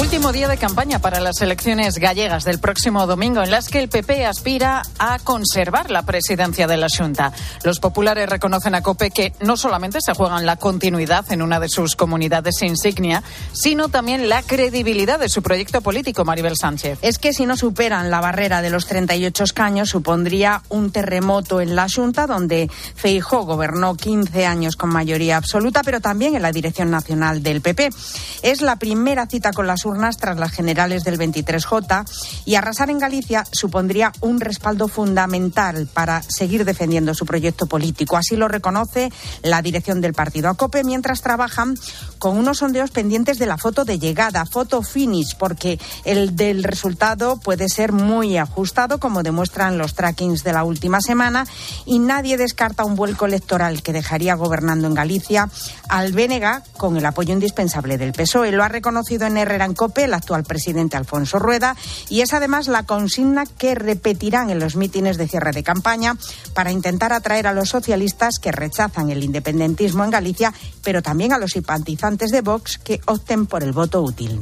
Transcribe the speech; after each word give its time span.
Último 0.00 0.32
día 0.32 0.48
de 0.48 0.56
campaña 0.56 1.00
para 1.00 1.20
las 1.20 1.42
elecciones 1.42 1.98
gallegas 1.98 2.44
del 2.44 2.58
próximo 2.58 3.06
domingo, 3.06 3.42
en 3.42 3.50
las 3.50 3.68
que 3.68 3.78
el 3.78 3.90
PP 3.90 4.24
aspira 4.24 4.80
a 4.98 5.18
conservar 5.18 5.90
la 5.90 6.02
presidencia 6.02 6.66
de 6.66 6.78
la 6.78 6.86
Junta. 6.88 7.30
Los 7.62 7.78
populares 7.78 8.26
reconocen 8.26 8.74
a 8.74 8.82
COPE 8.82 9.10
que 9.10 9.34
no 9.40 9.58
solamente 9.58 9.98
se 10.00 10.14
juegan 10.14 10.46
la 10.46 10.56
continuidad 10.56 11.30
en 11.30 11.42
una 11.42 11.60
de 11.60 11.68
sus 11.68 11.94
comunidades 11.94 12.62
insignia, 12.62 13.22
sino 13.52 13.90
también 13.90 14.30
la 14.30 14.42
credibilidad 14.42 15.18
de 15.18 15.28
su 15.28 15.42
proyecto 15.42 15.82
político, 15.82 16.24
Maribel 16.24 16.56
Sánchez. 16.56 16.98
Es 17.02 17.18
que 17.18 17.34
si 17.34 17.44
no 17.44 17.58
superan 17.58 18.10
la 18.10 18.22
barrera 18.22 18.62
de 18.62 18.70
los 18.70 18.86
38 18.86 19.44
escaños, 19.44 19.90
supondría 19.90 20.62
un 20.70 20.90
terremoto 20.90 21.60
en 21.60 21.76
la 21.76 21.86
Junta, 21.94 22.26
donde 22.26 22.70
Feijó 22.94 23.44
gobernó 23.44 23.94
15 23.94 24.46
años 24.46 24.76
con 24.76 24.88
mayoría 24.88 25.36
absoluta, 25.36 25.82
pero 25.84 26.00
también 26.00 26.34
en 26.34 26.42
la 26.42 26.50
dirección 26.50 26.90
nacional 26.90 27.42
del 27.42 27.60
PP. 27.60 27.90
Es 28.42 28.62
la 28.62 28.76
primera 28.76 29.26
cita 29.26 29.52
con 29.52 29.66
las 29.66 29.81
urnas 29.84 30.16
tras 30.16 30.38
las 30.38 30.52
generales 30.52 31.04
del 31.04 31.18
23J 31.18 32.04
y 32.44 32.54
arrasar 32.54 32.90
en 32.90 32.98
Galicia 32.98 33.44
supondría 33.52 34.12
un 34.20 34.40
respaldo 34.40 34.88
fundamental 34.88 35.88
para 35.92 36.22
seguir 36.22 36.64
defendiendo 36.64 37.14
su 37.14 37.26
proyecto 37.26 37.66
político. 37.66 38.16
Así 38.16 38.36
lo 38.36 38.48
reconoce 38.48 39.12
la 39.42 39.62
dirección 39.62 40.00
del 40.00 40.14
partido 40.14 40.48
ACOPE 40.48 40.84
mientras 40.84 41.22
trabajan 41.22 41.74
con 42.18 42.36
unos 42.36 42.58
sondeos 42.58 42.90
pendientes 42.90 43.38
de 43.38 43.46
la 43.46 43.58
foto 43.58 43.84
de 43.84 43.98
llegada, 43.98 44.46
foto 44.46 44.82
finish, 44.82 45.36
porque 45.36 45.78
el 46.04 46.36
del 46.36 46.62
resultado 46.62 47.38
puede 47.38 47.68
ser 47.68 47.92
muy 47.92 48.36
ajustado, 48.36 48.98
como 48.98 49.22
demuestran 49.22 49.78
los 49.78 49.94
trackings 49.94 50.44
de 50.44 50.52
la 50.52 50.64
última 50.64 51.00
semana, 51.00 51.46
y 51.84 51.98
nadie 51.98 52.36
descarta 52.36 52.84
un 52.84 52.96
vuelco 52.96 53.26
electoral 53.26 53.82
que 53.82 53.92
dejaría 53.92 54.34
gobernando 54.34 54.86
en 54.86 54.94
Galicia 54.94 55.48
al 55.88 56.12
Bénega 56.12 56.62
con 56.76 56.96
el 56.96 57.06
apoyo 57.06 57.32
indispensable 57.32 57.98
del 57.98 58.12
PSOE. 58.12 58.52
Lo 58.52 58.64
ha 58.64 58.68
reconocido 58.68 59.26
en 59.26 59.36
Herrera 59.36 59.64
COPE 59.74 60.04
el 60.04 60.14
actual 60.14 60.44
presidente 60.44 60.96
Alfonso 60.96 61.38
Rueda 61.38 61.76
y 62.08 62.20
es 62.20 62.32
además 62.32 62.68
la 62.68 62.84
consigna 62.84 63.44
que 63.46 63.74
repetirán 63.74 64.50
en 64.50 64.58
los 64.58 64.76
mítines 64.76 65.16
de 65.16 65.28
cierre 65.28 65.52
de 65.52 65.62
campaña 65.62 66.16
para 66.54 66.72
intentar 66.72 67.12
atraer 67.12 67.46
a 67.46 67.52
los 67.52 67.68
socialistas 67.68 68.38
que 68.38 68.52
rechazan 68.52 69.10
el 69.10 69.22
independentismo 69.22 70.04
en 70.04 70.10
Galicia, 70.10 70.52
pero 70.82 71.02
también 71.02 71.32
a 71.32 71.38
los 71.38 71.52
simpatizantes 71.52 72.30
de 72.30 72.40
Vox 72.40 72.78
que 72.78 73.00
opten 73.06 73.46
por 73.46 73.62
el 73.62 73.72
voto 73.72 74.02
útil. 74.02 74.40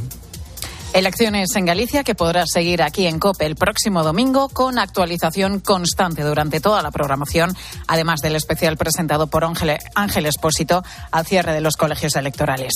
Elecciones 0.92 1.54
en 1.54 1.66
Galicia 1.66 2.02
que 2.02 2.16
podrás 2.16 2.50
seguir 2.52 2.82
aquí 2.82 3.06
en 3.06 3.20
COPE 3.20 3.46
el 3.46 3.54
próximo 3.54 4.02
domingo 4.02 4.48
con 4.48 4.76
actualización 4.76 5.60
constante 5.60 6.22
durante 6.22 6.58
toda 6.60 6.82
la 6.82 6.90
programación, 6.90 7.56
además 7.86 8.20
del 8.22 8.34
especial 8.34 8.76
presentado 8.76 9.28
por 9.28 9.44
Ángel 9.44 10.26
Espósito 10.26 10.82
al 11.12 11.24
cierre 11.24 11.52
de 11.52 11.60
los 11.60 11.76
colegios 11.76 12.16
electorales. 12.16 12.72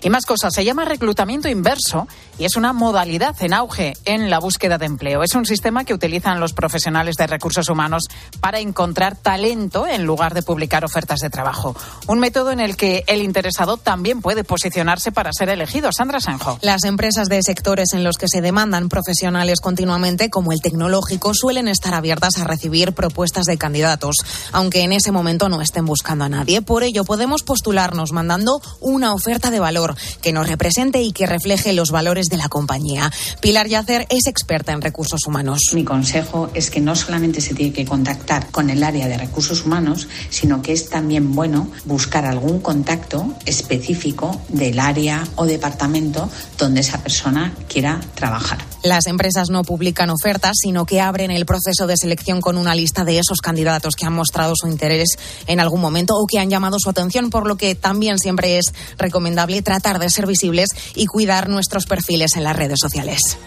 Y 0.00 0.10
más 0.10 0.26
cosas, 0.26 0.54
se 0.54 0.64
llama 0.64 0.84
reclutamiento 0.84 1.48
inverso 1.48 2.06
y 2.38 2.44
es 2.44 2.54
una 2.54 2.72
modalidad 2.72 3.34
en 3.40 3.52
auge 3.52 3.94
en 4.04 4.30
la 4.30 4.38
búsqueda 4.38 4.78
de 4.78 4.86
empleo. 4.86 5.24
Es 5.24 5.34
un 5.34 5.44
sistema 5.44 5.84
que 5.84 5.94
utilizan 5.94 6.38
los 6.38 6.52
profesionales 6.52 7.16
de 7.16 7.26
recursos 7.26 7.68
humanos 7.68 8.04
para 8.38 8.60
encontrar 8.60 9.16
talento 9.16 9.88
en 9.88 10.04
lugar 10.04 10.34
de 10.34 10.42
publicar 10.42 10.84
ofertas 10.84 11.18
de 11.18 11.30
trabajo. 11.30 11.74
Un 12.06 12.20
método 12.20 12.52
en 12.52 12.60
el 12.60 12.76
que 12.76 13.02
el 13.08 13.22
interesado 13.22 13.76
también 13.76 14.20
puede 14.20 14.44
posicionarse 14.44 15.10
para 15.10 15.32
ser 15.32 15.48
elegido. 15.48 15.90
Sandra 15.90 16.20
Sanjo. 16.20 16.60
Las 16.62 16.84
empresas 16.84 17.28
de 17.28 17.38
sectores 17.56 17.94
en 17.94 18.04
los 18.04 18.18
que 18.18 18.28
se 18.28 18.42
demandan 18.42 18.90
profesionales 18.90 19.60
continuamente, 19.62 20.28
como 20.28 20.52
el 20.52 20.60
tecnológico, 20.60 21.32
suelen 21.32 21.68
estar 21.68 21.94
abiertas 21.94 22.36
a 22.36 22.44
recibir 22.44 22.92
propuestas 22.92 23.46
de 23.46 23.56
candidatos, 23.56 24.16
aunque 24.52 24.82
en 24.82 24.92
ese 24.92 25.10
momento 25.10 25.48
no 25.48 25.62
estén 25.62 25.86
buscando 25.86 26.24
a 26.24 26.28
nadie. 26.28 26.60
Por 26.60 26.82
ello, 26.82 27.04
podemos 27.04 27.42
postularnos 27.44 28.12
mandando 28.12 28.60
una 28.80 29.14
oferta 29.14 29.50
de 29.50 29.58
valor 29.58 29.96
que 30.20 30.34
nos 30.34 30.48
represente 30.48 31.00
y 31.00 31.12
que 31.12 31.24
refleje 31.24 31.72
los 31.72 31.90
valores 31.90 32.26
de 32.26 32.36
la 32.36 32.50
compañía. 32.50 33.10
Pilar 33.40 33.68
Yacer 33.68 34.06
es 34.10 34.26
experta 34.26 34.72
en 34.72 34.82
recursos 34.82 35.26
humanos. 35.26 35.60
Mi 35.72 35.84
consejo 35.84 36.50
es 36.52 36.68
que 36.68 36.82
no 36.82 36.94
solamente 36.94 37.40
se 37.40 37.54
tiene 37.54 37.72
que 37.72 37.86
contactar 37.86 38.50
con 38.50 38.68
el 38.68 38.82
área 38.82 39.08
de 39.08 39.16
recursos 39.16 39.64
humanos, 39.64 40.08
sino 40.28 40.60
que 40.60 40.72
es 40.72 40.90
también 40.90 41.34
bueno 41.34 41.70
buscar 41.86 42.26
algún 42.26 42.60
contacto 42.60 43.32
específico 43.46 44.42
del 44.50 44.78
área 44.78 45.26
o 45.36 45.46
departamento 45.46 46.28
donde 46.58 46.80
esa 46.80 47.02
persona 47.02 47.45
quiera 47.68 48.00
trabajar. 48.14 48.58
Las 48.82 49.06
empresas 49.06 49.50
no 49.50 49.64
publican 49.64 50.10
ofertas, 50.10 50.56
sino 50.60 50.86
que 50.86 51.00
abren 51.00 51.30
el 51.30 51.46
proceso 51.46 51.86
de 51.86 51.96
selección 51.96 52.40
con 52.40 52.56
una 52.56 52.74
lista 52.74 53.04
de 53.04 53.18
esos 53.18 53.40
candidatos 53.40 53.94
que 53.96 54.06
han 54.06 54.12
mostrado 54.12 54.54
su 54.56 54.68
interés 54.68 55.08
en 55.46 55.60
algún 55.60 55.80
momento 55.80 56.14
o 56.14 56.26
que 56.26 56.38
han 56.38 56.50
llamado 56.50 56.76
su 56.78 56.90
atención, 56.90 57.30
por 57.30 57.46
lo 57.46 57.56
que 57.56 57.74
también 57.74 58.18
siempre 58.18 58.58
es 58.58 58.72
recomendable 58.98 59.62
tratar 59.62 59.98
de 59.98 60.10
ser 60.10 60.26
visibles 60.26 60.70
y 60.94 61.06
cuidar 61.06 61.48
nuestros 61.48 61.86
perfiles 61.86 62.36
en 62.36 62.44
las 62.44 62.56
redes 62.56 62.78
sociales. 62.80 63.38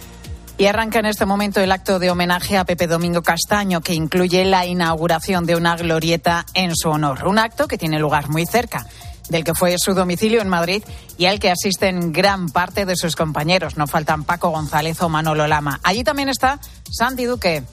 Y 0.58 0.66
arranca 0.66 1.00
en 1.00 1.06
este 1.06 1.26
momento 1.26 1.62
el 1.62 1.72
acto 1.72 2.00
de 2.00 2.12
homenaje 2.12 2.58
a 2.58 2.66
Pepe 2.66 2.88
Domingo 2.88 3.22
Castaño, 3.22 3.80
que 3.80 3.94
incluye 3.94 4.44
la 4.44 4.66
inauguración 4.66 5.46
de 5.46 5.56
una 5.56 5.78
glorieta 5.78 6.46
en 6.54 6.76
su 6.76 6.90
honor. 6.90 7.26
Un 7.26 7.40
acto 7.40 7.66
que 7.66 7.78
tiene 7.78 7.98
lugar 7.98 8.30
muy 8.30 8.46
cerca 8.46 8.86
del 9.30 9.44
que 9.44 9.54
fue 9.54 9.78
su 9.78 9.94
domicilio 9.94 10.42
en 10.42 10.50
Madrid 10.50 10.84
y 11.18 11.26
al 11.26 11.40
que 11.40 11.52
asisten 11.52 12.12
gran 12.12 12.50
parte 12.50 12.86
de 12.86 12.96
sus 12.96 13.16
compañeros. 13.16 13.78
No 13.78 13.88
faltan 13.88 14.24
Paco 14.24 14.50
González 14.50 15.02
o 15.02 15.10
Manolo 15.10 15.48
Lama. 15.48 15.80
Allí 15.84 16.04
también 16.04 16.30
está 16.30 16.60
Santi 16.92 17.26
Duque. 17.26 17.64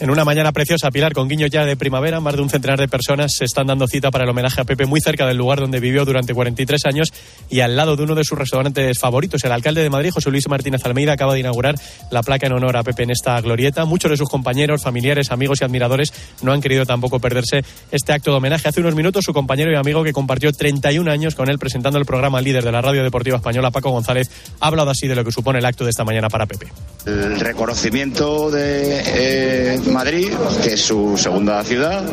En 0.00 0.10
una 0.10 0.24
mañana 0.24 0.50
preciosa, 0.50 0.90
Pilar, 0.90 1.12
con 1.12 1.28
guiño 1.28 1.46
ya 1.46 1.64
de 1.64 1.76
primavera, 1.76 2.18
más 2.18 2.34
de 2.34 2.42
un 2.42 2.50
centenar 2.50 2.80
de 2.80 2.88
personas 2.88 3.32
se 3.38 3.44
están 3.44 3.68
dando 3.68 3.86
cita 3.86 4.10
para 4.10 4.24
el 4.24 4.30
homenaje 4.30 4.60
a 4.60 4.64
Pepe 4.64 4.86
muy 4.86 5.00
cerca 5.00 5.24
del 5.24 5.36
lugar 5.36 5.60
donde 5.60 5.78
vivió 5.78 6.04
durante 6.04 6.34
43 6.34 6.84
años 6.86 7.12
y 7.48 7.60
al 7.60 7.76
lado 7.76 7.94
de 7.94 8.02
uno 8.02 8.16
de 8.16 8.24
sus 8.24 8.36
restaurantes 8.36 8.98
favoritos. 8.98 9.44
El 9.44 9.52
alcalde 9.52 9.84
de 9.84 9.90
Madrid, 9.90 10.10
José 10.10 10.32
Luis 10.32 10.48
Martínez 10.48 10.84
Almeida, 10.84 11.12
acaba 11.12 11.34
de 11.34 11.40
inaugurar 11.40 11.76
la 12.10 12.24
placa 12.24 12.48
en 12.48 12.54
honor 12.54 12.76
a 12.76 12.82
Pepe 12.82 13.04
en 13.04 13.12
esta 13.12 13.40
glorieta. 13.40 13.84
Muchos 13.84 14.10
de 14.10 14.16
sus 14.16 14.28
compañeros, 14.28 14.82
familiares, 14.82 15.30
amigos 15.30 15.60
y 15.60 15.64
admiradores 15.64 16.12
no 16.42 16.52
han 16.52 16.60
querido 16.60 16.84
tampoco 16.86 17.20
perderse 17.20 17.64
este 17.92 18.12
acto 18.12 18.32
de 18.32 18.38
homenaje. 18.38 18.68
Hace 18.68 18.80
unos 18.80 18.96
minutos, 18.96 19.24
su 19.24 19.32
compañero 19.32 19.70
y 19.72 19.76
amigo 19.76 20.02
que 20.02 20.12
compartió 20.12 20.50
31 20.50 21.08
años 21.08 21.36
con 21.36 21.48
él 21.48 21.58
presentando 21.60 22.00
el 22.00 22.04
programa 22.04 22.40
líder 22.40 22.64
de 22.64 22.72
la 22.72 22.82
Radio 22.82 23.04
Deportiva 23.04 23.36
Española, 23.36 23.70
Paco 23.70 23.90
González, 23.90 24.28
ha 24.58 24.66
hablado 24.66 24.90
así 24.90 25.06
de 25.06 25.14
lo 25.14 25.24
que 25.24 25.30
supone 25.30 25.60
el 25.60 25.64
acto 25.64 25.84
de 25.84 25.90
esta 25.90 26.04
mañana 26.04 26.28
para 26.28 26.46
Pepe. 26.46 26.66
El 27.06 27.38
reconocimiento 27.38 28.50
de 28.50 29.02
eh, 29.06 29.84
Madrid 29.94 30.32
que 30.62 30.74
es 30.74 30.82
su 30.82 31.16
segunda 31.16 31.62
ciudad, 31.62 32.04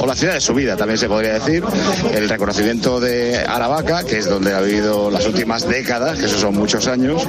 o 0.00 0.06
la 0.06 0.14
ciudad 0.14 0.34
de 0.34 0.40
su 0.40 0.54
vida, 0.54 0.76
también 0.76 0.96
se 0.96 1.08
podría 1.08 1.34
decir. 1.34 1.62
El 2.14 2.28
reconocimiento 2.28 3.00
de 3.00 3.38
Aravaca, 3.38 4.04
que 4.04 4.18
es 4.18 4.28
donde 4.28 4.54
ha 4.54 4.60
vivido 4.60 5.10
las 5.10 5.26
últimas 5.26 5.68
décadas, 5.68 6.18
que 6.18 6.26
esos 6.26 6.40
son 6.40 6.54
muchos 6.54 6.86
años, 6.86 7.26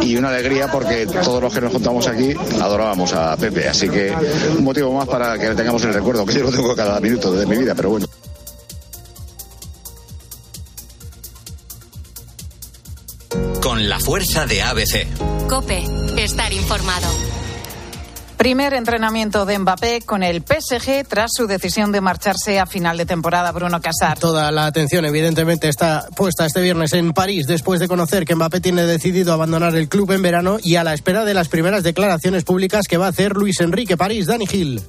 y 0.00 0.16
una 0.16 0.28
alegría 0.28 0.70
porque 0.70 1.06
todos 1.06 1.42
los 1.42 1.52
que 1.52 1.60
nos 1.60 1.72
juntamos 1.72 2.06
aquí 2.06 2.34
adorábamos 2.60 3.12
a 3.12 3.36
Pepe. 3.36 3.68
Así 3.68 3.88
que 3.88 4.12
un 4.56 4.64
motivo 4.64 4.92
más 4.92 5.08
para 5.08 5.38
que 5.38 5.48
le 5.48 5.54
tengamos 5.54 5.82
el 5.84 5.92
recuerdo, 5.92 6.24
que 6.24 6.34
yo 6.34 6.44
lo 6.44 6.52
tengo 6.52 6.74
cada 6.74 7.00
minuto 7.00 7.32
de 7.32 7.46
mi 7.46 7.56
vida, 7.56 7.74
pero 7.74 7.90
bueno. 7.90 8.06
Con 13.60 13.88
la 13.88 13.98
fuerza 13.98 14.46
de 14.46 14.62
ABC. 14.62 15.48
Cope, 15.48 15.84
estar 16.16 16.52
informado. 16.52 17.35
Primer 18.46 18.74
entrenamiento 18.74 19.44
de 19.44 19.58
Mbappé 19.58 20.02
con 20.02 20.22
el 20.22 20.40
PSG 20.40 21.04
tras 21.08 21.32
su 21.34 21.48
decisión 21.48 21.90
de 21.90 22.00
marcharse 22.00 22.60
a 22.60 22.66
final 22.66 22.96
de 22.96 23.04
temporada, 23.04 23.50
Bruno 23.50 23.80
Casar. 23.80 24.20
Toda 24.20 24.52
la 24.52 24.66
atención, 24.66 25.04
evidentemente, 25.04 25.68
está 25.68 26.06
puesta 26.14 26.46
este 26.46 26.60
viernes 26.60 26.92
en 26.92 27.12
París 27.12 27.48
después 27.48 27.80
de 27.80 27.88
conocer 27.88 28.24
que 28.24 28.36
Mbappé 28.36 28.60
tiene 28.60 28.86
decidido 28.86 29.32
abandonar 29.32 29.74
el 29.74 29.88
club 29.88 30.12
en 30.12 30.22
verano 30.22 30.58
y 30.62 30.76
a 30.76 30.84
la 30.84 30.94
espera 30.94 31.24
de 31.24 31.34
las 31.34 31.48
primeras 31.48 31.82
declaraciones 31.82 32.44
públicas 32.44 32.86
que 32.86 32.98
va 32.98 33.06
a 33.06 33.08
hacer 33.08 33.32
Luis 33.32 33.58
Enrique 33.58 33.96
París. 33.96 34.26
Dani 34.26 34.46
Gil. 34.46 34.80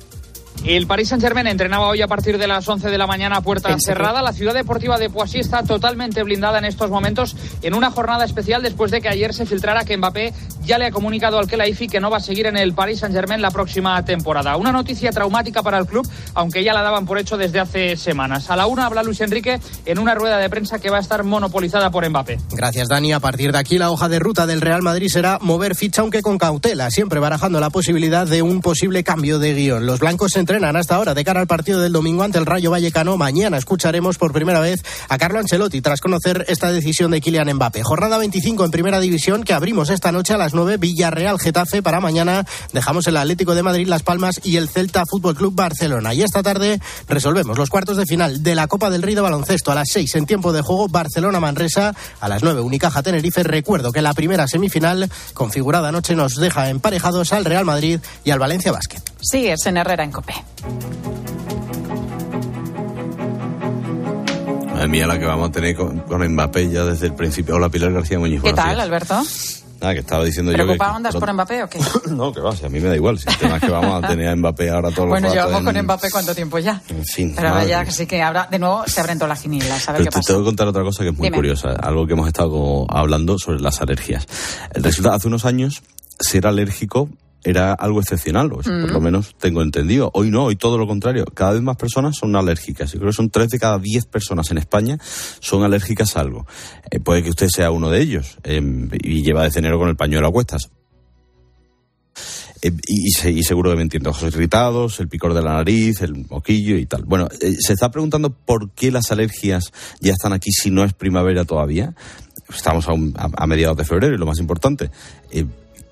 El 0.66 0.86
Paris 0.86 1.10
Saint-Germain 1.10 1.48
entrenaba 1.48 1.88
hoy 1.88 2.02
a 2.02 2.08
partir 2.08 2.38
de 2.38 2.48
las 2.48 2.68
11 2.68 2.90
de 2.90 2.98
la 2.98 3.08
mañana 3.08 3.38
a 3.38 3.42
puerta 3.42 3.76
cerrada. 3.80 4.22
La 4.22 4.34
ciudad 4.34 4.54
deportiva 4.54 4.98
de 4.98 5.10
Poissy 5.10 5.40
está 5.40 5.64
totalmente 5.64 6.24
blindada 6.24 6.58
en 6.58 6.66
estos 6.66 6.90
momentos 6.90 7.36
en 7.62 7.74
una 7.74 7.90
jornada 7.90 8.26
especial 8.26 8.62
después 8.62 8.92
de 8.92 9.02
que 9.02 9.08
ayer 9.08 9.34
se 9.34 9.46
filtrara 9.46 9.86
que 9.86 9.96
Mbappé 9.96 10.34
ya 10.68 10.78
le 10.78 10.86
ha 10.86 10.92
comunicado 10.92 11.40
al 11.40 11.48
Kelaifi 11.48 11.88
que 11.88 12.02
no 12.02 12.10
va 12.10 12.18
a 12.18 12.20
seguir 12.20 12.46
en 12.48 12.58
el 12.58 12.74
Paris 12.74 13.00
Saint-Germain 13.00 13.42
la 13.42 13.52
próxima 13.52 14.04
temporada. 14.04 14.58
Una 14.58 14.74
noticia 14.74 15.12
traumática 15.12 15.64
para 15.64 15.78
el 15.78 15.86
club, 15.86 16.06
aunque 16.34 16.64
ya 16.64 16.74
la 16.74 16.82
daban 16.82 17.06
por 17.06 17.18
hecho 17.18 17.38
desde 17.38 17.60
hace 17.62 17.96
semanas. 17.96 18.50
A 18.50 18.58
la 18.58 18.68
una 18.68 18.86
habla 18.86 19.04
Luis 19.04 19.22
Enrique 19.22 19.60
en 19.86 20.00
una 20.00 20.16
rueda 20.16 20.38
de 20.38 20.50
prensa 20.50 20.80
que 20.80 20.90
va 20.90 20.98
a 20.98 21.02
estar 21.02 21.24
monopolizada 21.24 21.90
por 21.90 22.08
Mbappé. 22.08 22.40
Gracias, 22.52 22.90
Dani. 22.90 23.14
A 23.14 23.22
partir 23.22 23.54
de 23.54 23.60
aquí, 23.60 23.78
la 23.78 23.90
hoja 23.90 24.10
de 24.10 24.20
ruta 24.20 24.46
del 24.46 24.60
Real 24.60 24.82
Madrid 24.82 25.08
será 25.08 25.40
mover 25.42 25.76
ficha, 25.76 26.02
aunque 26.02 26.22
con 26.22 26.38
cautela, 26.38 26.92
siempre 26.92 27.22
barajando 27.22 27.62
la 27.62 27.70
posibilidad 27.70 28.28
de 28.28 28.42
un 28.42 28.62
posible 28.62 29.06
cambio 29.06 29.40
de 29.40 29.54
guion. 29.54 29.86
Los 29.86 30.00
blancos 30.00 30.34
entrenan 30.48 30.78
hasta 30.78 30.96
ahora 30.96 31.14
de 31.14 31.26
cara 31.26 31.42
al 31.42 31.48
partido 31.48 31.82
del 31.82 31.92
domingo 31.92 32.24
ante 32.24 32.38
el 32.38 32.46
Rayo 32.46 32.72
Vallecano. 32.72 33.18
Mañana 33.18 33.58
escucharemos 33.58 34.18
por 34.18 34.32
primera 34.32 34.62
vez 34.62 34.82
a 35.10 35.18
Carlo 35.18 35.40
Ancelotti 35.40 35.82
tras 35.82 36.00
conocer 36.00 36.46
esta 36.48 36.72
decisión 36.72 37.12
de 37.12 37.20
Kylian 37.20 37.54
Mbappé. 37.56 37.84
Jornada 37.84 38.18
25 38.18 38.64
en 38.64 38.72
primera 38.72 39.02
división 39.02 39.44
que 39.44 39.52
abrimos 39.52 39.90
esta 39.90 40.14
noche 40.14 40.34
a 40.34 40.38
las 40.38 40.54
9 40.54 40.78
Villarreal 40.78 41.38
Getafe 41.38 41.82
para 41.82 42.00
mañana. 42.00 42.46
Dejamos 42.72 43.08
el 43.08 43.18
Atlético 43.18 43.56
de 43.56 43.64
Madrid 43.64 43.90
Las 43.90 44.04
Palmas 44.04 44.40
y 44.42 44.56
el 44.56 44.70
Celta 44.70 45.04
Fútbol 45.06 45.36
Club 45.36 45.54
Barcelona. 45.54 46.14
Y 46.14 46.24
esta 46.24 46.42
tarde 46.42 46.80
resolvemos 47.10 47.58
los 47.58 47.70
cuartos 47.70 47.98
de 47.98 48.06
final 48.06 48.42
de 48.42 48.56
la 48.56 48.68
Copa 48.68 48.90
del 48.90 49.02
Rey 49.02 49.16
de 49.16 49.22
baloncesto 49.22 49.74
a 49.74 49.76
las 49.76 49.90
6 49.92 50.16
en 50.16 50.28
tiempo 50.28 50.54
de 50.54 50.62
juego 50.62 50.88
Barcelona 50.88 51.42
Manresa 51.42 51.94
a 52.22 52.30
las 52.30 52.42
9 52.42 52.62
Unicaja 52.62 53.04
Tenerife. 53.04 53.44
Recuerdo 53.44 53.92
que 53.92 54.02
la 54.02 54.14
primera 54.14 54.48
semifinal 54.48 55.12
configurada 55.34 55.90
anoche 55.90 56.16
nos 56.16 56.36
deja 56.36 56.70
emparejados 56.70 57.34
al 57.34 57.44
Real 57.44 57.66
Madrid 57.66 58.00
y 58.24 58.32
al 58.32 58.40
Valencia 58.40 58.72
Basket. 58.72 59.02
Sí, 59.20 59.48
es 59.48 59.66
en 59.66 59.76
Herrera 59.76 60.06
en 60.06 60.12
Copé. 60.12 60.37
Madre 64.74 64.88
mía, 64.90 65.08
la 65.08 65.18
que 65.20 65.26
vamos 65.26 65.50
a 65.50 65.52
tener 65.52 65.76
con, 65.76 66.00
con 66.02 66.28
Mbappé 66.34 66.70
ya 66.70 66.84
desde 66.86 67.08
el 67.08 67.14
principio. 67.16 67.56
Hola, 67.56 67.70
Pilar 67.70 67.92
García 67.92 68.20
Muñiz. 68.20 68.42
¿Qué 68.42 68.54
tal, 68.54 68.76
días. 68.76 68.80
Alberto? 68.86 69.24
Nada, 69.80 69.94
que 69.94 70.00
estaba 70.00 70.24
diciendo 70.24 70.52
yo. 70.52 70.58
¿Preocupado 70.58 70.96
andas 70.96 71.16
por 71.16 71.32
Mbappé 71.34 71.64
o 71.64 71.70
qué? 71.70 71.80
No, 72.12 72.32
que 72.34 72.42
va, 72.42 72.56
si 72.56 72.66
a 72.66 72.70
mí 72.70 72.80
me 72.80 72.90
da 72.90 72.96
igual. 72.96 73.18
Si 73.20 73.30
el 73.30 73.38
tema 73.38 73.58
es 73.58 73.64
que 73.64 73.70
vamos 73.72 74.04
a 74.04 74.08
tener 74.08 74.28
a 74.28 74.36
Mbappé 74.36 74.70
ahora 74.70 74.90
todo 74.92 75.08
Bueno, 75.08 75.28
el 75.28 75.36
rato 75.36 75.48
llevamos 75.48 75.70
en- 75.70 75.76
con 75.78 75.86
Mbappé 75.86 76.12
cuánto 76.12 76.36
tiempo 76.36 76.60
ya. 76.60 76.82
En 76.90 77.06
fin, 77.06 77.34
Pero 77.36 77.50
ahora 77.50 77.66
ya 77.66 77.86
sí 77.92 78.06
que 78.08 78.22
habrá, 78.22 78.48
de 78.50 78.60
nuevo 78.60 78.84
se 78.88 79.00
abren 79.02 79.18
todas 79.18 79.30
las 79.30 79.42
quinielas, 79.42 79.88
a 79.88 79.92
ver 79.94 80.00
Pero 80.00 80.06
qué 80.06 80.10
te 80.12 80.18
pasa. 80.20 80.28
tengo 80.28 80.40
que 80.42 80.46
contar 80.46 80.68
otra 80.68 80.84
cosa 80.84 81.04
que 81.04 81.10
es 81.10 81.18
muy 81.18 81.28
Dime. 81.28 81.36
curiosa, 81.38 81.70
algo 81.74 82.06
que 82.08 82.14
hemos 82.14 82.28
estado 82.28 82.86
hablando 82.90 83.38
sobre 83.38 83.60
las 83.60 83.80
alergias. 83.82 84.28
Resulta, 84.74 85.14
hace 85.14 85.28
unos 85.28 85.46
años, 85.46 85.82
ser 86.20 86.48
alérgico 86.48 87.10
era 87.50 87.74
algo 87.74 88.00
excepcional, 88.02 88.52
o 88.52 88.58
Mm. 88.58 88.82
por 88.82 88.92
lo 88.92 89.02
menos 89.02 89.36
tengo 89.40 89.62
entendido. 89.62 90.12
Hoy 90.14 90.30
no, 90.30 90.46
hoy 90.46 90.56
todo 90.56 90.78
lo 90.78 90.86
contrario. 90.88 91.26
Cada 91.34 91.54
vez 91.54 91.62
más 91.62 91.78
personas 91.78 92.16
son 92.18 92.36
alérgicas. 92.36 92.92
Yo 92.92 93.00
creo 93.00 93.12
que 93.12 93.16
son 93.16 93.30
tres 93.30 93.50
de 93.50 93.60
cada 93.60 93.80
diez 93.80 94.06
personas 94.06 94.52
en 94.52 94.58
España 94.58 94.98
son 95.40 95.64
alérgicas 95.64 96.18
a 96.18 96.22
algo. 96.22 96.46
Eh, 96.92 97.00
puede 97.00 97.24
que 97.24 97.30
usted 97.30 97.48
sea 97.50 97.72
uno 97.72 97.90
de 97.90 98.02
ellos 98.02 98.38
eh, 98.44 98.62
y 99.04 99.24
lleva 99.24 99.44
desde 99.44 99.60
enero 99.60 99.80
con 99.80 99.90
el 99.90 99.96
pañuelo 99.96 100.28
a 100.28 100.32
cuestas. 100.32 100.70
Eh, 102.64 102.72
y, 102.88 103.08
y 103.10 103.12
se- 103.12 103.32
y 103.32 103.44
seguro 103.44 103.70
que 103.70 103.76
me 103.78 103.84
entiendo, 103.84 104.10
ojos 104.10 104.34
irritados, 104.34 105.00
el 105.00 105.08
picor 105.08 105.34
de 105.36 105.44
la 105.44 105.54
nariz, 105.54 106.02
el 106.02 106.26
moquillo 106.30 106.76
y 106.78 106.86
tal. 106.88 107.04
Bueno, 107.06 107.28
eh, 107.40 107.56
se 107.60 107.74
está 107.74 107.92
preguntando 107.92 108.32
por 108.32 108.72
qué 108.72 108.92
las 108.92 109.12
alergias 109.12 109.72
ya 110.02 110.14
están 110.14 110.34
aquí 110.34 110.52
si 110.52 110.72
no 110.72 110.84
es 110.84 110.94
primavera 110.94 111.46
todavía. 111.46 111.94
Estamos 112.50 112.88
a, 112.88 112.94
un- 112.94 113.14
a- 113.18 113.30
a 113.44 113.46
mediados 113.48 113.78
de 113.78 113.86
febrero 113.86 114.16
y 114.16 114.18
lo 114.18 114.26
más 114.26 114.40
importante, 114.40 114.90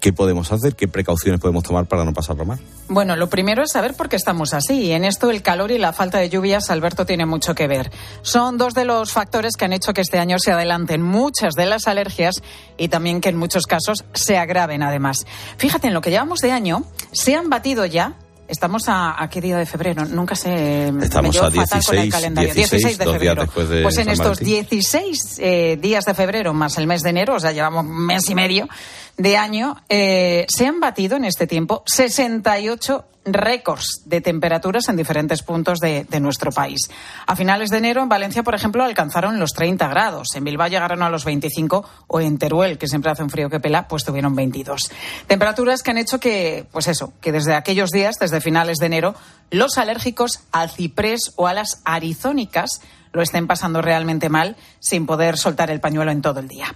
¿qué 0.05 0.13
podemos 0.13 0.51
hacer? 0.51 0.75
¿Qué 0.75 0.87
precauciones 0.87 1.41
podemos 1.41 1.63
tomar 1.63 1.87
para 1.87 2.05
no 2.05 2.13
pasarlo 2.13 2.45
mal? 2.45 2.59
Bueno, 2.87 3.15
lo 3.15 3.27
primero 3.27 3.63
es 3.63 3.71
saber 3.71 3.95
por 3.95 4.07
qué 4.07 4.17
estamos 4.17 4.53
así. 4.53 4.83
Y 4.83 4.91
en 4.91 5.03
esto 5.03 5.31
el 5.31 5.41
calor 5.41 5.71
y 5.71 5.79
la 5.79 5.93
falta 5.93 6.19
de 6.19 6.29
lluvias, 6.29 6.69
Alberto, 6.69 7.07
tiene 7.07 7.25
mucho 7.25 7.55
que 7.55 7.67
ver. 7.67 7.89
Son 8.21 8.59
dos 8.59 8.75
de 8.75 8.85
los 8.85 9.11
factores 9.11 9.57
que 9.57 9.65
han 9.65 9.73
hecho 9.73 9.93
que 9.93 10.01
este 10.01 10.19
año 10.19 10.37
se 10.37 10.51
adelanten 10.51 11.01
muchas 11.01 11.55
de 11.55 11.65
las 11.65 11.87
alergias 11.87 12.43
y 12.77 12.87
también 12.89 13.19
que 13.19 13.29
en 13.29 13.37
muchos 13.37 13.65
casos 13.65 14.05
se 14.13 14.37
agraven 14.37 14.83
además. 14.83 15.25
Fíjate, 15.57 15.87
en 15.87 15.95
lo 15.95 16.01
que 16.01 16.11
llevamos 16.11 16.39
de 16.39 16.51
año, 16.51 16.83
se 17.11 17.33
han 17.33 17.49
batido 17.49 17.87
ya. 17.87 18.13
Estamos 18.47 18.87
a, 18.89 19.19
a 19.19 19.27
qué 19.27 19.41
día 19.41 19.57
de 19.57 19.65
febrero, 19.65 20.05
nunca 20.05 20.35
sé. 20.35 20.91
me 20.91 21.03
Estamos 21.03 21.35
a 21.37 21.49
fatal 21.49 21.81
con 21.83 21.95
el 21.95 22.03
16, 22.03 22.13
calendario. 22.13 22.53
16, 22.53 22.97
de 22.99 23.05
dos 23.05 23.13
días 23.19 23.33
febrero. 23.33 23.41
después 23.41 23.69
de 23.69 23.81
pues 23.81 23.97
en 23.97 24.03
San 24.05 24.13
estos 24.13 24.39
Valentín. 24.39 24.67
16 24.69 25.39
eh, 25.39 25.77
días 25.81 26.05
de 26.05 26.13
febrero 26.13 26.53
más 26.53 26.77
el 26.77 26.85
mes 26.85 27.01
de 27.01 27.09
enero, 27.09 27.37
o 27.37 27.39
sea, 27.39 27.53
llevamos 27.53 27.83
mes 27.85 28.29
y 28.29 28.35
medio 28.35 28.67
de 29.17 29.38
año, 29.38 29.77
eh, 29.89 30.45
se 30.50 30.67
han 30.67 30.79
batido 30.79 31.15
en 31.17 31.25
este 31.25 31.47
tiempo 31.47 31.83
68 31.85 33.06
récords 33.25 34.03
de 34.06 34.21
temperaturas 34.21 34.88
en 34.88 34.97
diferentes 34.97 35.41
puntos 35.41 35.79
de, 35.79 36.06
de 36.06 36.19
nuestro 36.19 36.51
país. 36.51 36.89
A 37.25 37.35
finales 37.35 37.69
de 37.69 37.77
enero 37.77 38.03
en 38.03 38.09
Valencia, 38.09 38.44
por 38.44 38.53
ejemplo, 38.53 38.83
alcanzaron 38.83 39.39
los 39.39 39.53
30 39.53 39.88
grados. 39.88 40.35
En 40.35 40.44
Bilbao 40.44 40.67
llegaron 40.67 41.01
a 41.01 41.09
los 41.09 41.25
25 41.25 41.85
o 42.07 42.21
en 42.21 42.38
Teruel, 42.38 42.77
que 42.77 42.88
siempre 42.88 43.12
hace 43.12 43.23
un 43.23 43.29
frío 43.29 43.50
que 43.50 43.59
pela, 43.59 43.88
pues 43.88 44.03
tuvieron 44.03 44.35
22. 44.35 44.91
Temperaturas 45.27 45.81
que 45.81 45.91
han 45.91 45.97
hecho 45.97 46.19
que, 46.19 46.67
pues 46.71 46.88
eso, 46.88 47.13
que 47.19 47.31
desde 47.31 47.56
aquellos 47.56 47.89
días, 47.89 48.17
desde 48.19 48.41
finales 48.41 48.77
de 48.77 48.85
enero, 48.85 49.15
los 49.50 49.77
alérgicos 49.77 50.41
al 50.51 50.69
ciprés 50.69 51.33
o 51.35 51.47
a 51.47 51.53
las 51.53 51.81
arizónicas 51.83 52.81
lo 53.12 53.21
estén 53.21 53.47
pasando 53.47 53.81
realmente 53.81 54.29
mal 54.29 54.56
sin 54.79 55.06
poder 55.06 55.38
soltar 55.38 55.71
el 55.71 55.79
pañuelo 55.79 56.12
en 56.12 56.21
todo 56.21 56.41
el 56.41 56.47
día. 56.47 56.75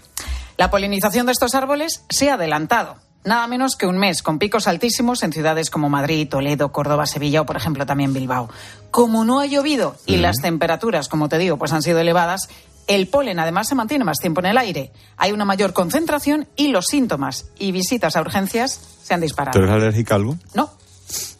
La 0.60 0.70
polinización 0.70 1.26
de 1.26 1.32
estos 1.32 1.56
árboles 1.56 2.04
se 2.10 2.30
ha 2.30 2.34
adelantado. 2.34 2.98
Nada 3.24 3.48
menos 3.48 3.78
que 3.78 3.88
un 3.88 3.98
mes, 3.98 4.22
con 4.22 4.40
picos 4.40 4.68
altísimos 4.68 5.24
en 5.24 5.32
ciudades 5.32 5.70
como 5.70 5.88
Madrid, 5.88 6.28
Toledo, 6.28 6.74
Córdoba, 6.74 7.06
Sevilla 7.06 7.40
o, 7.40 7.46
por 7.46 7.56
ejemplo, 7.56 7.86
también 7.86 8.12
Bilbao. 8.12 8.50
Como 8.92 9.24
no 9.24 9.40
ha 9.40 9.46
llovido 9.46 9.96
y 10.06 10.18
las 10.18 10.36
temperaturas, 10.42 11.08
como 11.08 11.30
te 11.30 11.38
digo, 11.38 11.56
pues 11.56 11.72
han 11.72 11.82
sido 11.82 12.00
elevadas, 12.00 12.50
el 12.88 13.08
polen 13.08 13.40
además 13.40 13.70
se 13.70 13.76
mantiene 13.76 14.04
más 14.04 14.18
tiempo 14.18 14.42
en 14.42 14.48
el 14.48 14.58
aire. 14.58 14.92
Hay 15.16 15.32
una 15.32 15.46
mayor 15.46 15.72
concentración 15.72 16.50
y 16.58 16.68
los 16.68 16.88
síntomas 16.88 17.46
y 17.58 17.72
visitas 17.72 18.18
a 18.18 18.22
urgencias 18.22 18.82
se 19.02 19.14
han 19.14 19.22
disparado. 19.22 19.58
¿Tú 19.58 19.64
eres 19.64 19.72
alérgica 19.82 20.16
a 20.16 20.18
algo? 20.18 20.36
No, 20.56 20.72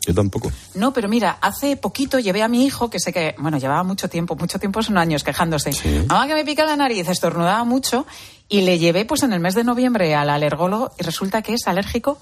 Yo 0.08 0.14
tampoco. 0.14 0.50
no, 0.76 0.94
pero 0.94 1.10
mira, 1.10 1.40
hace 1.42 1.76
poquito 1.76 2.20
llevé 2.20 2.42
a 2.42 2.48
mi 2.48 2.64
hijo, 2.66 2.90
que 2.90 3.02
sé 3.02 3.12
que, 3.12 3.36
bueno, 3.38 3.58
llevaba 3.58 3.84
mucho 3.84 4.08
tiempo, 4.08 4.38
mucho 4.38 4.60
tiempo 4.60 4.82
son 4.82 4.98
años 4.98 5.26
quejándose. 5.26 5.72
Mamá 6.08 6.26
que 6.26 6.36
me 6.36 6.46
pica 6.46 6.64
la 6.66 6.78
nariz, 6.78 7.10
estornudaba 7.10 7.66
mucho 7.66 8.08
y 8.50 8.62
le 8.62 8.80
llevé 8.80 9.06
pues 9.06 9.24
en 9.24 9.32
el 9.34 9.40
mes 9.40 9.56
de 9.56 9.64
noviembre 9.64 10.16
al 10.16 10.30
alergólogo 10.30 10.92
y 11.00 11.04
resulta 11.04 11.42
que 11.42 11.54
es 11.54 11.68
alérgico 11.68 12.20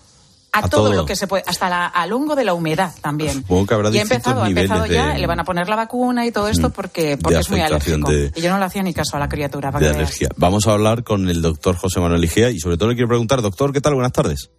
a, 0.51 0.59
A 0.59 0.69
todo, 0.69 0.85
todo. 0.85 0.93
lo 0.93 1.05
que 1.05 1.15
se 1.15 1.27
puede, 1.27 1.43
hasta 1.45 1.69
la, 1.69 1.85
al 1.87 2.11
hongo 2.13 2.35
de 2.35 2.43
la 2.45 2.53
humedad 2.53 2.91
también. 3.01 3.33
Supongo 3.33 3.65
que 3.67 3.73
habrá 3.73 3.89
y 3.91 3.97
ha 3.97 4.01
empezado, 4.01 4.43
ha 4.43 4.47
empezado 4.47 4.85
ya, 4.85 5.09
de- 5.13 5.19
le 5.19 5.27
van 5.27 5.39
a 5.39 5.43
poner 5.43 5.67
la 5.69 5.75
vacuna 5.75 6.25
y 6.25 6.31
todo 6.31 6.47
esto 6.47 6.69
porque, 6.71 7.17
porque 7.17 7.39
es 7.39 7.49
muy 7.49 7.59
alérgico. 7.61 8.09
de- 8.11 8.31
Y 8.35 8.41
yo 8.41 8.49
no 8.51 8.57
le 8.57 8.65
hacía 8.65 8.81
ni 8.83 8.93
caso 8.93 9.17
a 9.17 9.19
la 9.19 9.29
criatura, 9.29 9.71
para 9.71 9.85
de 9.85 9.91
que 9.91 9.97
veas. 9.97 10.09
alergia. 10.09 10.29
Vamos 10.37 10.65
a 10.67 10.71
hablar 10.71 11.03
con 11.03 11.29
el 11.29 11.41
doctor 11.41 11.75
José 11.75 11.99
Manuel 11.99 12.23
Igea 12.23 12.49
y 12.51 12.59
sobre 12.59 12.77
todo 12.77 12.89
le 12.89 12.95
quiero 12.95 13.07
preguntar, 13.09 13.41
doctor, 13.41 13.71
¿qué 13.73 13.81
tal? 13.81 13.93
Buenas 13.95 14.13
tardes. 14.13 14.49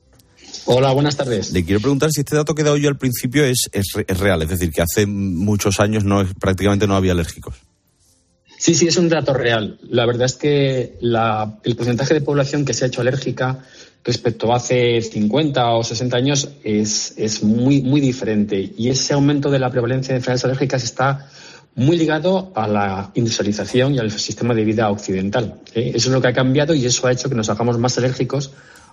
Hola, 0.67 0.93
buenas 0.93 1.17
tardes. 1.17 1.53
Le 1.53 1.65
quiero 1.65 1.81
preguntar 1.81 2.11
si 2.13 2.21
este 2.21 2.37
dato 2.37 2.55
que 2.55 2.61
he 2.63 2.65
dado 2.65 2.77
yo 2.77 2.89
al 2.91 2.99
principio 2.99 3.45
es, 3.45 3.69
es, 3.73 3.87
es 4.07 4.19
real, 4.19 4.43
es 4.43 4.49
decir, 4.51 4.71
que 4.71 4.83
hace 4.83 5.07
muchos 5.07 5.81
años 5.81 6.05
no 6.05 6.21
es- 6.21 6.35
prácticamente 6.39 6.87
no 6.87 6.95
había 6.95 7.13
alérgicos. 7.13 7.55
Sí, 8.69 8.75
sí, 8.75 8.87
es 8.87 8.99
un 8.99 9.09
dato 9.09 9.33
real. 9.33 9.79
La 9.89 10.05
verdad 10.05 10.27
es 10.27 10.35
que 10.35 10.99
la- 11.01 11.59
el 11.65 11.75
porcentaje 11.75 12.13
de 12.13 12.21
población 12.21 12.67
que 12.67 12.75
se 12.75 12.85
ha 12.85 12.89
hecho 12.89 13.01
alérgica 13.01 13.61
respecto 14.05 14.53
a 14.53 14.57
hace 14.57 15.01
50 15.01 15.71
o 15.71 15.83
60 15.83 16.19
años 16.19 16.51
es, 16.63 17.15
es 17.17 17.43
muy, 17.43 17.81
muy 17.81 18.03
diferente. 18.03 18.71
Y 18.77 18.91
ese 18.91 19.15
aumento 19.15 19.51
de 19.51 19.59
la 19.59 19.71
prevalencia 19.71 20.13
de 20.13 20.19
enfermedades 20.19 20.45
alérgicas 20.45 20.85
está 20.85 21.31
muy 21.77 21.97
ligado 21.97 22.53
a 22.55 22.69
la 22.69 23.11
industrialización 23.15 23.95
y 23.95 24.01
al 24.01 24.11
sistema 24.11 24.53
de 24.53 24.65
vida 24.65 24.91
occidental. 24.91 25.55
¿eh? 25.75 25.93
Eso 25.95 26.11
es 26.11 26.15
lo 26.15 26.21
que 26.21 26.29
ha 26.29 26.35
cambiado 26.35 26.75
y 26.75 26.85
eso 26.85 27.07
ha 27.07 27.13
hecho 27.13 27.31
que 27.31 27.35
nos 27.37 27.49
hagamos 27.49 27.79
más 27.79 27.97
alérgicos 27.97 28.51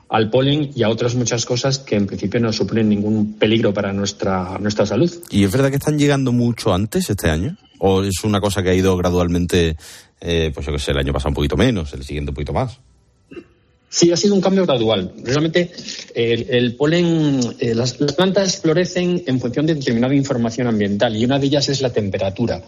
al 0.07 0.30
polen 0.30 0.72
y 0.74 0.83
a 0.83 0.89
otras 0.89 1.16
muchas 1.16 1.45
cosas 1.45 1.80
que 1.80 1.98
en 1.98 2.07
principio 2.07 2.39
no 2.39 2.54
suponen 2.54 2.88
ningún 2.88 3.33
peligro 3.33 3.74
para 3.74 3.92
nuestra, 3.92 4.57
nuestra 4.57 4.86
salud. 4.86 5.12
¿Y 5.31 5.44
es 5.44 5.51
verdad 5.51 5.69
que 5.69 5.75
están 5.75 6.00
llegando 6.00 6.31
mucho 6.31 6.74
antes 6.74 7.10
este 7.10 7.30
año? 7.30 7.57
¿O 7.79 8.03
es 8.03 8.24
una 8.24 8.39
cosa 8.41 8.63
que 8.63 8.70
ha 8.70 8.74
ido 8.74 8.96
gradualmente, 8.98 9.75
eh, 10.22 10.51
pues 10.53 10.65
yo 10.65 10.72
qué 10.74 10.79
sé, 10.79 10.91
el 10.91 10.98
año 10.98 11.13
pasado 11.13 11.29
un 11.29 11.36
poquito 11.36 11.58
menos, 11.58 11.94
el 11.94 12.03
siguiente 12.03 12.32
un 12.32 12.36
poquito 12.36 12.53
más? 12.53 12.79
Sí, 13.89 14.12
ha 14.12 14.17
sido 14.17 14.36
un 14.36 14.41
cambio 14.41 14.65
gradual. 14.65 15.13
Realmente 15.24 15.72
el, 16.15 16.75
polen, 16.75 17.39
eh, 17.60 17.74
las, 17.74 17.94
plantas 17.94 18.60
florecen 18.60 19.24
en 19.25 19.39
función 19.39 19.65
de 19.65 19.75
determinada 19.75 20.13
información 20.15 20.67
ambiental 20.67 21.15
y 21.15 21.24
una 21.24 21.39
de 21.39 21.46
ellas 21.48 21.70
es 21.70 21.82
la 21.82 21.91
temperatura. 21.94 22.62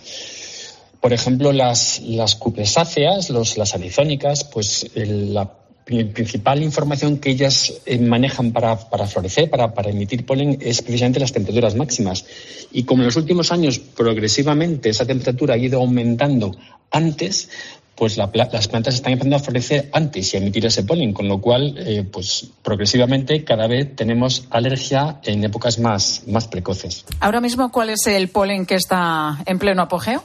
Por 1.01 1.13
ejemplo, 1.13 1.51
las, 1.51 1.99
las 2.01 2.35
cupresáceas, 2.35 3.29
los, 3.29 3.57
las 3.57 3.75
arizónicas, 3.75 4.45
pues 4.45 4.89
el- 4.95 5.33
la 5.33 5.51
principal 5.87 6.61
información 6.61 7.17
que 7.17 7.29
ellas 7.29 7.81
eh, 7.85 7.97
manejan 7.97 8.51
para, 8.51 8.75
florecer, 8.75 9.49
para, 9.49 9.73
para 9.73 9.89
emitir 9.89 10.25
polen, 10.25 10.57
es 10.61 10.81
precisamente 10.81 11.19
las 11.19 11.31
temperaturas 11.31 11.75
máximas. 11.75 12.25
Y 12.71 12.83
como 12.83 13.01
en 13.01 13.05
los 13.05 13.15
últimos 13.15 13.51
años 13.51 13.79
progresivamente 13.79 14.89
esa 14.89 15.05
temperatura 15.05 15.53
ha 15.53 15.57
ido 15.57 15.79
aumentando 15.79 16.55
antes, 16.91 17.49
pues 17.95 18.17
la 18.17 18.29
las 18.33 18.67
plantas 18.67 18.95
están 18.95 19.13
empezando 19.13 19.37
a 19.37 19.39
florecer 19.39 19.89
antes 19.91 20.33
y 20.33 20.37
a 20.37 20.39
emitir 20.39 20.65
ese 20.65 20.83
polen, 20.83 21.13
con 21.13 21.27
lo 21.27 21.41
cual, 21.41 21.75
eh, 21.79 22.05
pues 22.11 22.51
progresivamente 22.61 23.43
cada 23.43 23.67
vez 23.67 23.95
tenemos 23.95 24.45
alergia 24.51 25.19
en 25.23 25.43
épocas 25.43 25.79
más 25.79 26.21
precoces. 26.51 27.05
Ahora 27.19 27.41
mismo, 27.41 27.71
¿cuál 27.71 27.89
es 27.89 28.05
el 28.05 28.27
polen 28.27 28.65
que 28.65 28.75
está 28.75 29.41
en 29.45 29.57
pleno 29.57 29.81
apogeo? 29.81 30.23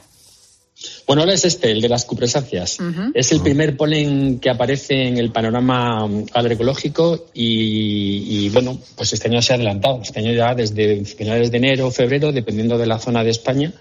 Bueno, 1.05 1.23
ahora 1.23 1.33
es 1.33 1.43
este, 1.43 1.71
el 1.71 1.81
de 1.81 1.89
las 1.89 2.05
cupresáceas. 2.05 2.77
Es 3.13 3.31
el 3.31 3.41
primer 3.41 3.75
polen 3.75 4.39
que 4.39 4.49
aparece 4.49 5.07
en 5.07 5.17
el 5.17 5.31
panorama 5.31 6.07
mm, 6.07 6.25
alergológico 6.33 7.27
y, 7.33 8.45
y, 8.45 8.49
bueno, 8.49 8.79
pues 8.95 9.11
este 9.13 9.27
año 9.27 9.41
se 9.41 9.53
ha 9.53 9.55
adelantado. 9.55 10.01
Este 10.01 10.19
año 10.19 10.31
ya 10.31 10.55
desde 10.55 11.03
finales 11.05 11.51
de 11.51 11.57
enero 11.57 11.87
o 11.87 11.91
febrero, 11.91 12.31
dependiendo 12.31 12.77
de 12.77 12.85
la 12.85 12.99
zona 12.99 13.23
de 13.23 13.31
España, 13.31 13.73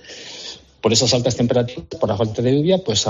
por 0.83 0.93
esas 0.93 1.15
altas 1.15 1.37
temperaturas, 1.37 1.87
por 1.99 2.09
la 2.09 2.17
falta 2.17 2.43
de 2.43 2.53
lluvia, 2.57 2.79
pues 2.85 3.07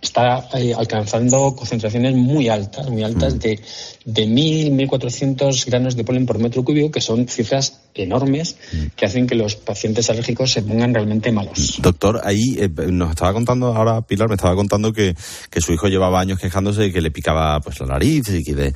está 0.00 0.48
eh, 0.54 0.72
alcanzando 0.72 1.56
concentraciones 1.56 2.14
muy 2.14 2.48
altas, 2.48 2.88
muy 2.88 3.02
altas 3.02 3.34
mm. 3.34 3.38
de, 3.38 3.60
de 4.04 4.28
1.000, 4.28 4.88
1.400 4.88 5.66
granos 5.66 5.96
de 5.96 6.04
polen 6.04 6.24
por 6.24 6.38
metro 6.38 6.62
cúbico, 6.62 6.92
que 6.92 7.00
son 7.00 7.26
cifras 7.26 7.80
enormes 7.94 8.56
mm. 8.72 8.86
que 8.94 9.06
hacen 9.06 9.26
que 9.26 9.34
los 9.34 9.56
pacientes 9.56 10.08
alérgicos 10.08 10.52
se 10.52 10.62
pongan 10.62 10.94
realmente 10.94 11.32
malos. 11.32 11.80
Doctor, 11.82 12.20
ahí 12.22 12.56
eh, 12.58 12.68
nos 12.68 13.10
estaba 13.10 13.32
contando, 13.32 13.74
ahora 13.74 14.02
Pilar 14.02 14.28
me 14.28 14.36
estaba 14.36 14.54
contando 14.54 14.92
que, 14.92 15.16
que 15.50 15.60
su 15.60 15.72
hijo 15.72 15.88
llevaba 15.88 16.20
años 16.20 16.38
quejándose 16.38 16.82
de 16.82 16.92
que 16.92 17.00
le 17.00 17.10
picaba 17.10 17.58
pues 17.60 17.80
la 17.80 17.86
nariz 17.86 18.28
y 18.28 18.44
que 18.44 18.54
de, 18.54 18.72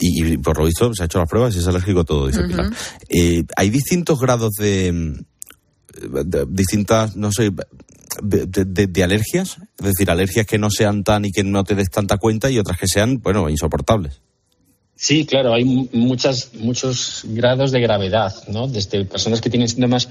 y, 0.00 0.36
por 0.36 0.58
lo 0.58 0.66
visto 0.66 0.92
se 0.92 1.02
ha 1.02 1.06
hecho 1.06 1.18
las 1.18 1.28
pruebas 1.30 1.56
y 1.56 1.60
es 1.60 1.66
alérgico 1.66 2.04
todo, 2.04 2.26
dice 2.26 2.42
Pilar. 2.42 2.70
Eh, 3.08 3.42
hay 3.56 3.70
distintos 3.70 4.20
grados 4.20 4.52
de, 4.58 5.24
distintas, 6.48 7.16
no 7.16 7.32
sé, 7.32 7.50
de, 8.22 9.02
alergias, 9.02 9.58
es 9.78 9.86
decir, 9.86 10.10
alergias 10.10 10.46
que 10.46 10.58
no 10.58 10.70
sean 10.70 11.04
tan 11.04 11.24
y 11.24 11.30
que 11.30 11.44
no 11.44 11.64
te 11.64 11.74
des 11.74 11.90
tanta 11.90 12.18
cuenta 12.18 12.50
y 12.50 12.58
otras 12.58 12.78
que 12.78 12.86
sean, 12.86 13.18
bueno, 13.18 13.48
insoportables. 13.48 14.22
Sí, 15.00 15.24
claro, 15.26 15.54
hay 15.54 15.64
muchas, 15.64 16.54
muchos 16.54 17.22
grados 17.22 17.70
de 17.70 17.80
gravedad, 17.80 18.34
¿no? 18.48 18.66
Desde 18.66 19.04
personas 19.04 19.40
que 19.40 19.48
tienen 19.48 19.68
síntomas 19.68 20.08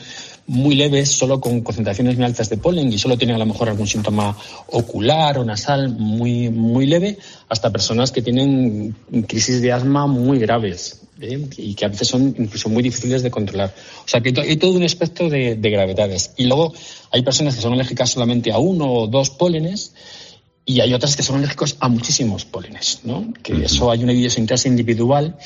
muy 0.47 0.75
leves, 0.75 1.11
solo 1.11 1.41
con 1.41 1.59
concentraciones 1.59 2.15
muy 2.15 2.23
altas 2.23 2.47
de 2.49 2.55
polen 2.55 2.93
y 2.93 2.97
solo 2.97 3.17
tienen 3.17 3.35
a 3.35 3.39
lo 3.39 3.45
mejor 3.45 3.67
algún 3.67 3.85
síntoma 3.85 4.37
ocular 4.67 5.39
o 5.39 5.43
nasal 5.43 5.89
muy, 5.89 6.49
muy 6.49 6.85
leve, 6.85 7.17
hasta 7.49 7.69
personas 7.69 8.13
que 8.13 8.21
tienen 8.21 8.95
crisis 9.27 9.61
de 9.61 9.73
asma 9.73 10.07
muy 10.07 10.39
graves 10.39 11.01
¿eh? 11.19 11.45
y 11.57 11.73
que 11.73 11.83
a 11.83 11.89
veces 11.89 12.07
son 12.07 12.33
incluso 12.37 12.69
muy 12.69 12.81
difíciles 12.81 13.23
de 13.23 13.29
controlar. 13.29 13.75
O 14.05 14.07
sea 14.07 14.21
que 14.21 14.33
hay 14.39 14.55
todo 14.55 14.71
un 14.71 14.83
espectro 14.83 15.29
de, 15.29 15.57
de 15.57 15.69
gravedades. 15.69 16.31
Y 16.37 16.45
luego 16.45 16.73
hay 17.11 17.23
personas 17.23 17.55
que 17.55 17.61
son 17.61 17.73
alérgicas 17.73 18.09
solamente 18.09 18.53
a 18.53 18.57
uno 18.57 18.89
o 18.89 19.07
dos 19.07 19.31
pólenes 19.31 19.91
y 20.67 20.81
hay 20.81 20.93
otras 20.93 21.15
que 21.15 21.23
son 21.23 21.37
alérgicos 21.37 21.77
a 21.79 21.87
muchísimos 21.87 22.43
pólenes, 22.43 22.99
¿no? 23.03 23.33
Que 23.41 23.63
eso 23.63 23.89
hay 23.89 24.03
una 24.03 24.11
idiosincrasia 24.11 24.67
individual 24.67 25.37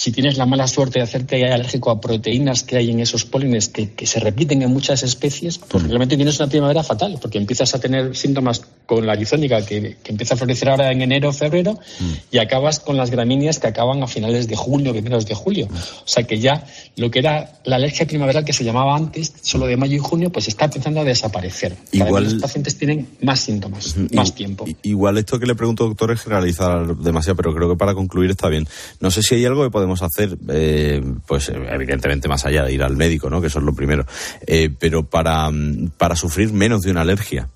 si 0.00 0.12
tienes 0.12 0.38
la 0.38 0.46
mala 0.46 0.66
suerte 0.66 0.98
de 0.98 1.02
hacerte 1.02 1.44
alérgico 1.52 1.90
a 1.90 2.00
proteínas 2.00 2.62
que 2.62 2.78
hay 2.78 2.90
en 2.90 3.00
esos 3.00 3.26
pólenes 3.26 3.68
que, 3.68 3.92
se 4.06 4.18
repiten 4.18 4.62
en 4.62 4.70
muchas 4.70 5.02
especies, 5.02 5.58
pues 5.58 5.84
mm. 5.84 5.88
realmente 5.88 6.16
tienes 6.16 6.40
una 6.40 6.48
primavera 6.48 6.82
fatal, 6.82 7.18
porque 7.20 7.36
empiezas 7.36 7.74
a 7.74 7.80
tener 7.80 8.16
síntomas 8.16 8.62
con 8.86 9.04
la 9.04 9.12
arizónica 9.12 9.62
que, 9.66 9.98
empieza 10.06 10.34
a 10.34 10.36
florecer 10.38 10.70
ahora 10.70 10.90
en 10.90 11.02
enero 11.02 11.30
febrero 11.34 11.74
mm. 11.74 12.12
y 12.30 12.38
acabas 12.38 12.80
con 12.80 12.96
las 12.96 13.10
gramíneas 13.10 13.58
que 13.58 13.66
acaban 13.66 14.02
a 14.02 14.06
finales 14.06 14.48
de 14.48 14.56
junio, 14.56 14.92
primeros 14.92 15.26
de 15.26 15.34
julio. 15.34 15.68
Mm. 15.70 15.74
O 15.74 16.06
sea 16.06 16.22
que 16.24 16.38
ya 16.38 16.64
lo 16.96 17.10
que 17.10 17.18
era 17.18 17.60
la 17.64 17.76
alergia 17.76 18.06
primaveral 18.06 18.46
que 18.46 18.54
se 18.54 18.64
llamaba 18.64 18.96
antes, 18.96 19.34
solo 19.42 19.66
de 19.66 19.76
mayo 19.76 19.96
y 19.96 19.98
junio, 19.98 20.32
pues 20.32 20.48
está 20.48 20.64
empezando 20.64 21.00
a 21.00 21.04
desaparecer. 21.04 21.76
Igual 21.92 22.24
los 22.24 22.34
pacientes 22.36 22.78
tienen 22.78 23.06
más 23.20 23.40
síntomas, 23.40 23.94
más 24.14 24.34
tiempo. 24.34 24.64
Igual 24.82 25.18
esto 25.18 25.38
que 25.38 25.44
le 25.44 25.54
pregunto, 25.54 25.86
doctor, 25.86 26.10
es 26.12 26.22
generalizar 26.22 26.96
demasiado, 26.96 27.36
pero 27.36 27.54
creo 27.54 27.68
que 27.68 27.76
para 27.76 27.94
concluir 27.94 28.30
está 28.30 28.48
bien. 28.48 28.66
No 28.98 29.10
sé 29.10 29.22
si 29.22 29.34
hay 29.34 29.44
algo 29.44 29.62
que 29.62 29.70
podemos 29.70 29.89
hacer, 30.02 30.36
eh, 30.48 31.02
pues 31.26 31.48
evidentemente 31.48 32.28
más 32.28 32.44
allá 32.46 32.64
de 32.64 32.72
ir 32.72 32.82
al 32.82 32.96
médico, 32.96 33.28
¿no? 33.30 33.40
Que 33.40 33.48
eso 33.48 33.58
es 33.58 33.64
lo 33.64 33.74
primero, 33.74 34.06
eh, 34.46 34.70
pero 34.78 35.04
para, 35.04 35.50
para 35.96 36.16
sufrir 36.16 36.52
menos 36.52 36.82
de 36.82 36.90
una 36.90 37.02
alergia. 37.02 37.48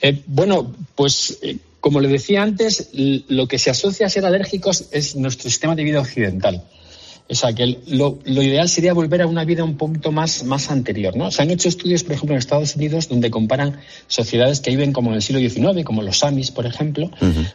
Eh, 0.00 0.22
bueno, 0.26 0.74
pues 0.94 1.38
como 1.80 2.00
le 2.00 2.08
decía 2.08 2.42
antes, 2.42 2.88
lo 2.92 3.46
que 3.46 3.58
se 3.58 3.70
asocia 3.70 4.06
a 4.06 4.10
ser 4.10 4.24
alérgicos 4.24 4.86
es 4.90 5.16
nuestro 5.16 5.50
sistema 5.50 5.74
de 5.74 5.84
vida 5.84 6.00
occidental. 6.00 6.64
O 7.26 7.34
sea, 7.34 7.54
que 7.54 7.78
lo, 7.86 8.18
ideal 8.26 8.68
sería 8.68 8.92
volver 8.92 9.22
a 9.22 9.26
una 9.26 9.44
vida 9.44 9.64
un 9.64 9.78
poquito 9.78 10.12
más, 10.12 10.44
más 10.44 10.70
anterior, 10.70 11.16
¿no? 11.16 11.30
Se 11.30 11.40
han 11.40 11.50
hecho 11.50 11.70
estudios, 11.70 12.04
por 12.04 12.12
ejemplo, 12.12 12.34
en 12.34 12.38
Estados 12.38 12.76
Unidos, 12.76 13.08
donde 13.08 13.30
comparan 13.30 13.80
sociedades 14.08 14.60
que 14.60 14.70
viven 14.70 14.92
como 14.92 15.08
en 15.08 15.16
el 15.16 15.22
siglo 15.22 15.40
XIX, 15.40 15.84
como 15.84 16.02
los 16.02 16.18
Samis, 16.18 16.50
por 16.50 16.66
ejemplo, 16.66 17.10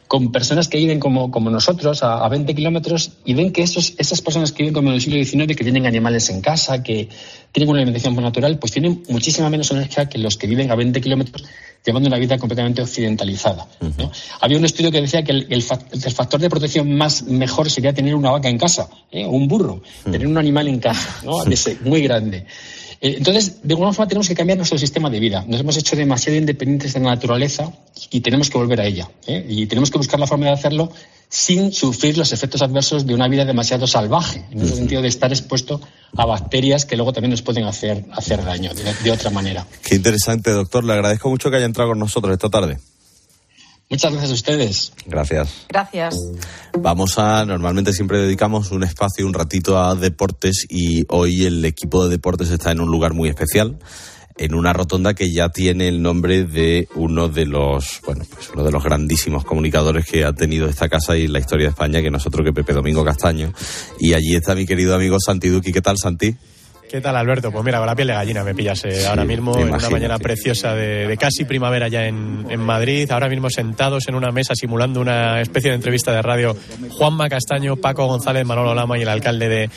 con 0.07 0.31
personas 0.31 0.69
que 0.69 0.79
viven 0.79 0.99
como, 0.99 1.29
como 1.29 1.51
nosotros, 1.51 2.01
a, 2.01 2.27
20 2.27 2.55
kilómetros, 2.55 3.11
y 3.25 3.35
ven 3.35 3.51
que 3.51 3.61
esos, 3.61 3.93
esas 3.99 4.21
personas 4.21 4.51
que 4.51 4.63
viven 4.63 4.73
como 4.73 4.89
en 4.89 4.95
el 4.95 5.01
siglo 5.01 5.23
XIX, 5.23 5.55
que 5.55 5.63
tienen 5.63 5.85
animales 5.85 6.31
en 6.31 6.41
casa, 6.41 6.81
que 6.81 7.07
tienen 7.51 7.69
una 7.69 7.77
alimentación 7.77 8.15
más 8.15 8.23
natural, 8.23 8.57
pues 8.57 8.71
tienen 8.71 9.03
muchísima 9.07 9.51
menos 9.51 9.69
energía 9.69 10.09
que 10.09 10.17
los 10.17 10.35
que 10.35 10.47
viven 10.47 10.71
a 10.71 10.75
20 10.75 10.99
kilómetros 10.99 11.43
llevando 11.85 12.07
una 12.07 12.17
vida 12.17 12.37
completamente 12.37 12.81
occidentalizada. 12.81 13.67
Había 14.41 14.57
un 14.57 14.65
estudio 14.65 14.91
que 14.91 15.01
decía 15.01 15.23
que 15.23 15.31
el, 15.31 15.63
factor 15.63 16.39
de 16.39 16.49
protección 16.49 16.95
más 16.95 17.23
mejor 17.23 17.69
sería 17.69 17.93
tener 17.93 18.15
una 18.15 18.31
vaca 18.31 18.49
en 18.49 18.57
casa, 18.57 18.89
¿eh? 19.11 19.25
un 19.25 19.47
burro, 19.47 19.81
tener 20.03 20.27
un 20.27 20.37
animal 20.37 20.67
en 20.67 20.79
casa, 20.79 21.21
¿no? 21.23 21.43
muy 21.83 22.01
grande. 22.01 22.45
Eh, 23.01 23.15
entonces, 23.17 23.63
de 23.63 23.73
alguna 23.73 23.93
forma 23.93 24.07
tenemos 24.07 24.27
que 24.27 24.35
cambiar 24.35 24.57
nuestro 24.57 24.77
sistema 24.77 25.09
de 25.09 25.19
vida. 25.19 25.45
Nos 25.47 25.61
hemos 25.61 25.77
hecho 25.77 25.95
demasiado 25.95 26.37
independientes 26.37 26.93
de 26.93 26.99
la 26.99 27.09
naturaleza 27.09 27.71
y 28.09 28.21
tenemos 28.21 28.49
que 28.49 28.57
volver 28.57 28.81
a 28.81 28.85
ella. 28.85 29.09
¿eh? 29.27 29.45
Y 29.47 29.67
tenemos 29.67 29.89
que 29.89 29.97
buscar 29.97 30.19
la 30.19 30.27
forma 30.27 30.47
de 30.47 30.51
hacerlo 30.51 30.91
sin 31.29 31.71
sufrir 31.71 32.17
los 32.17 32.33
efectos 32.33 32.61
adversos 32.63 33.05
de 33.05 33.13
una 33.13 33.27
vida 33.27 33.45
demasiado 33.45 33.85
salvaje, 33.85 34.45
en 34.49 34.61
el 34.61 34.73
sentido 34.73 35.03
de 35.03 35.07
estar 35.07 35.31
expuesto 35.31 35.79
a 36.17 36.25
bacterias 36.25 36.85
que 36.85 36.95
luego 36.95 37.13
también 37.13 37.29
nos 37.29 37.43
pueden 37.43 37.65
hacer, 37.65 38.03
hacer 38.11 38.43
daño 38.43 38.71
de, 38.73 39.11
otra 39.11 39.29
manera. 39.29 39.65
Qué 39.83 39.95
interesante, 39.95 40.49
doctor. 40.49 40.83
Le 40.83 40.93
agradezco 40.93 41.29
mucho 41.29 41.51
que 41.51 41.57
haya 41.57 41.67
entrado 41.67 41.91
con 41.91 41.99
nosotros 41.99 42.33
esta 42.33 42.49
tarde. 42.49 42.79
Muchas 43.89 44.11
gracias 44.11 44.31
a 44.31 44.33
ustedes. 44.33 44.93
Gracias. 45.07 45.65
Gracias. 45.67 46.15
Vamos 46.77 47.17
a, 47.17 47.43
normalmente 47.45 47.91
siempre 47.91 48.19
dedicamos 48.19 48.71
un 48.71 48.83
espacio, 48.83 49.25
un 49.25 49.33
ratito 49.33 49.79
a 49.79 49.95
deportes 49.95 50.67
y 50.69 51.05
hoy 51.09 51.45
el 51.45 51.65
equipo 51.65 52.03
de 52.03 52.11
deportes 52.11 52.51
está 52.51 52.71
en 52.71 52.81
un 52.81 52.91
lugar 52.91 53.13
muy 53.13 53.29
especial 53.29 53.79
en 54.39 54.55
una 54.55 54.71
rotonda 54.71 55.13
que 55.13 55.31
ya 55.31 55.49
tiene 55.49 55.89
el 55.89 56.01
nombre 56.01 56.45
de 56.45 56.87
uno 56.95 57.27
de 57.27 57.45
los, 57.45 57.99
bueno, 58.05 58.23
pues 58.33 58.49
uno 58.53 58.63
de 58.63 58.71
los 58.71 58.81
grandísimos 58.81 59.43
comunicadores 59.43 60.05
que 60.05 60.23
ha 60.23 60.31
tenido 60.31 60.69
esta 60.69 60.87
casa 60.87 61.17
y 61.17 61.27
la 61.27 61.39
historia 61.39 61.65
de 61.65 61.71
España, 61.71 62.01
que 62.01 62.09
nosotros 62.09 62.45
que 62.45 62.53
Pepe 62.53 62.71
Domingo 62.71 63.03
Castaño. 63.03 63.51
Y 63.99 64.13
allí 64.13 64.35
está 64.35 64.55
mi 64.55 64.65
querido 64.65 64.95
amigo 64.95 65.17
Santi 65.19 65.49
Duki. 65.49 65.73
¿Qué 65.73 65.81
tal, 65.81 65.97
Santi? 65.97 66.37
¿Qué 66.89 67.01
tal, 67.01 67.15
Alberto? 67.15 67.51
Pues 67.51 67.63
mira, 67.63 67.77
con 67.77 67.85
la 67.85 67.95
piel 67.95 68.07
de 68.07 68.15
gallina 68.15 68.43
me 68.43 68.55
pillas 68.55 68.83
eh, 68.83 69.05
ahora 69.05 69.23
mismo 69.23 69.55
en 69.59 69.71
una 69.71 69.89
mañana 69.91 70.17
preciosa 70.17 70.73
de, 70.73 71.15
casi 71.19 71.45
primavera 71.45 71.87
ya 71.87 72.05
en, 72.05 72.59
Madrid. 72.59 73.11
Ahora 73.11 73.29
mismo 73.29 73.51
sentados 73.51 74.07
en 74.07 74.15
una 74.15 74.31
mesa 74.31 74.55
simulando 74.55 74.99
una 74.99 75.39
especie 75.39 75.69
de 75.69 75.75
entrevista 75.75 76.11
de 76.11 76.23
radio. 76.23 76.57
Juanma 76.89 77.29
Castaño, 77.29 77.75
Paco 77.75 78.07
González, 78.07 78.43
Manolo 78.43 78.73
Lama 78.73 78.97
y 78.97 79.03
el 79.03 79.09
alcalde 79.09 79.47
de, 79.49 79.69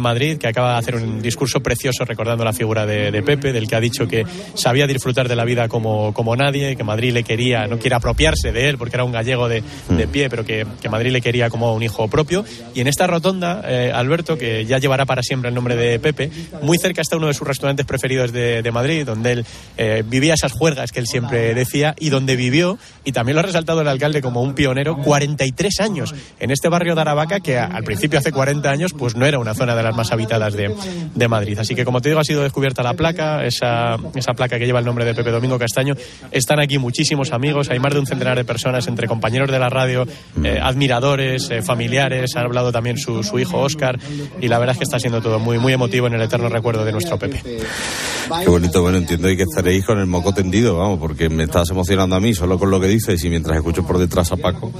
Madrid, 0.00 0.38
que 0.38 0.46
acaba 0.46 0.72
de 0.72 0.78
hacer 0.78 0.94
un 0.96 1.20
discurso 1.20 1.60
precioso 1.60 2.04
recordando 2.04 2.44
la 2.44 2.52
figura 2.52 2.86
de, 2.86 3.22
Pepe, 3.22 3.52
del 3.52 3.66
que 3.66 3.76
ha 3.76 3.80
dicho 3.80 4.06
que 4.06 4.24
sabía 4.54 4.86
disfrutar 4.86 5.28
de 5.28 5.36
la 5.36 5.44
vida 5.44 5.68
como, 5.68 6.12
como 6.14 6.36
nadie, 6.36 6.76
que 6.76 6.84
Madrid 6.84 7.12
le 7.12 7.24
quería, 7.24 7.66
no 7.66 7.78
quiere 7.78 7.96
apropiarse 7.96 8.52
de 8.52 8.68
él 8.68 8.78
porque 8.78 8.96
era 8.96 9.04
un 9.04 9.12
gallego 9.12 9.48
de, 9.48 9.62
mm. 9.62 10.10
pie, 10.12 10.30
pero 10.30 10.44
que, 10.44 10.66
Madrid 10.88 11.12
le 11.12 11.20
quería 11.20 11.50
como 11.50 11.74
un 11.74 11.82
hijo 11.82 12.08
propio. 12.08 12.44
Y 12.74 12.80
en 12.80 12.86
esta 12.86 13.06
rotonda, 13.06 13.62
eh, 13.66 13.92
Alberto, 13.94 14.38
que 14.38 14.64
ya 14.64 14.78
llevará 14.78 15.04
para 15.04 15.22
siempre 15.22 15.48
el 15.48 15.54
nombre 15.54 15.76
de 15.76 15.98
Pepe, 15.98 16.30
muy 16.62 16.78
cerca 16.78 17.02
está 17.02 17.16
uno 17.16 17.26
de 17.26 17.34
sus 17.34 17.46
restaurantes 17.46 17.86
preferidos 17.86 18.32
de, 18.32 18.68
Madrid, 18.72 19.06
donde 19.06 19.32
él 19.32 19.46
eh, 19.78 20.02
vivía 20.06 20.34
esas 20.34 20.52
juergas 20.52 20.92
que 20.92 21.00
él 21.00 21.06
siempre 21.06 21.54
decía 21.54 21.94
y 21.98 22.10
donde 22.10 22.36
vivió, 22.36 22.78
y 23.04 23.12
también 23.12 23.34
lo 23.34 23.40
ha 23.40 23.44
resaltado 23.44 23.80
el 23.80 23.88
alcalde 23.88 24.20
como 24.20 24.42
un 24.42 24.54
pionero, 24.54 24.96
43 24.98 25.80
años 25.80 26.14
en 26.38 26.50
este 26.50 26.68
barrio 26.68 26.94
de 26.94 27.00
Aravaca, 27.00 27.40
que 27.40 27.58
al 27.58 27.84
principio 27.84 28.18
hace 28.18 28.32
40 28.32 28.70
años 28.70 28.92
pues 28.92 29.16
no 29.16 29.26
era 29.26 29.38
una 29.38 29.54
zona 29.54 29.74
de 29.78 29.84
las 29.84 29.96
más 29.96 30.12
habitadas 30.12 30.54
de, 30.54 30.74
de 31.14 31.28
Madrid. 31.28 31.58
Así 31.58 31.74
que 31.74 31.84
como 31.84 32.00
te 32.00 32.10
digo, 32.10 32.20
ha 32.20 32.24
sido 32.24 32.42
descubierta 32.42 32.82
la 32.82 32.94
placa, 32.94 33.44
esa, 33.44 33.96
esa 34.14 34.34
placa 34.34 34.58
que 34.58 34.66
lleva 34.66 34.78
el 34.78 34.84
nombre 34.84 35.04
de 35.04 35.14
Pepe 35.14 35.30
Domingo 35.30 35.58
Castaño. 35.58 35.94
Están 36.30 36.60
aquí 36.60 36.78
muchísimos 36.78 37.32
amigos, 37.32 37.70
hay 37.70 37.78
más 37.78 37.94
de 37.94 38.00
un 38.00 38.06
centenar 38.06 38.36
de 38.36 38.44
personas 38.44 38.86
entre 38.88 39.06
compañeros 39.06 39.50
de 39.50 39.58
la 39.58 39.68
radio, 39.68 40.06
eh, 40.42 40.58
admiradores, 40.62 41.50
eh, 41.50 41.62
familiares, 41.62 42.36
ha 42.36 42.40
hablado 42.40 42.72
también 42.72 42.98
su, 42.98 43.22
su 43.22 43.38
hijo 43.38 43.58
Oscar, 43.58 43.98
y 44.40 44.48
la 44.48 44.58
verdad 44.58 44.74
es 44.74 44.78
que 44.78 44.84
está 44.84 44.98
siendo 44.98 45.22
todo 45.22 45.38
muy, 45.38 45.58
muy 45.58 45.72
emotivo 45.72 46.06
en 46.06 46.14
el 46.14 46.22
eterno 46.22 46.48
recuerdo 46.48 46.84
de 46.84 46.92
nuestro 46.92 47.18
Pepe. 47.18 47.42
Qué 47.42 48.48
bonito, 48.48 48.82
bueno, 48.82 48.98
entiendo 48.98 49.28
que 49.28 49.42
estaréis 49.42 49.84
con 49.84 49.98
el 49.98 50.06
moco 50.06 50.32
tendido, 50.32 50.76
vamos, 50.76 50.98
porque 50.98 51.28
me 51.28 51.44
estás 51.44 51.70
emocionando 51.70 52.16
a 52.16 52.20
mí 52.20 52.34
solo 52.34 52.58
con 52.58 52.70
lo 52.70 52.80
que 52.80 52.88
dices 52.88 53.22
y 53.24 53.30
mientras 53.30 53.56
escucho 53.56 53.86
por 53.86 53.98
detrás 53.98 54.32
a 54.32 54.36
Paco. 54.36 54.72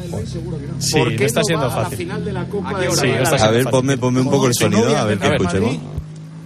Sí, 0.78 0.96
no 0.96 1.24
está 1.24 1.42
siendo 1.42 1.70
fácil. 1.70 2.10
a 2.10 3.50
ver, 3.50 3.64
ponme, 3.66 3.94
un 3.94 4.30
poco 4.30 4.46
el 4.46 4.54
sonido, 4.54 4.77
a 4.84 5.04
ver 5.04 5.18
qué 5.18 5.28
escuchemos. 5.28 5.76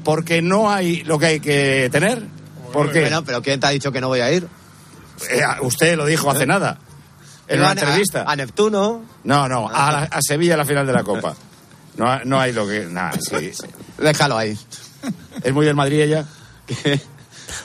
Porque 0.04 0.42
no 0.42 0.70
hay 0.70 1.04
lo 1.04 1.18
que 1.18 1.26
hay 1.26 1.40
que 1.40 1.88
tener. 1.92 2.22
Porque... 2.72 3.00
Bueno, 3.00 3.24
pero 3.24 3.42
¿quién 3.42 3.60
te 3.60 3.66
ha 3.66 3.70
dicho 3.70 3.92
que 3.92 4.00
no 4.00 4.08
voy 4.08 4.20
a 4.20 4.32
ir? 4.32 4.48
Eh, 5.30 5.42
usted 5.60 5.96
lo 5.96 6.06
dijo 6.06 6.30
hace 6.30 6.46
nada. 6.46 6.78
En 7.48 7.60
una 7.60 7.72
entrevista. 7.72 8.24
A, 8.26 8.34
Neptuno. 8.34 9.02
No, 9.24 9.48
no, 9.48 9.68
a, 9.68 10.04
a 10.04 10.22
Sevilla 10.22 10.56
la 10.56 10.64
final 10.64 10.86
de 10.86 10.92
la 10.92 11.04
Copa. 11.04 11.34
No, 11.96 12.24
no 12.24 12.40
hay 12.40 12.52
lo 12.52 12.66
que. 12.66 12.86
Nada, 12.86 13.12
sí. 13.12 13.52
Déjalo 13.98 14.38
ahí. 14.38 14.56
¿Es 15.42 15.52
muy 15.52 15.66
del 15.66 15.74
Madrid 15.74 16.00
ella? 16.00 16.24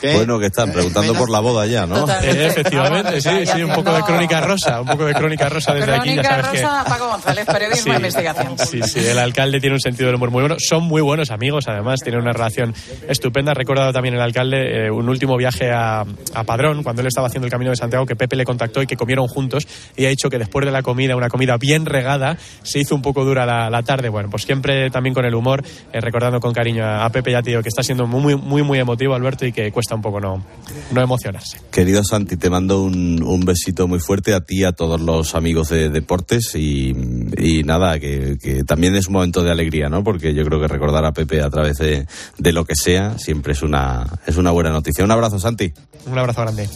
Bueno, 0.02 0.40
que 0.40 0.48
están 0.48 0.72
preguntando 0.72 1.14
por 1.14 1.30
la 1.30 1.40
boda 1.40 1.66
ya, 1.66 1.86
¿no? 1.86 2.08
Eh, 2.10 2.48
efectivamente, 2.48 3.22
sí, 3.22 3.46
sí, 3.46 3.64
un 3.64 3.74
poco 3.74 3.94
de 3.94 4.02
crónica 4.02 4.42
rosa, 4.42 4.82
un 4.82 4.88
poco 4.88 5.06
de 5.06 5.14
crónica 5.14 5.50
rosa 5.50 5.74
desde 5.74 5.94
aquí. 5.94 6.16
Ya 6.16 6.22
Crónica 6.24 6.42
sabes 6.42 6.60
que... 6.60 6.66
Rosa, 6.66 6.84
Paco 6.88 7.08
González, 7.10 7.46
periodismo 7.46 7.92
de 7.94 7.98
investigación. 7.98 8.58
Sí, 8.58 8.82
sí, 8.84 9.00
el 9.00 9.20
alcalde 9.20 9.60
tiene 9.60 9.76
un 9.76 9.82
sentido 9.82 10.08
del 10.08 10.16
humor 10.16 10.32
muy 10.32 10.42
bueno. 10.42 10.56
Son 10.60 10.84
muy 10.84 11.02
buenos 11.02 11.32
amigos, 11.32 11.66
además, 11.68 12.00
tienen 12.02 12.22
una 12.22 12.34
relación 12.34 12.74
estupenda. 13.08 13.54
Recordado 13.54 13.94
también 13.94 14.16
el 14.16 14.22
alcalde 14.22 14.88
eh, 14.88 14.92
un 14.92 15.10
último 15.10 15.38
viaje 15.38 15.72
a, 15.72 16.02
a 16.34 16.44
Padrón, 16.44 16.84
cuando 16.84 17.02
él 17.02 17.08
estaba 17.08 17.28
haciendo 17.28 17.46
el 17.46 17.52
camino 17.52 17.72
de 17.72 17.78
Santiago, 17.78 18.06
que 18.06 18.16
Pepe 18.16 18.36
le 18.36 18.46
contactó 18.46 18.82
y 18.82 18.88
que 18.88 18.96
comieron 18.96 19.28
juntos. 19.28 19.68
Y 19.96 20.06
ha 20.06 20.10
dicho 20.10 20.30
que 20.30 20.38
después 20.38 20.66
de 20.66 20.72
la 20.72 20.82
comida, 20.82 21.16
una 21.16 21.30
comida 21.30 21.58
bien 21.58 21.86
regada, 21.86 22.38
se 22.64 22.80
hizo 22.80 22.96
un 22.96 23.02
poco 23.02 23.24
dura 23.24 23.46
la, 23.46 23.70
la 23.70 23.84
tarde. 23.84 24.10
Bueno, 24.10 24.30
pues 24.30 24.44
siempre 24.44 24.90
también 24.90 25.14
con 25.14 25.26
el 25.26 25.36
humor, 25.36 25.64
eh, 25.94 26.02
recordando 26.02 26.40
con 26.40 26.54
cariño 26.54 26.84
a, 26.84 27.06
a 27.06 27.10
Pepe 27.10 27.32
y 27.32 27.34
a 27.36 27.42
Tío, 27.42 27.62
que 27.62 27.70
está 27.70 27.84
siendo 27.84 28.08
muy, 28.08 28.36
muy, 28.36 28.64
muy 28.64 28.80
emotivo, 28.80 29.16
Alberto, 29.16 29.46
y 29.46 29.52
que 29.52 29.72
cuesta 29.78 29.94
un 29.94 30.02
poco 30.02 30.20
no, 30.20 30.44
no 30.92 31.02
emocionarse. 31.04 31.62
Querido 31.70 32.04
Santi, 32.04 32.36
te 32.36 32.50
mando 32.50 32.82
un, 32.82 33.22
un 33.22 33.42
besito 33.42 33.88
muy 33.88 34.00
fuerte 34.00 34.34
a 34.34 34.42
ti, 34.42 34.64
a 34.64 34.72
todos 34.72 35.00
los 35.00 35.36
amigos 35.36 35.70
de 35.70 35.90
deportes 35.90 36.56
y, 36.56 36.96
y 37.38 37.62
nada, 37.62 38.00
que, 38.00 38.40
que 38.42 38.64
también 38.64 38.96
es 38.96 39.06
un 39.06 39.14
momento 39.14 39.44
de 39.44 39.52
alegría, 39.52 39.88
¿no? 39.88 40.04
Porque 40.04 40.34
yo 40.34 40.44
creo 40.46 40.60
que 40.60 40.68
recordar 40.68 41.06
a 41.06 41.12
Pepe 41.12 41.44
a 41.44 41.52
través 41.52 41.78
de, 41.78 42.08
de 42.40 42.52
lo 42.54 42.66
que 42.66 42.74
sea 42.76 43.20
siempre 43.20 43.54
es 43.54 43.62
una, 43.62 44.04
es 44.26 44.38
una 44.38 44.50
buena 44.50 44.72
noticia. 44.72 45.06
Un 45.06 45.12
abrazo, 45.12 45.38
Santi. 45.38 45.72
Un 46.08 46.18
abrazo 46.18 46.42
grande. 46.42 46.68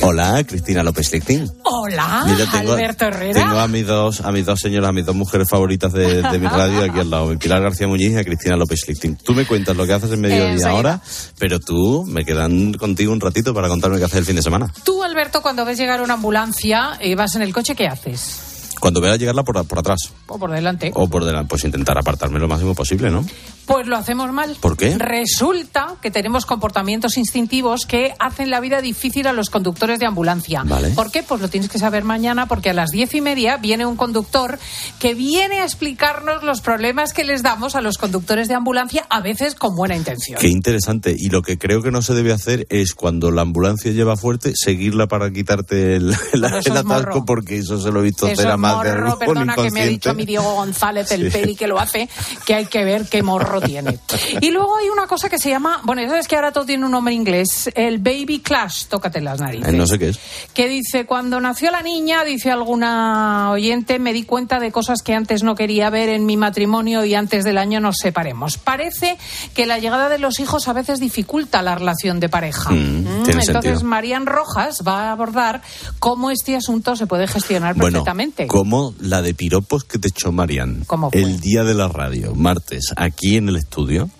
Hola, 0.00 0.44
Cristina 0.44 0.82
López 0.82 1.12
Lictín. 1.12 1.50
Hola, 1.64 2.24
Mira, 2.26 2.46
tengo, 2.50 2.72
Alberto 2.72 3.04
Herrera. 3.06 3.40
tengo 3.40 3.58
a 3.58 3.66
mis 3.68 3.86
dos, 3.86 4.20
a 4.20 4.30
mis 4.32 4.46
dos 4.46 4.60
señoras, 4.60 4.90
a 4.90 4.92
mis 4.92 5.04
dos 5.04 5.14
mujeres 5.16 5.48
favoritas 5.48 5.92
de, 5.92 6.22
de 6.22 6.38
mi 6.38 6.46
radio 6.46 6.84
aquí 6.84 7.00
al 7.00 7.10
lado, 7.10 7.26
mi 7.26 7.36
Pilar 7.36 7.62
García 7.62 7.88
Muñiz 7.88 8.12
y 8.12 8.16
a 8.16 8.24
Cristina 8.24 8.56
López 8.56 8.80
Lictín. 8.86 9.16
Tú 9.16 9.34
me 9.34 9.44
cuentas 9.46 9.76
lo 9.76 9.86
que 9.86 9.92
haces 9.92 10.10
en 10.12 10.20
mediodía 10.20 10.68
ahora, 10.70 11.00
pero 11.38 11.58
tú 11.60 12.04
me 12.06 12.24
quedan 12.24 12.74
contigo 12.74 13.12
un 13.12 13.20
ratito 13.20 13.52
para 13.52 13.68
contarme 13.68 13.98
qué 13.98 14.04
haces 14.04 14.18
el 14.18 14.24
fin 14.24 14.36
de 14.36 14.42
semana. 14.42 14.72
Tú, 14.84 15.02
Alberto, 15.02 15.42
cuando 15.42 15.64
ves 15.64 15.78
llegar 15.78 16.00
una 16.00 16.14
ambulancia 16.14 16.98
y 17.00 17.14
vas 17.14 17.34
en 17.34 17.42
el 17.42 17.52
coche, 17.52 17.74
¿qué 17.74 17.86
haces? 17.86 18.40
Cuando 18.80 19.00
vea 19.00 19.16
llegarla 19.16 19.42
por, 19.44 19.64
por 19.66 19.78
atrás 19.78 19.98
O 20.26 20.38
por 20.38 20.50
delante. 20.50 20.90
o 20.94 21.08
por 21.08 21.24
delante, 21.24 21.48
pues 21.48 21.64
intentar 21.64 21.98
apartarme 21.98 22.38
lo 22.38 22.48
máximo 22.48 22.74
posible, 22.74 23.10
¿no? 23.10 23.24
Pues 23.66 23.86
lo 23.86 23.96
hacemos 23.96 24.32
mal. 24.32 24.56
¿Por 24.60 24.76
qué? 24.78 24.96
Resulta 24.96 25.96
que 26.00 26.10
tenemos 26.10 26.46
comportamientos 26.46 27.18
instintivos 27.18 27.84
que 27.84 28.14
hacen 28.18 28.50
la 28.50 28.60
vida 28.60 28.80
difícil 28.80 29.26
a 29.26 29.32
los 29.32 29.50
conductores 29.50 29.98
de 29.98 30.06
ambulancia. 30.06 30.62
Vale. 30.64 30.90
¿Por 30.90 31.10
qué? 31.10 31.22
Pues 31.22 31.40
lo 31.42 31.48
tienes 31.48 31.68
que 31.68 31.78
saber 31.78 32.02
mañana 32.04 32.46
porque 32.46 32.70
a 32.70 32.72
las 32.72 32.90
diez 32.90 33.14
y 33.14 33.20
media 33.20 33.58
viene 33.58 33.84
un 33.84 33.96
conductor 33.96 34.58
que 34.98 35.14
viene 35.14 35.58
a 35.58 35.64
explicarnos 35.64 36.42
los 36.44 36.60
problemas 36.62 37.12
que 37.12 37.24
les 37.24 37.42
damos 37.42 37.74
a 37.74 37.80
los 37.82 37.98
conductores 37.98 38.48
de 38.48 38.54
ambulancia, 38.54 39.06
a 39.10 39.20
veces 39.20 39.54
con 39.54 39.76
buena 39.76 39.96
intención. 39.96 40.40
Qué 40.40 40.48
interesante. 40.48 41.14
Y 41.18 41.28
lo 41.28 41.42
que 41.42 41.58
creo 41.58 41.82
que 41.82 41.90
no 41.90 42.00
se 42.00 42.14
debe 42.14 42.32
hacer 42.32 42.66
es 42.70 42.94
cuando 42.94 43.30
la 43.30 43.42
ambulancia 43.42 43.92
lleva 43.92 44.16
fuerte, 44.16 44.52
seguirla 44.54 45.08
para 45.08 45.30
quitarte 45.30 45.96
el, 45.96 46.14
atasco, 46.44 46.84
morro. 46.84 47.24
porque 47.26 47.58
eso 47.58 47.80
se 47.80 47.90
lo 47.90 48.00
he 48.00 48.04
visto 48.04 48.26
hacer 48.26 48.48
a 48.48 48.56
más 48.56 48.67
morro, 48.76 49.18
perdona 49.18 49.54
que 49.54 49.70
me 49.70 49.82
ha 49.82 49.86
dicho 49.86 50.14
mi 50.14 50.24
Diego 50.24 50.54
González, 50.54 51.10
el 51.12 51.18
Sí. 51.32 51.38
peli 51.38 51.56
que 51.56 51.66
lo 51.66 51.78
hace, 51.78 52.08
que 52.46 52.54
hay 52.54 52.66
que 52.66 52.84
ver 52.84 53.08
qué 53.08 53.22
morro 53.22 53.60
tiene. 53.60 53.98
Y 54.40 54.50
luego 54.50 54.76
hay 54.76 54.88
una 54.88 55.06
cosa 55.06 55.28
que 55.28 55.38
se 55.38 55.50
llama, 55.50 55.80
bueno, 55.84 56.02
ya 56.02 56.08
sabes 56.08 56.28
que 56.28 56.36
ahora 56.36 56.52
todo 56.52 56.64
tiene 56.64 56.84
un 56.86 56.90
nombre 56.92 57.12
inglés, 57.14 57.70
el 57.74 57.98
baby 57.98 58.40
clash, 58.40 58.84
tócate 58.86 59.20
las 59.20 59.40
narices. 59.40 59.68
Eh, 59.68 59.76
no 59.76 59.86
sé 59.86 59.98
qué 59.98 60.08
es. 60.10 60.18
Que 60.54 60.68
dice, 60.68 61.06
cuando 61.06 61.40
nació 61.40 61.70
la 61.70 61.82
niña, 61.82 62.24
dice 62.24 62.50
alguna 62.50 63.50
oyente, 63.50 63.98
me 63.98 64.12
di 64.12 64.22
cuenta 64.24 64.58
de 64.60 64.70
cosas 64.72 65.02
que 65.02 65.14
antes 65.14 65.42
no 65.42 65.54
quería 65.54 65.90
ver 65.90 66.08
en 66.08 66.24
mi 66.26 66.36
matrimonio 66.36 67.04
y 67.04 67.14
antes 67.14 67.44
del 67.44 67.58
año 67.58 67.80
nos 67.80 67.96
separemos. 68.00 68.56
Parece 68.58 69.16
que 69.54 69.66
la 69.66 69.78
llegada 69.78 70.08
de 70.08 70.18
los 70.18 70.40
hijos 70.40 70.68
a 70.68 70.72
veces 70.72 71.00
dificulta 71.00 71.62
la 71.62 71.74
relación 71.74 72.20
de 72.20 72.28
pareja. 72.28 72.70
Mm, 72.70 72.88
Mm, 72.98 73.06
Entonces, 73.18 73.44
sentido. 73.46 73.80
Marian 73.82 74.26
Rojas 74.26 74.82
va 74.86 75.08
a 75.08 75.12
abordar 75.12 75.60
cómo 75.98 76.30
este 76.30 76.56
asunto 76.56 76.96
se 76.96 77.06
puede 77.06 77.26
gestionar 77.26 77.74
Bueno, 77.74 77.98
perfectamente. 77.98 78.46
Como 78.58 78.92
la 78.98 79.22
de 79.22 79.34
piropos 79.34 79.84
que 79.84 80.00
te 80.00 80.08
echó 80.08 80.32
Marian 80.32 80.82
¿Cómo 80.88 81.12
fue? 81.12 81.22
el 81.22 81.38
día 81.38 81.62
de 81.62 81.74
la 81.74 81.86
radio, 81.86 82.34
martes, 82.34 82.92
aquí 82.96 83.36
en 83.36 83.48
el 83.48 83.54
estudio. 83.54 84.10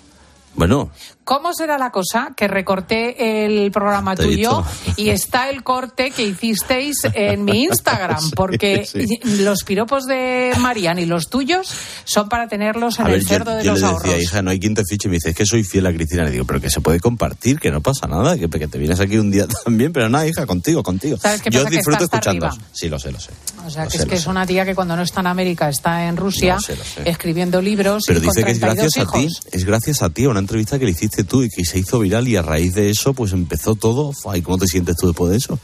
Bueno, 0.54 0.90
¿Cómo 1.28 1.52
será 1.52 1.76
la 1.76 1.90
cosa 1.90 2.30
que 2.35 2.49
recorté 2.49 3.44
el 3.44 3.70
programa 3.70 4.16
Te 4.16 4.23
tuyo 4.23 4.64
y 4.97 5.11
está 5.11 5.50
el 5.50 5.62
corte 5.62 6.11
que 6.11 6.23
hicisteis 6.23 6.97
en 7.12 7.44
mi 7.44 7.64
Instagram? 7.64 8.18
Sí, 8.28 8.32
Porque 8.35 8.87
sí. 8.87 9.20
los 9.42 9.62
piropos 9.62 10.06
de 10.06 10.52
Marian 10.58 10.99
y 10.99 11.04
los 11.04 11.28
tuyos 11.28 11.70
son 12.04 12.30
para 12.30 12.49
tenerlos 12.49 12.99
en 12.99 13.04
a 13.04 13.08
el 13.11 13.14
ver, 13.16 13.23
yo, 13.23 13.28
cerdo 13.28 13.54
de 13.56 13.62
yo 13.62 13.73
los 13.73 13.80
le 13.82 13.87
decía, 13.88 14.08
ahorros. 14.11 14.23
hija, 14.23 14.40
no 14.40 14.50
hay 14.52 14.58
quien 14.58 14.75
te 14.75 14.82
fiche. 14.88 15.08
Y 15.08 15.11
me 15.11 15.16
dice, 15.16 15.28
es 15.30 15.37
que 15.37 15.44
soy 15.44 15.64
fiel 15.64 15.87
a 15.87 15.92
Cristina. 15.92 16.25
Le 16.25 16.30
digo, 16.30 16.47
pero 16.47 16.62
que 16.62 16.70
se 16.70 16.80
puede 16.80 16.99
compartir, 16.99 17.61
que 17.61 17.70
no 17.70 17.82
pasa 17.82 18.06
nada, 18.06 18.38
que, 18.38 18.49
que 18.49 18.66
te 18.66 18.78
vienes 18.78 18.99
aquí 18.99 19.18
un 19.18 19.30
día 19.30 19.47
también, 19.64 19.92
pero 19.92 20.08
nada, 20.08 20.26
hija, 20.26 20.47
contigo, 20.47 20.82
contigo. 20.82 21.18
¿Sabes 21.18 21.42
qué 21.42 21.50
yo 21.50 21.62
pasa? 21.62 21.76
Disfruto 21.76 22.04
escuchando. 22.04 22.49
Sí, 22.73 22.88
lo 22.88 22.99
sé, 22.99 23.12
lo 23.12 23.20
sé. 23.20 23.32
O 23.66 23.70
sea, 23.70 23.85
Lo 23.85 23.90
que 23.90 23.99
sé, 23.99 24.04
es 24.04 24.08
que 24.08 24.14
es 24.14 24.23
sé. 24.23 24.30
una 24.30 24.47
tía 24.47 24.64
que 24.64 24.75
cuando 24.75 24.97
no 24.97 25.02
está 25.02 25.20
en 25.20 25.26
América 25.26 25.68
está 25.68 26.06
en 26.06 26.16
Rusia 26.16 26.54
Lo 26.54 26.61
sé, 26.61 26.75
lo 26.76 27.04
escribiendo 27.04 27.61
libros 27.61 28.04
Pero 28.06 28.20
y 28.20 28.23
con 28.23 28.35
dice 28.35 28.44
que 28.47 28.52
es 28.52 28.61
32 28.61 28.94
gracias 28.94 29.06
a 29.06 29.12
ti, 29.12 29.28
es 29.52 29.64
gracias 29.64 30.02
a 30.02 30.08
ti, 30.08 30.25
a 30.25 30.28
una 30.30 30.40
entrevista 30.40 30.78
que 30.78 30.87
le 30.87 30.92
hiciste 30.92 31.18
tú 31.25 31.43
y 31.43 31.49
que 31.49 31.65
se 31.65 31.79
hizo 31.79 31.99
viral 31.99 32.27
y 32.29 32.37
a 32.37 32.43
raíz 32.43 32.75
de 32.75 32.91
eso 32.91 33.13
pues 33.15 33.33
empezó 33.33 33.75
todo. 33.75 34.13
Ay, 34.29 34.43
¿cómo 34.43 34.59
te 34.59 34.67
sientes 34.67 34.97
tú 34.97 35.09
después 35.09 35.31
de 35.31 35.37
eso? 35.39 35.59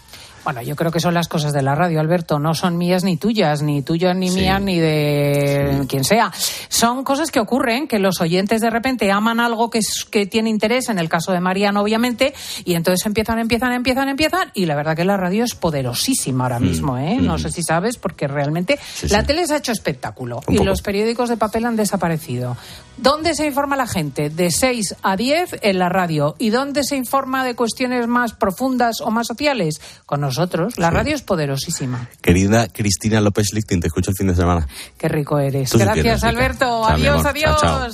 Bueno, 0.45 0.61
yo 0.61 0.77
creo 0.77 0.91
que 0.93 1.01
son 1.01 1.15
las 1.15 1.27
cosas 1.27 1.55
de 1.55 1.63
la 1.63 1.75
radio, 1.75 2.01
Alberto. 2.01 2.39
No 2.39 2.53
son 2.53 2.77
mías 2.77 3.03
ni 3.03 3.17
tuyas, 3.17 3.63
ni 3.63 3.81
tuyas 3.81 4.15
ni 4.15 4.29
Sí. 4.29 4.41
mías, 4.41 4.61
ni 4.61 4.79
de 4.79 5.87
quien 5.89 6.05
sea. 6.05 6.31
Son 6.69 7.03
cosas 7.03 7.31
que 7.31 7.41
ocurren, 7.41 7.89
que 7.89 7.99
los 7.99 8.21
oyentes 8.21 8.61
de 8.61 8.69
repente 8.69 9.11
aman 9.11 9.41
algo 9.41 9.71
que, 9.71 9.79
es- 9.79 10.05
que 10.05 10.27
tiene 10.27 10.51
interés, 10.51 10.91
en 10.91 10.99
el 10.99 11.09
caso 11.09 11.33
de 11.33 11.41
Mariano, 11.41 11.81
obviamente, 11.81 12.35
y 12.67 12.75
entonces 12.75 13.07
empiezan, 13.07 13.39
empiezan, 13.39 13.73
empiezan, 13.73 14.11
empiezan, 14.11 14.51
y 14.53 14.67
la 14.67 14.75
verdad 14.77 14.95
que 14.95 15.07
la 15.07 15.17
radio 15.17 15.45
es 15.45 15.55
poderosísima 15.55 16.45
ahora 16.45 16.61
mismo, 16.61 16.99
¿eh? 16.99 17.17
No 17.23 17.39
sé 17.39 17.51
si 17.51 17.63
sabes, 17.63 17.97
porque 17.97 18.29
realmente 18.29 18.79
Sí, 18.97 19.09
la 19.09 19.21
sí. 19.23 19.27
tele 19.29 19.47
se 19.47 19.55
ha 19.55 19.57
hecho 19.57 19.73
espectáculo 19.73 20.43
Un 20.47 20.55
y 20.55 20.59
poco. 20.59 20.69
los 20.69 20.83
periódicos 20.83 21.31
de 21.31 21.39
papel 21.39 21.65
han 21.65 21.77
desaparecido. 21.77 22.55
¿Dónde 22.97 23.35
se 23.35 23.47
informa 23.47 23.77
la 23.77 23.87
gente? 23.87 24.31
De 24.31 24.51
6 24.51 24.97
a 25.03 25.17
10 25.17 25.57
en 25.63 25.79
la 25.79 25.89
radio. 25.89 26.37
¿Y 26.39 26.51
dónde 26.51 26.85
se 26.85 26.97
informa 26.97 27.45
de 27.45 27.55
cuestiones 27.55 28.07
más 28.07 28.33
profundas 28.33 29.01
o 29.01 29.11
más 29.11 29.27
sociales? 29.27 29.81
Con 30.07 30.21
nosotros. 30.21 30.79
La 30.79 30.91
radio 30.91 31.15
es 31.15 31.23
poderosísima. 31.23 32.09
Querida 32.23 32.69
Cristina 32.69 33.21
López 33.21 33.53
Lichtin, 33.53 33.81
te 33.81 33.89
escucho 33.89 34.11
el 34.11 34.17
fin 34.17 34.29
de 34.29 34.37
semana. 34.37 34.67
Qué 34.97 35.09
rico 35.09 35.39
eres. 35.39 35.71
Tú 35.71 35.79
sí 35.79 35.85
Gracias, 35.85 36.03
quieres. 36.03 36.25
Alberto. 36.25 36.65
Chao, 36.65 36.87
adiós. 36.87 37.23
Chao, 37.23 37.89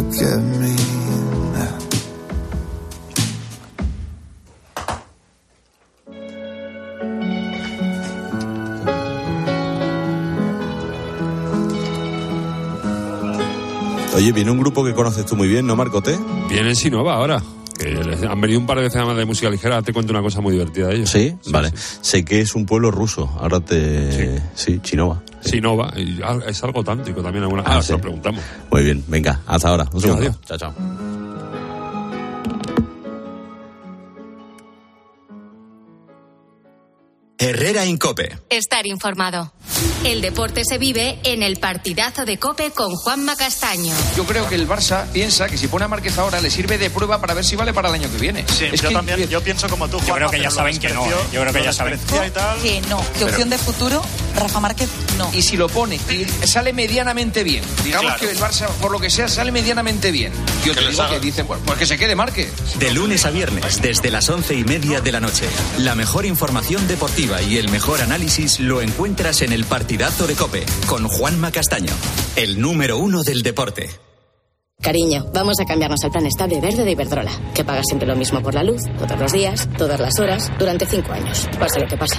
chao. 0.00 0.93
Oye, 14.14 14.32
viene 14.32 14.50
un 14.50 14.58
grupo 14.58 14.84
que 14.84 14.94
conoces 14.94 15.26
tú 15.26 15.36
muy 15.36 15.48
bien, 15.48 15.66
¿no, 15.66 15.74
Marcote? 15.76 16.16
Vienen 16.48 16.76
Sinova 16.76 17.14
ahora. 17.14 17.42
Que 17.78 17.88
han 18.30 18.40
venido 18.40 18.60
un 18.60 18.66
par 18.66 18.76
de 18.76 18.84
veces 18.84 18.96
además 18.98 19.16
de 19.16 19.24
música 19.24 19.50
ligera. 19.50 19.82
Te 19.82 19.92
cuento 19.92 20.12
una 20.12 20.22
cosa 20.22 20.40
muy 20.40 20.52
divertida 20.52 20.86
de 20.88 20.96
ellos. 20.96 21.10
¿Sí? 21.10 21.34
vale. 21.50 21.72
Sé 21.74 22.24
que 22.24 22.40
es 22.40 22.54
un 22.54 22.64
pueblo 22.66 22.92
ruso. 22.92 23.28
Ahora 23.40 23.58
te... 23.60 24.40
Sí, 24.54 24.78
Chinova. 24.80 25.20
Sinova. 25.40 25.92
es 26.46 26.62
algo 26.62 26.84
tántrico 26.84 27.20
también. 27.22 27.42
Alguna... 27.44 27.62
Ah, 27.66 27.78
Ah, 27.78 27.80
sí. 27.82 27.88
se 27.88 27.92
lo 27.94 28.00
preguntamos. 28.00 28.40
Muy 28.70 28.84
bien, 28.84 29.02
venga, 29.08 29.40
hasta 29.46 29.68
ahora. 29.68 29.86
Un 29.92 30.00
segundo. 30.00 30.22
Adiós. 30.22 30.40
Chao, 30.46 30.58
chao. 30.58 30.74
Herrera 37.48 37.84
Incope. 37.84 38.38
Estar 38.48 38.86
informado. 38.86 39.52
El 40.02 40.22
deporte 40.22 40.64
se 40.64 40.78
vive 40.78 41.18
en 41.24 41.42
el 41.42 41.56
partidazo 41.58 42.24
de 42.24 42.38
Cope 42.38 42.70
con 42.70 42.94
Juanma 42.94 43.36
Castaño. 43.36 43.92
Yo 44.16 44.24
creo 44.24 44.48
que 44.48 44.54
el 44.54 44.66
Barça 44.68 45.04
piensa 45.12 45.46
que 45.48 45.58
si 45.58 45.66
pone 45.66 45.84
a 45.84 45.88
Márquez 45.88 46.16
ahora 46.18 46.40
le 46.40 46.50
sirve 46.50 46.78
de 46.78 46.88
prueba 46.90 47.20
para 47.20 47.34
ver 47.34 47.44
si 47.44 47.54
vale 47.56 47.72
para 47.74 47.88
el 47.88 47.94
año 47.96 48.10
que 48.10 48.16
viene. 48.18 48.44
Sí, 48.48 48.66
Es 48.72 48.80
yo 48.80 48.88
que- 48.88 48.94
también, 48.94 49.28
yo 49.28 49.42
pienso 49.42 49.68
como 49.68 49.88
tú. 49.88 49.98
Yo 50.06 50.14
creo 50.14 50.30
que 50.30 50.40
ya 50.40 50.50
saben 50.50 50.78
que 50.78 50.88
no, 50.90 51.04
¿eh? 51.06 51.10
Yo 51.32 51.40
creo 51.42 51.52
que 51.52 51.62
ya 51.64 51.72
saben. 51.72 51.94
desprecia 51.98 52.26
y 52.26 52.30
tal. 52.30 52.58
Que 52.62 52.80
no, 52.88 52.98
que 53.00 53.06
Pero- 53.14 53.26
opción 53.26 53.50
de 53.50 53.58
futuro, 53.58 54.02
Rafa 54.36 54.60
Márquez 54.60 54.88
no. 55.18 55.30
Y 55.34 55.42
si 55.42 55.56
lo 55.58 55.68
pone 55.68 55.96
y 56.10 56.24
sale 56.46 56.72
medianamente 56.72 57.42
bien, 57.44 57.62
digamos 57.82 58.06
Claro. 58.12 58.20
que 58.20 58.30
el 58.30 58.38
Barça, 58.38 58.68
por 58.80 58.90
lo 58.90 59.00
que 59.00 59.10
sea, 59.10 59.28
sale 59.28 59.52
medianamente 59.52 60.10
bien. 60.10 60.32
Yo 60.64 60.74
te 60.74 60.86
digo 60.88 61.08
que 61.08 61.20
dicen, 61.20 61.46
pues, 61.46 61.60
pues 61.64 61.78
que 61.78 61.86
se 61.86 61.98
quede 61.98 62.14
Márquez. 62.14 62.50
De 62.78 62.90
lunes 62.92 63.24
a 63.26 63.30
viernes, 63.30 63.80
desde 63.82 64.10
las 64.10 64.28
once 64.30 64.54
y 64.54 64.64
media 64.64 65.00
de 65.00 65.12
la 65.12 65.20
noche. 65.20 65.46
La 65.78 65.94
mejor 65.94 66.24
información 66.26 66.86
deportiva 66.88 67.33
y 67.42 67.58
el 67.58 67.70
mejor 67.70 68.00
análisis 68.00 68.60
lo 68.60 68.82
encuentras 68.82 69.42
en 69.42 69.52
el 69.52 69.64
partidazo 69.64 70.26
de 70.26 70.34
Cope 70.34 70.64
con 70.86 71.08
Juanma 71.08 71.50
Castaño, 71.50 71.92
el 72.36 72.60
número 72.60 72.98
uno 72.98 73.22
del 73.22 73.42
deporte. 73.42 73.90
Cariño, 74.80 75.26
vamos 75.32 75.60
a 75.60 75.64
cambiarnos 75.64 76.04
al 76.04 76.10
plan 76.10 76.26
estable 76.26 76.60
verde 76.60 76.84
de 76.84 76.90
Iberdrola, 76.92 77.32
que 77.54 77.64
paga 77.64 77.82
siempre 77.84 78.06
lo 78.06 78.16
mismo 78.16 78.42
por 78.42 78.54
la 78.54 78.62
luz, 78.64 78.82
todos 78.98 79.18
los 79.18 79.32
días, 79.32 79.68
todas 79.78 79.98
las 80.00 80.18
horas, 80.18 80.50
durante 80.58 80.86
cinco 80.86 81.12
años, 81.12 81.48
pase 81.58 81.80
lo 81.80 81.86
que 81.86 81.96
pase. 81.96 82.18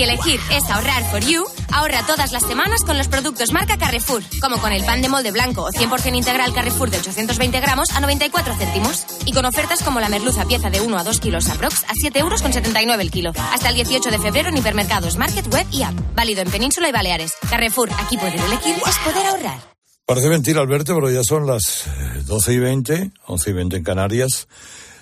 Si 0.00 0.04
elegir 0.04 0.40
es 0.50 0.64
ahorrar 0.70 1.04
for 1.10 1.20
you, 1.20 1.44
ahorra 1.70 2.06
todas 2.06 2.32
las 2.32 2.42
semanas 2.44 2.84
con 2.84 2.96
los 2.96 3.08
productos 3.08 3.52
marca 3.52 3.76
Carrefour, 3.76 4.22
como 4.40 4.56
con 4.56 4.72
el 4.72 4.82
pan 4.82 5.02
de 5.02 5.10
molde 5.10 5.30
blanco 5.30 5.64
o 5.64 5.70
100% 5.70 6.16
integral 6.16 6.54
Carrefour 6.54 6.88
de 6.88 6.96
820 6.96 7.60
gramos 7.60 7.90
a 7.90 8.00
94 8.00 8.54
céntimos. 8.56 9.04
Y 9.26 9.32
con 9.32 9.44
ofertas 9.44 9.82
como 9.82 10.00
la 10.00 10.08
merluza 10.08 10.46
pieza 10.46 10.70
de 10.70 10.80
1 10.80 10.96
a 10.96 11.04
2 11.04 11.20
kilos 11.20 11.50
aprox 11.50 11.84
a 11.84 11.92
7 11.92 12.18
euros 12.18 12.40
con 12.40 12.50
79 12.50 13.02
el 13.02 13.10
kilo. 13.10 13.32
Hasta 13.52 13.68
el 13.68 13.74
18 13.74 14.10
de 14.10 14.18
febrero 14.18 14.48
en 14.48 14.56
hipermercados, 14.56 15.18
market, 15.18 15.46
web 15.52 15.66
y 15.70 15.82
app. 15.82 15.92
Válido 16.14 16.40
en 16.40 16.50
Península 16.50 16.88
y 16.88 16.92
Baleares. 16.92 17.34
Carrefour, 17.50 17.90
aquí 17.98 18.16
poder 18.16 18.40
elegir 18.40 18.76
es 18.76 18.98
poder 19.04 19.26
ahorrar. 19.26 19.60
Parece 20.06 20.30
mentira, 20.30 20.62
Alberto, 20.62 20.94
pero 20.94 21.10
ya 21.10 21.24
son 21.24 21.46
las 21.46 21.86
eh, 21.86 22.22
12 22.24 22.54
y 22.54 22.58
20, 22.58 23.10
11 23.26 23.50
y 23.50 23.52
20 23.52 23.76
en 23.76 23.84
Canarias. 23.84 24.48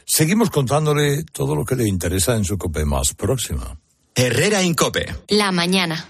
Seguimos 0.05 0.51
contándole 0.51 1.23
todo 1.23 1.55
lo 1.55 1.65
que 1.65 1.77
le 1.77 1.87
interesa 1.87 2.35
en 2.35 2.45
su 2.45 2.59
COPE 2.59 2.85
más 2.85 3.15
próxima. 3.15 3.79
Herrera 4.21 4.65
Incope. 4.65 5.15
La 5.29 5.53
mañana. 5.53 6.09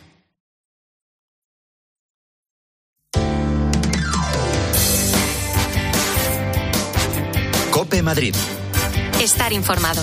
Cope 7.70 8.02
Madrid. 8.02 8.34
Estar 9.20 9.52
informado. 9.52 10.02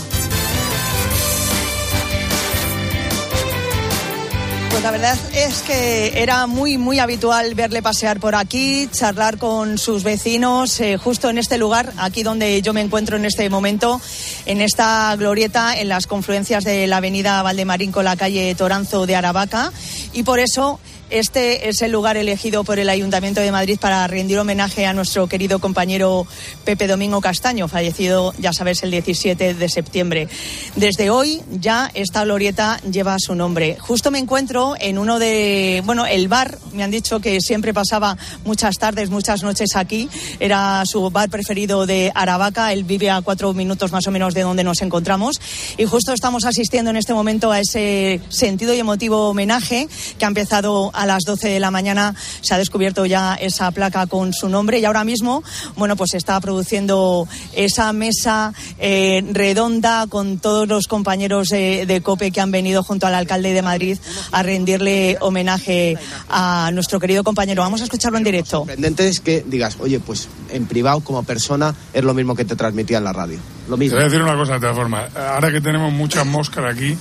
Pues 4.76 4.84
la 4.84 4.92
verdad 4.92 5.18
es 5.34 5.62
que 5.62 6.22
era 6.22 6.48
muy, 6.48 6.78
muy 6.78 7.00
habitual 7.00 7.56
verle 7.56 7.82
pasear 7.82 8.20
por 8.20 8.36
aquí, 8.36 8.90
charlar 8.92 9.38
con 9.38 9.78
sus 9.78 10.04
vecinos, 10.04 10.82
eh, 10.82 10.98
justo 10.98 11.30
en 11.30 11.38
este 11.38 11.58
lugar, 11.58 11.94
aquí 11.96 12.24
donde 12.24 12.62
yo 12.62 12.74
me 12.74 12.82
encuentro 12.82 13.16
en 13.16 13.24
este 13.24 13.50
momento, 13.50 14.02
en 14.46 14.60
esta 14.60 15.16
glorieta, 15.16 15.80
en 15.80 15.88
las 15.88 16.08
confluencias 16.08 16.66
de 16.66 16.88
la 16.88 16.98
avenida 16.98 17.42
Valdemarín 17.42 17.94
con 17.94 18.04
la 18.04 18.18
calle 18.18 18.54
Toranzo 18.54 19.06
de 19.06 19.16
Aravaca. 19.16 19.72
Y 20.12 20.24
por 20.24 20.40
eso 20.40 20.82
este 21.10 21.70
es 21.70 21.82
el 21.82 21.92
lugar 21.92 22.18
elegido 22.18 22.64
por 22.64 22.80
el 22.80 22.90
Ayuntamiento 22.90 23.42
de 23.42 23.52
Madrid 23.52 23.78
para 23.80 24.06
rendir 24.08 24.40
homenaje 24.40 24.86
a 24.86 24.94
nuestro 24.94 25.28
querido 25.28 25.60
compañero 25.60 26.26
Pepe 26.64 26.88
Domingo 26.88 27.22
Castaño, 27.22 27.68
fallecido, 27.68 28.34
ya 28.40 28.54
sabes, 28.54 28.84
el 28.84 28.92
17 28.92 29.54
de 29.54 29.70
septiembre. 29.70 30.28
Desde 30.76 31.10
hoy 31.10 31.42
ya 31.52 31.92
esta 31.94 32.24
glorieta 32.24 32.80
lleva 32.90 33.18
su 33.20 33.36
nombre. 33.36 33.78
Justo 33.80 34.12
me 34.12 34.20
encuentro 34.20 34.76
en 34.80 34.98
uno 34.98 35.20
de, 35.20 35.84
bueno, 35.86 36.06
el 36.06 36.28
bar, 36.28 36.58
me 36.74 36.84
han 36.84 36.92
dicho 36.92 37.20
que 37.20 37.40
siempre 37.42 37.74
pasaba 37.74 38.18
muchas 38.44 38.76
tardes, 38.76 39.10
muchas 39.10 39.44
noches 39.44 39.76
aquí. 39.76 40.10
Era 40.40 40.84
su 40.86 41.10
bar 41.12 41.30
preferido 41.30 41.86
de 41.86 42.12
Aravaca. 42.16 42.74
Él 42.74 42.84
vive 42.84 43.10
a 43.10 43.22
cuatro 43.22 43.54
minutos 43.54 43.92
más 43.92 44.08
o 44.08 44.12
menos 44.12 44.34
de 44.34 44.42
donde 44.42 44.64
nos 44.64 44.82
encontramos. 44.82 45.40
Y 45.78 45.86
justo 45.86 46.14
estamos 46.14 46.46
asistiendo 46.46 46.92
en 46.92 46.98
este 46.98 47.14
momento 47.14 47.52
a 47.52 47.60
ese 47.60 48.22
sentido 48.30 48.74
y 48.74 48.80
emotivo 48.80 49.30
homenaje 49.30 49.88
que 50.18 50.26
ha 50.26 50.28
empezado 50.28 50.92
a 50.96 51.06
las 51.06 51.24
12 51.24 51.50
de 51.50 51.60
la 51.60 51.72
mañana 51.72 52.16
se 52.42 52.54
ha 52.54 52.58
descubierto 52.58 53.06
ya 53.06 53.36
esa 53.36 53.72
placa 53.72 54.08
con 54.08 54.34
su 54.34 54.50
nombre 54.50 54.80
y 54.80 54.86
ahora 54.86 55.04
mismo, 55.04 55.44
bueno, 55.76 55.96
pues 55.96 56.12
se 56.12 56.18
está 56.18 56.40
produciendo 56.40 57.28
esa 57.54 57.94
mesa 57.94 58.54
eh, 58.80 59.24
redonda 59.32 60.08
con 60.08 60.40
todos 60.40 60.68
los 60.68 60.88
compañeros 60.88 61.50
de, 61.50 61.86
de, 61.86 62.02
COPE 62.02 62.32
que 62.32 62.42
han 62.42 62.52
venido 62.52 62.84
junto 62.84 63.08
al 63.08 63.16
alcalde 63.16 63.54
de 63.54 63.62
Madrid 63.62 63.98
a 64.32 64.44
rendirle 64.44 65.18
homenaje 65.22 65.98
a 66.30 66.70
nuestro 66.74 67.00
querido 67.00 67.24
compañero. 67.24 67.62
Vamos 67.62 67.82
a 67.82 67.86
escucharlo 67.86 68.18
en 68.18 68.24
directo. 68.24 68.58
Lo 68.58 68.66
sorprendente 68.66 69.08
es 69.08 69.20
que 69.20 69.44
digas, 69.46 69.78
oye, 69.80 70.00
pues 70.00 70.28
en 70.52 70.66
privado 70.66 71.02
como 71.02 71.24
persona 71.24 71.76
es 71.94 72.04
lo 72.04 72.14
mismo 72.14 72.36
que 72.36 72.46
te 72.46 72.56
transmitía 72.56 72.98
en 72.98 73.04
la 73.04 73.14
radio. 73.14 73.40
Lo 73.68 73.78
mismo. 73.78 73.98
Te 73.98 74.04
voy 74.04 74.10
a 74.10 74.10
decir 74.10 74.22
una 74.22 74.36
cosa 74.36 74.54
de 74.54 74.60
todas 74.60 74.76
formas. 74.76 75.16
Ahora 75.16 75.52
que 75.52 75.60
tenemos 75.60 75.92
muchas 75.92 76.26
moscas 76.26 76.66
aquí, 76.72 76.96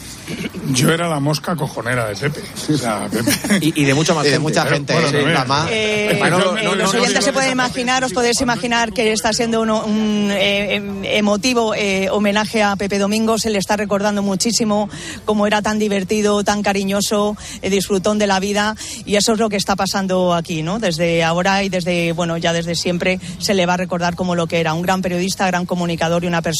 yo 0.72 0.90
era 0.92 1.09
la 1.09 1.20
mosca 1.20 1.55
cojonera 1.57 2.07
de 2.07 2.16
Pepe. 2.16 2.40
O 2.72 2.79
sea, 2.79 3.07
Pepe. 3.11 3.31
Y, 3.61 3.83
y 3.83 3.85
de 3.85 3.92
mucha 3.92 4.14
más 4.14 4.24
Y 4.24 4.31
gente. 4.31 4.38
mucha 4.40 4.64
gente, 4.64 4.92
Bueno, 4.94 5.09
sí. 5.09 5.14
también. 5.14 5.35
Mamá. 5.35 5.66
Eh, 5.70 6.16
Bueno, 6.18 6.38
no, 6.38 6.57
eh, 6.57 6.64
no, 6.64 6.74
los 6.74 6.94
oyentes 6.94 7.16
no, 7.16 7.20
se 7.22 7.33
pueden 7.35 7.53
imaginar, 7.53 8.03
os 8.03 8.12
podéis 8.14 8.40
imaginar 8.40 8.92
que 8.94 9.12
está 9.12 9.35
siendo 9.35 9.61
uno- 9.61 9.85
un 9.85 10.31
eh, 10.33 10.77
em- 10.77 11.05
emotivo 11.05 11.74
eh, 11.74 12.09
homenaje 12.11 12.62
a 12.62 12.77
Pepe 12.77 12.98
Domingo. 12.98 13.37
Se 13.38 13.50
le 13.50 13.59
está 13.59 13.77
recordando 13.77 14.22
muchísimo 14.22 14.88
cómo 15.27 15.46
era 15.46 15.61
tan 15.61 15.79
divertido, 15.79 16.44
tan 16.44 16.62
cariñoso, 16.62 17.37
eh, 17.61 17.68
disfrutón 17.68 18.18
de 18.18 18.27
la 18.27 18.40
vida. 18.40 18.74
Y 19.05 19.16
eso 19.16 19.35
es 19.35 19.38
lo 19.38 19.50
que 19.50 19.57
está 19.57 19.77
pasando 19.77 20.33
aquí, 20.33 20.62
¿no? 20.62 20.79
Desde 20.79 21.24
ahora 21.24 21.62
y 21.62 21.68
desde, 21.68 22.12
bueno, 22.12 22.38
ya 22.38 22.55
desde 22.55 22.74
siempre 22.74 23.20
se 23.38 23.53
le 23.53 23.66
va 23.66 23.74
a 23.74 23.77
recordar 23.77 24.14
como 24.16 24.35
lo 24.35 24.46
que 24.46 24.61
era. 24.61 24.72
Un 24.72 24.81
gran 24.81 25.03
periodista, 25.03 25.46
gran 25.46 25.66
comunicador 25.66 26.24
y 26.24 26.27
una 26.27 26.40
persona 26.40 26.54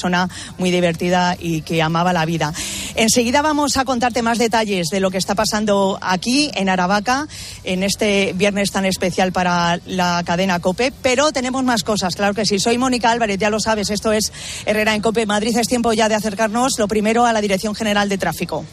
muy 0.59 0.71
divertida 0.71 1.37
y 1.39 1.63
que 1.63 1.83
amaba 1.83 2.13
la 2.13 2.25
vida. 2.25 2.53
Enseguida 2.95 3.43
vamos 3.43 3.77
a 3.77 3.85
contarte 3.85 4.23
más 4.23 4.39
detalles 4.39 4.89
de 4.91 5.01
lo 5.01 5.11
que 5.11 5.19
está 5.19 5.35
pasando 5.35 5.99
aquí 6.01 6.51
en 6.55 6.69
Aravaca 6.69 7.27
en 7.65 7.83
este 7.83 8.33
viernes 8.35 8.71
tan 8.71 8.85
especial 8.85 9.33
para 9.33 9.79
la 9.87 10.23
cadena 10.25 10.61
COPE, 10.61 10.93
pero 11.03 11.33
tenemos 11.33 11.65
más 11.65 11.83
cosas, 11.83 12.15
claro 12.15 12.35
que 12.35 12.47
sí. 12.47 12.59
Soy 12.59 12.79
Mónica 12.79 13.11
Álvarez, 13.11 13.39
ya 13.39 13.51
lo 13.51 13.61
sabes, 13.61 13.91
esto 13.91 14.13
es 14.13 14.33
Herrera 14.67 14.95
en 14.95 15.03
COPE 15.03 15.27
Madrid. 15.27 15.57
Es 15.57 15.69
tiempo 15.69 15.93
ya 15.93 16.09
de 16.09 16.15
acercarnos, 16.15 16.79
lo 16.79 16.89
primero, 16.89 17.27
a 17.27 17.33
la 17.33 17.41
Dirección 17.41 17.75
General 17.75 18.09
de 18.09 18.19
Tráfico. 18.19 18.65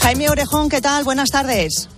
Jaime 0.00 0.28
Orejón, 0.28 0.68
¿qué 0.68 0.80
tal? 0.80 1.04
Buenas 1.04 1.30
tardes. 1.30 1.88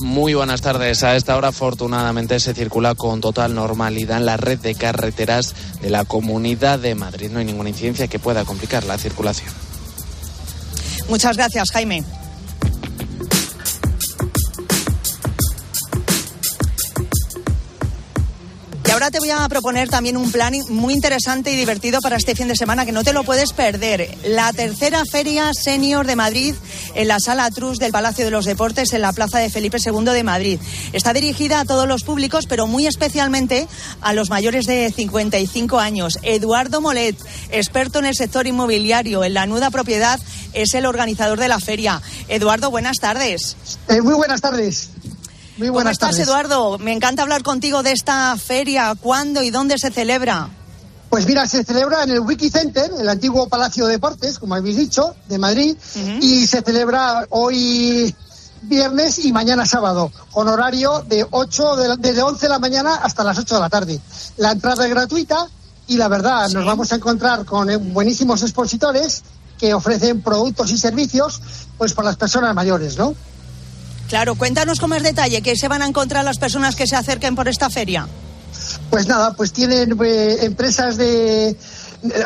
Muy 0.00 0.34
buenas 0.34 0.60
tardes. 0.60 1.02
A 1.02 1.16
esta 1.16 1.36
hora, 1.36 1.48
afortunadamente, 1.48 2.38
se 2.38 2.54
circula 2.54 2.94
con 2.94 3.20
total 3.20 3.54
normalidad 3.54 4.18
en 4.18 4.26
la 4.26 4.36
red 4.36 4.58
de 4.58 4.74
carreteras 4.74 5.54
de 5.80 5.90
la 5.90 6.04
Comunidad 6.04 6.78
de 6.78 6.94
Madrid. 6.94 7.30
No 7.30 7.40
hay 7.40 7.44
ninguna 7.44 7.70
incidencia 7.70 8.06
que 8.06 8.18
pueda 8.18 8.44
complicar 8.44 8.84
la 8.84 8.96
circulación. 8.96 9.50
Muchas 11.08 11.36
gracias, 11.36 11.70
Jaime. 11.72 12.04
Y 18.88 18.90
ahora 18.90 19.10
te 19.10 19.18
voy 19.18 19.28
a 19.28 19.46
proponer 19.50 19.90
también 19.90 20.16
un 20.16 20.32
plan 20.32 20.54
muy 20.70 20.94
interesante 20.94 21.52
y 21.52 21.56
divertido 21.56 22.00
para 22.00 22.16
este 22.16 22.34
fin 22.34 22.48
de 22.48 22.56
semana 22.56 22.86
que 22.86 22.92
no 22.92 23.04
te 23.04 23.12
lo 23.12 23.22
puedes 23.22 23.52
perder. 23.52 24.16
La 24.24 24.50
tercera 24.54 25.02
Feria 25.04 25.52
Senior 25.52 26.06
de 26.06 26.16
Madrid 26.16 26.54
en 26.98 27.06
la 27.06 27.20
Sala 27.20 27.48
Trus 27.52 27.78
del 27.78 27.92
Palacio 27.92 28.24
de 28.24 28.32
los 28.32 28.44
Deportes 28.44 28.92
en 28.92 29.02
la 29.02 29.12
Plaza 29.12 29.38
de 29.38 29.50
Felipe 29.50 29.78
II 29.78 30.04
de 30.04 30.24
Madrid. 30.24 30.60
Está 30.92 31.12
dirigida 31.12 31.60
a 31.60 31.64
todos 31.64 31.86
los 31.86 32.02
públicos, 32.02 32.46
pero 32.46 32.66
muy 32.66 32.88
especialmente 32.88 33.68
a 34.00 34.12
los 34.12 34.30
mayores 34.30 34.66
de 34.66 34.92
55 34.94 35.78
años. 35.78 36.18
Eduardo 36.22 36.80
Molet, 36.80 37.16
experto 37.50 38.00
en 38.00 38.06
el 38.06 38.16
sector 38.16 38.48
inmobiliario 38.48 39.22
en 39.22 39.34
la 39.34 39.46
Nuda 39.46 39.70
Propiedad, 39.70 40.18
es 40.54 40.74
el 40.74 40.86
organizador 40.86 41.38
de 41.38 41.46
la 41.46 41.60
feria. 41.60 42.02
Eduardo, 42.26 42.68
buenas 42.72 42.96
tardes. 42.96 43.56
Eh, 43.86 44.02
muy 44.02 44.14
buenas 44.14 44.40
tardes. 44.40 44.90
Muy 45.56 45.68
¿Cómo 45.68 45.74
buenas 45.74 45.92
estás, 45.92 46.10
tardes. 46.10 46.26
Eduardo? 46.26 46.78
Me 46.78 46.92
encanta 46.92 47.22
hablar 47.22 47.44
contigo 47.44 47.84
de 47.84 47.92
esta 47.92 48.36
feria. 48.36 48.96
¿Cuándo 49.00 49.44
y 49.44 49.50
dónde 49.50 49.78
se 49.78 49.92
celebra? 49.92 50.50
Pues 51.10 51.26
mira, 51.26 51.46
se 51.46 51.64
celebra 51.64 52.02
en 52.04 52.10
el 52.10 52.20
Wiki 52.20 52.50
Center, 52.50 52.90
el 53.00 53.08
antiguo 53.08 53.48
Palacio 53.48 53.86
de 53.86 53.92
Deportes, 53.92 54.38
como 54.38 54.54
habéis 54.54 54.76
dicho, 54.76 55.14
de 55.28 55.38
Madrid, 55.38 55.76
y 56.20 56.46
se 56.46 56.60
celebra 56.60 57.26
hoy 57.30 58.14
viernes 58.62 59.24
y 59.24 59.32
mañana 59.32 59.64
sábado, 59.64 60.12
con 60.32 60.48
horario 60.48 61.02
de 61.08 61.26
8 61.30 61.76
de 61.76 61.88
la- 61.88 61.96
desde 61.96 62.22
11 62.22 62.46
de 62.46 62.50
la 62.50 62.58
mañana 62.58 62.96
hasta 62.96 63.24
las 63.24 63.38
8 63.38 63.54
de 63.54 63.60
la 63.60 63.68
tarde. 63.70 64.00
La 64.36 64.50
entrada 64.52 64.84
es 64.84 64.90
gratuita 64.90 65.46
y 65.86 65.96
la 65.96 66.08
verdad, 66.08 66.48
nos 66.50 66.66
vamos 66.66 66.92
a 66.92 66.96
encontrar 66.96 67.44
con 67.46 67.70
eh, 67.70 67.76
buenísimos 67.76 68.42
expositores 68.42 69.22
que 69.58 69.72
ofrecen 69.72 70.20
productos 70.22 70.70
y 70.72 70.76
servicios 70.78 71.40
pues 71.78 71.94
para 71.94 72.08
las 72.08 72.16
personas 72.16 72.54
mayores, 72.54 72.98
¿no? 72.98 73.14
Claro, 74.08 74.34
cuéntanos 74.34 74.78
con 74.80 74.90
más 74.90 75.02
detalle 75.02 75.40
qué 75.42 75.56
se 75.56 75.68
van 75.68 75.82
a 75.82 75.86
encontrar 75.86 76.24
las 76.24 76.38
personas 76.38 76.76
que 76.76 76.86
se 76.86 76.96
acerquen 76.96 77.34
por 77.34 77.48
esta 77.48 77.70
feria. 77.70 78.06
Pues 78.90 79.06
nada, 79.06 79.34
pues 79.34 79.52
tienen 79.52 79.96
eh, 80.02 80.38
empresas 80.42 80.96
de, 80.96 81.56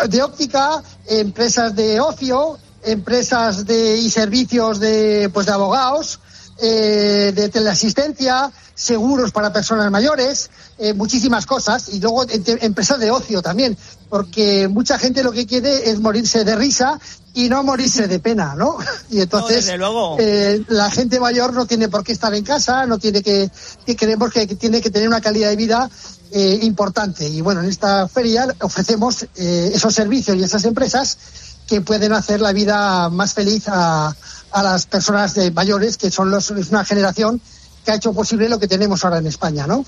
de 0.08 0.22
óptica, 0.22 0.82
empresas 1.06 1.74
de 1.74 2.00
ocio, 2.00 2.58
empresas 2.84 3.66
de 3.66 3.96
y 3.96 4.10
servicios 4.10 4.80
de 4.80 5.30
pues 5.32 5.46
de 5.46 5.52
abogados, 5.52 6.20
eh, 6.62 7.32
de 7.34 7.48
teleasistencia, 7.48 8.50
seguros 8.74 9.32
para 9.32 9.52
personas 9.52 9.90
mayores, 9.90 10.48
eh, 10.78 10.94
muchísimas 10.94 11.44
cosas, 11.44 11.88
y 11.88 12.00
luego 12.00 12.24
empresas 12.28 12.98
de 13.00 13.10
ocio 13.10 13.42
también, 13.42 13.76
porque 14.08 14.68
mucha 14.68 14.98
gente 14.98 15.22
lo 15.22 15.32
que 15.32 15.46
quiere 15.46 15.90
es 15.90 15.98
morirse 16.00 16.44
de 16.44 16.54
risa 16.54 17.00
y 17.34 17.48
no 17.48 17.62
morirse 17.64 18.06
de 18.06 18.18
pena, 18.18 18.54
¿no? 18.54 18.78
Y 19.10 19.20
entonces 19.20 19.76
luego. 19.76 20.16
eh, 20.20 20.62
la 20.68 20.90
gente 20.90 21.18
mayor 21.20 21.52
no 21.52 21.66
tiene 21.66 21.88
por 21.88 22.04
qué 22.04 22.12
estar 22.12 22.32
en 22.34 22.44
casa, 22.44 22.86
no 22.86 22.98
tiene 22.98 23.22
que, 23.22 23.50
que 23.84 23.96
creemos 23.96 24.32
que, 24.32 24.46
que 24.46 24.54
tiene 24.54 24.80
que 24.80 24.90
tener 24.90 25.08
una 25.08 25.20
calidad 25.20 25.50
de 25.50 25.56
vida 25.56 25.90
eh, 26.30 26.60
importante. 26.62 27.28
Y 27.28 27.40
bueno, 27.40 27.60
en 27.60 27.68
esta 27.68 28.08
feria 28.08 28.46
ofrecemos 28.60 29.24
eh, 29.34 29.72
esos 29.74 29.94
servicios 29.94 30.36
y 30.36 30.42
esas 30.42 30.64
empresas 30.64 31.18
que 31.66 31.80
pueden 31.80 32.12
hacer 32.12 32.40
la 32.40 32.52
vida 32.52 33.08
más 33.10 33.34
feliz 33.34 33.64
a, 33.66 34.14
a 34.52 34.62
las 34.62 34.86
personas 34.86 35.34
de 35.34 35.50
mayores, 35.50 35.96
que 35.96 36.10
son 36.10 36.30
los, 36.30 36.50
es 36.50 36.68
una 36.70 36.84
generación 36.84 37.40
que 37.84 37.92
ha 37.92 37.96
hecho 37.96 38.12
posible 38.12 38.48
lo 38.48 38.58
que 38.58 38.68
tenemos 38.68 39.04
ahora 39.04 39.18
en 39.18 39.26
España, 39.26 39.66
¿no? 39.66 39.84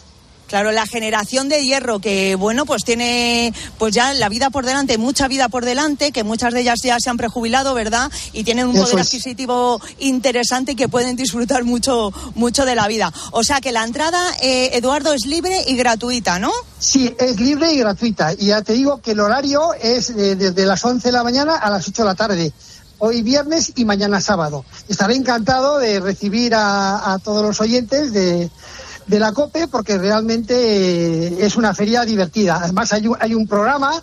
Claro, 0.46 0.72
la 0.72 0.86
generación 0.86 1.48
de 1.48 1.64
hierro 1.64 2.00
que, 2.00 2.34
bueno, 2.34 2.66
pues 2.66 2.84
tiene 2.84 3.54
pues 3.78 3.94
ya 3.94 4.12
la 4.12 4.28
vida 4.28 4.50
por 4.50 4.66
delante, 4.66 4.98
mucha 4.98 5.26
vida 5.26 5.48
por 5.48 5.64
delante, 5.64 6.12
que 6.12 6.22
muchas 6.22 6.52
de 6.52 6.60
ellas 6.60 6.80
ya 6.82 7.00
se 7.00 7.08
han 7.08 7.16
prejubilado, 7.16 7.72
¿verdad? 7.72 8.10
Y 8.34 8.44
tienen 8.44 8.68
un 8.68 8.76
Eso 8.76 8.84
poder 8.84 9.00
es. 9.00 9.06
adquisitivo 9.06 9.80
interesante 10.00 10.72
y 10.72 10.76
que 10.76 10.88
pueden 10.88 11.16
disfrutar 11.16 11.64
mucho, 11.64 12.12
mucho 12.34 12.66
de 12.66 12.74
la 12.74 12.86
vida. 12.88 13.10
O 13.32 13.42
sea 13.42 13.62
que 13.62 13.72
la 13.72 13.84
entrada, 13.84 14.20
eh, 14.42 14.70
Eduardo, 14.74 15.14
es 15.14 15.24
libre 15.24 15.64
y 15.66 15.76
gratuita, 15.76 16.38
¿no? 16.38 16.52
Sí, 16.78 17.14
es 17.18 17.40
libre 17.40 17.72
y 17.72 17.78
gratuita. 17.78 18.34
Y 18.34 18.48
ya 18.48 18.60
te 18.60 18.74
digo 18.74 19.00
que 19.00 19.12
el 19.12 19.20
horario 19.20 19.72
es 19.80 20.10
eh, 20.10 20.36
desde 20.36 20.66
las 20.66 20.84
11 20.84 21.08
de 21.08 21.12
la 21.12 21.24
mañana 21.24 21.56
a 21.56 21.70
las 21.70 21.88
8 21.88 22.02
de 22.02 22.06
la 22.06 22.14
tarde. 22.14 22.52
Hoy 22.98 23.22
viernes 23.22 23.72
y 23.76 23.84
mañana 23.84 24.20
sábado. 24.20 24.64
Estaré 24.88 25.14
encantado 25.16 25.78
de 25.78 26.00
recibir 26.00 26.54
a, 26.54 27.12
a 27.12 27.18
todos 27.18 27.42
los 27.42 27.60
oyentes 27.60 28.12
de, 28.12 28.50
de 29.06 29.18
la 29.18 29.32
COPE 29.32 29.68
porque 29.68 29.98
realmente 29.98 30.54
eh, 30.56 31.36
es 31.46 31.56
una 31.56 31.74
feria 31.74 32.04
divertida. 32.04 32.60
Además 32.62 32.92
hay 32.92 33.08
un, 33.08 33.16
hay 33.20 33.34
un 33.34 33.46
programa 33.46 34.02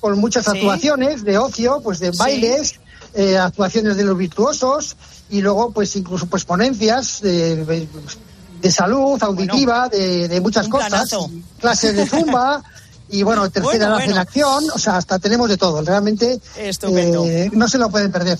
con 0.00 0.18
muchas 0.18 0.44
Sí. 0.44 0.50
actuaciones 0.58 1.22
de 1.24 1.38
ocio, 1.38 1.80
pues 1.82 2.00
de 2.00 2.12
Sí. 2.12 2.18
bailes, 2.18 2.74
eh, 3.14 3.38
actuaciones 3.38 3.96
de 3.96 4.04
los 4.04 4.16
virtuosos 4.18 4.96
y 5.30 5.40
luego 5.40 5.70
pues 5.70 5.94
incluso 5.96 6.26
pues 6.26 6.44
ponencias 6.44 7.20
de, 7.22 7.86
de 8.60 8.70
salud 8.72 9.22
auditiva, 9.22 9.88
de, 9.88 10.28
de 10.28 10.40
muchas 10.40 10.66
cosas, 10.68 10.88
planazo. 10.90 11.30
clases 11.60 11.94
de 11.96 12.06
zumba 12.06 12.62
y 13.12 13.22
bueno, 13.22 13.48
tercera 13.50 13.90
Bueno, 13.90 14.10
en 14.12 14.18
acción, 14.18 14.64
o 14.74 14.78
sea, 14.78 14.96
hasta 14.96 15.18
tenemos 15.20 15.48
de 15.48 15.56
todo. 15.56 15.80
Realmente 15.82 16.40
Estupendo. 16.58 17.24
eh, 17.26 17.50
no 17.52 17.68
se 17.68 17.78
lo 17.78 17.88
pueden 17.90 18.10
perder. 18.10 18.38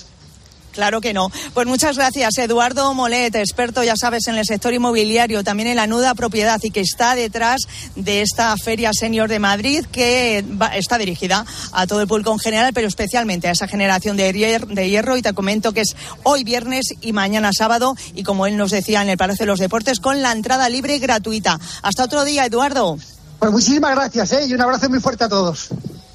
Claro 0.73 1.03
que 1.03 1.13
no. 1.13 1.31
Pues 1.53 1.67
muchas 1.67 1.99
gracias, 1.99 2.39
Eduardo 2.39 2.95
Molet, 2.95 3.35
experto, 3.35 3.85
ya 3.85 3.93
sabes, 3.95 4.27
en 4.29 4.37
el 4.37 4.47
sector 4.47 4.73
inmobiliario, 4.73 5.45
también 5.45 5.69
en 5.69 5.77
la 5.77 5.87
nuda 5.87 6.15
propiedad 6.15 6.59
y 6.63 6.71
que 6.71 6.81
está 6.81 7.15
detrás 7.15 7.61
de 7.95 8.23
esta 8.23 8.57
Feria 8.57 8.91
Senior 8.99 9.29
de 9.29 9.39
Madrid, 9.39 9.85
que 9.93 10.43
va- 10.61 10.75
está 10.75 10.97
dirigida 10.97 11.45
a 11.73 11.87
todo 11.87 12.01
el 12.01 12.09
público 12.09 12.33
en 12.33 12.39
general, 12.39 12.73
pero 12.73 12.89
especialmente 12.89 13.49
a 13.49 13.51
esa 13.51 13.69
generación 13.69 14.17
de, 14.17 14.33
hier- 14.33 14.67
de 14.67 14.89
hierro. 14.89 15.19
Y 15.19 15.21
te 15.21 15.35
comento 15.35 15.73
que 15.73 15.83
es 15.83 15.95
hoy 16.23 16.43
viernes 16.43 16.87
y 17.03 17.13
mañana 17.13 17.51
sábado, 17.55 17.95
y 18.15 18.23
como 18.23 18.47
él 18.47 18.57
nos 18.57 18.71
decía 18.71 19.03
en 19.03 19.11
el 19.11 19.19
Palacio 19.19 19.43
de 19.45 19.49
los 19.49 19.61
Deportes, 19.61 20.01
con 20.01 20.23
la 20.23 20.33
entrada 20.33 20.71
libre 20.71 20.97
y 20.97 21.01
gratuita. 21.01 21.61
Hasta 21.83 22.05
otro 22.05 22.25
día, 22.25 22.47
Eduardo. 22.47 22.97
Pues 23.43 23.51
muchísimas 23.51 23.97
gracias 23.97 24.31
¿eh? 24.35 24.47
y 24.47 24.55
un 24.55 24.61
abrazo 24.61 24.89
muy 24.89 25.01
fuerte 25.01 25.25
a 25.25 25.29
todos. 25.29 25.71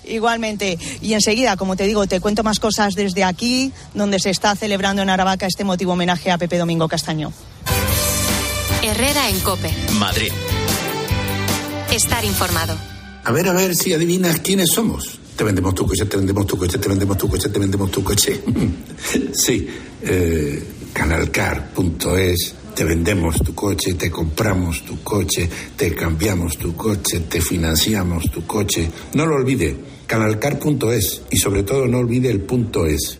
Igualmente. 0.06 0.80
Y 1.02 1.12
enseguida, 1.12 1.58
como 1.58 1.76
te 1.76 1.84
digo, 1.84 2.08
te 2.08 2.22
cuento 2.22 2.42
más 2.42 2.58
cosas 2.58 2.96
desde 2.96 3.26
aquí, 3.26 3.74
donde 3.94 4.18
se 4.18 4.30
está 4.30 4.56
celebrando 4.56 5.02
en 5.02 5.10
Aravaca 5.10 5.46
este 5.46 5.66
motivo 5.66 5.92
homenaje 5.92 6.32
a 6.32 6.38
Pepe 6.38 6.58
Domingo 6.58 6.88
Castaño. 6.88 7.34
Herrera 8.82 9.30
en 9.30 9.42
Cope. 9.42 9.76
Madrid. 10.00 10.32
Estar 11.92 12.24
informado. 12.24 12.78
A 13.26 13.32
ver, 13.34 13.50
a 13.50 13.52
ver 13.52 13.76
si 13.76 13.94
adivinas 13.94 14.40
quiénes 14.40 14.70
somos. 14.70 15.20
Te 15.36 15.44
vendemos 15.44 15.76
tu 15.76 15.86
coche, 15.86 16.06
te 16.06 16.16
vendemos 16.16 16.48
tu 16.48 16.58
coche, 16.58 16.78
te 16.78 16.88
vendemos 16.88 17.18
tu 17.18 17.28
coche, 17.28 17.50
te 17.50 17.60
vendemos 17.60 17.92
tu 17.92 18.06
coche. 18.06 18.42
sí, 19.34 19.68
eh, 20.02 20.64
canalcar.es. 20.94 22.56
Te 22.78 22.84
vendemos 22.84 23.42
tu 23.42 23.56
coche, 23.56 23.96
te 23.96 24.12
compramos 24.12 24.86
tu 24.86 25.02
coche, 25.02 25.50
te 25.76 25.96
cambiamos 25.96 26.60
tu 26.60 26.76
coche, 26.76 27.22
te 27.22 27.42
financiamos 27.42 28.30
tu 28.30 28.46
coche. 28.46 28.88
No 29.16 29.26
lo 29.26 29.34
olvide, 29.34 29.76
canalcar.es 30.06 31.24
y 31.32 31.38
sobre 31.38 31.64
todo 31.64 31.88
no 31.88 31.98
olvide 31.98 32.30
el 32.30 32.42
punto 32.42 32.86
es. 32.86 33.20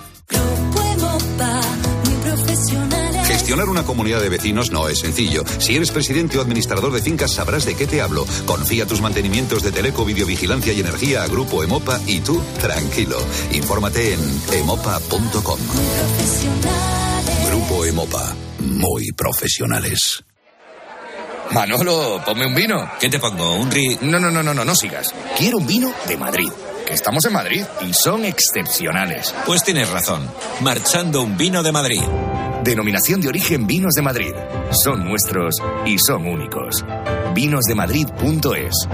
Gestionar 3.51 3.69
una 3.69 3.83
comunidad 3.83 4.21
de 4.21 4.29
vecinos 4.29 4.71
no 4.71 4.87
es 4.87 4.99
sencillo. 4.99 5.43
Si 5.59 5.75
eres 5.75 5.91
presidente 5.91 6.37
o 6.37 6.41
administrador 6.41 6.93
de 6.93 7.01
fincas 7.01 7.33
sabrás 7.33 7.65
de 7.65 7.75
qué 7.75 7.85
te 7.85 7.99
hablo. 7.99 8.25
Confía 8.45 8.85
tus 8.85 9.01
mantenimientos 9.01 9.61
de 9.61 9.73
teleco, 9.73 10.05
videovigilancia 10.05 10.71
y 10.71 10.79
energía 10.79 11.23
a 11.23 11.27
Grupo 11.27 11.61
Emopa 11.61 11.99
y 12.07 12.21
tú, 12.21 12.41
tranquilo. 12.61 13.17
Infórmate 13.51 14.13
en 14.13 14.21
emopa.com. 14.53 15.59
Grupo 17.49 17.83
Emopa. 17.83 18.33
Muy 18.59 19.11
profesionales. 19.11 20.23
Manolo, 21.51 22.21
ponme 22.25 22.47
un 22.47 22.55
vino. 22.55 22.89
¿Qué 23.01 23.09
te 23.09 23.19
pongo? 23.19 23.55
¿Un 23.55 23.69
ri...? 23.69 23.97
No, 23.99 24.17
no, 24.17 24.31
no, 24.31 24.41
no, 24.41 24.53
no, 24.53 24.63
no 24.63 24.75
sigas. 24.75 25.13
Quiero 25.37 25.57
un 25.57 25.67
vino 25.67 25.93
de 26.07 26.15
Madrid. 26.15 26.49
Que 26.87 26.93
estamos 26.93 27.25
en 27.25 27.33
Madrid 27.33 27.65
y 27.81 27.91
son 27.93 28.23
excepcionales. 28.23 29.35
Pues 29.45 29.61
tienes 29.61 29.89
razón. 29.89 30.25
Marchando 30.61 31.21
un 31.21 31.35
vino 31.35 31.61
de 31.61 31.71
Madrid. 31.73 32.01
Denominación 32.63 33.21
de 33.21 33.27
origen 33.27 33.65
Vinos 33.65 33.93
de 33.95 34.03
Madrid. 34.03 34.33
Son 34.71 35.03
nuestros 35.03 35.55
y 35.83 35.97
son 35.97 36.27
únicos. 36.27 36.85
Vinosdemadrid.es. 37.33 38.87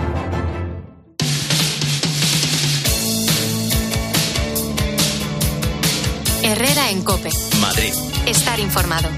Herrera 6.44 6.92
en 6.92 7.04
Cope. 7.04 7.30
Madrid. 7.60 7.94
Estar 8.26 8.58
informado. 8.60 9.10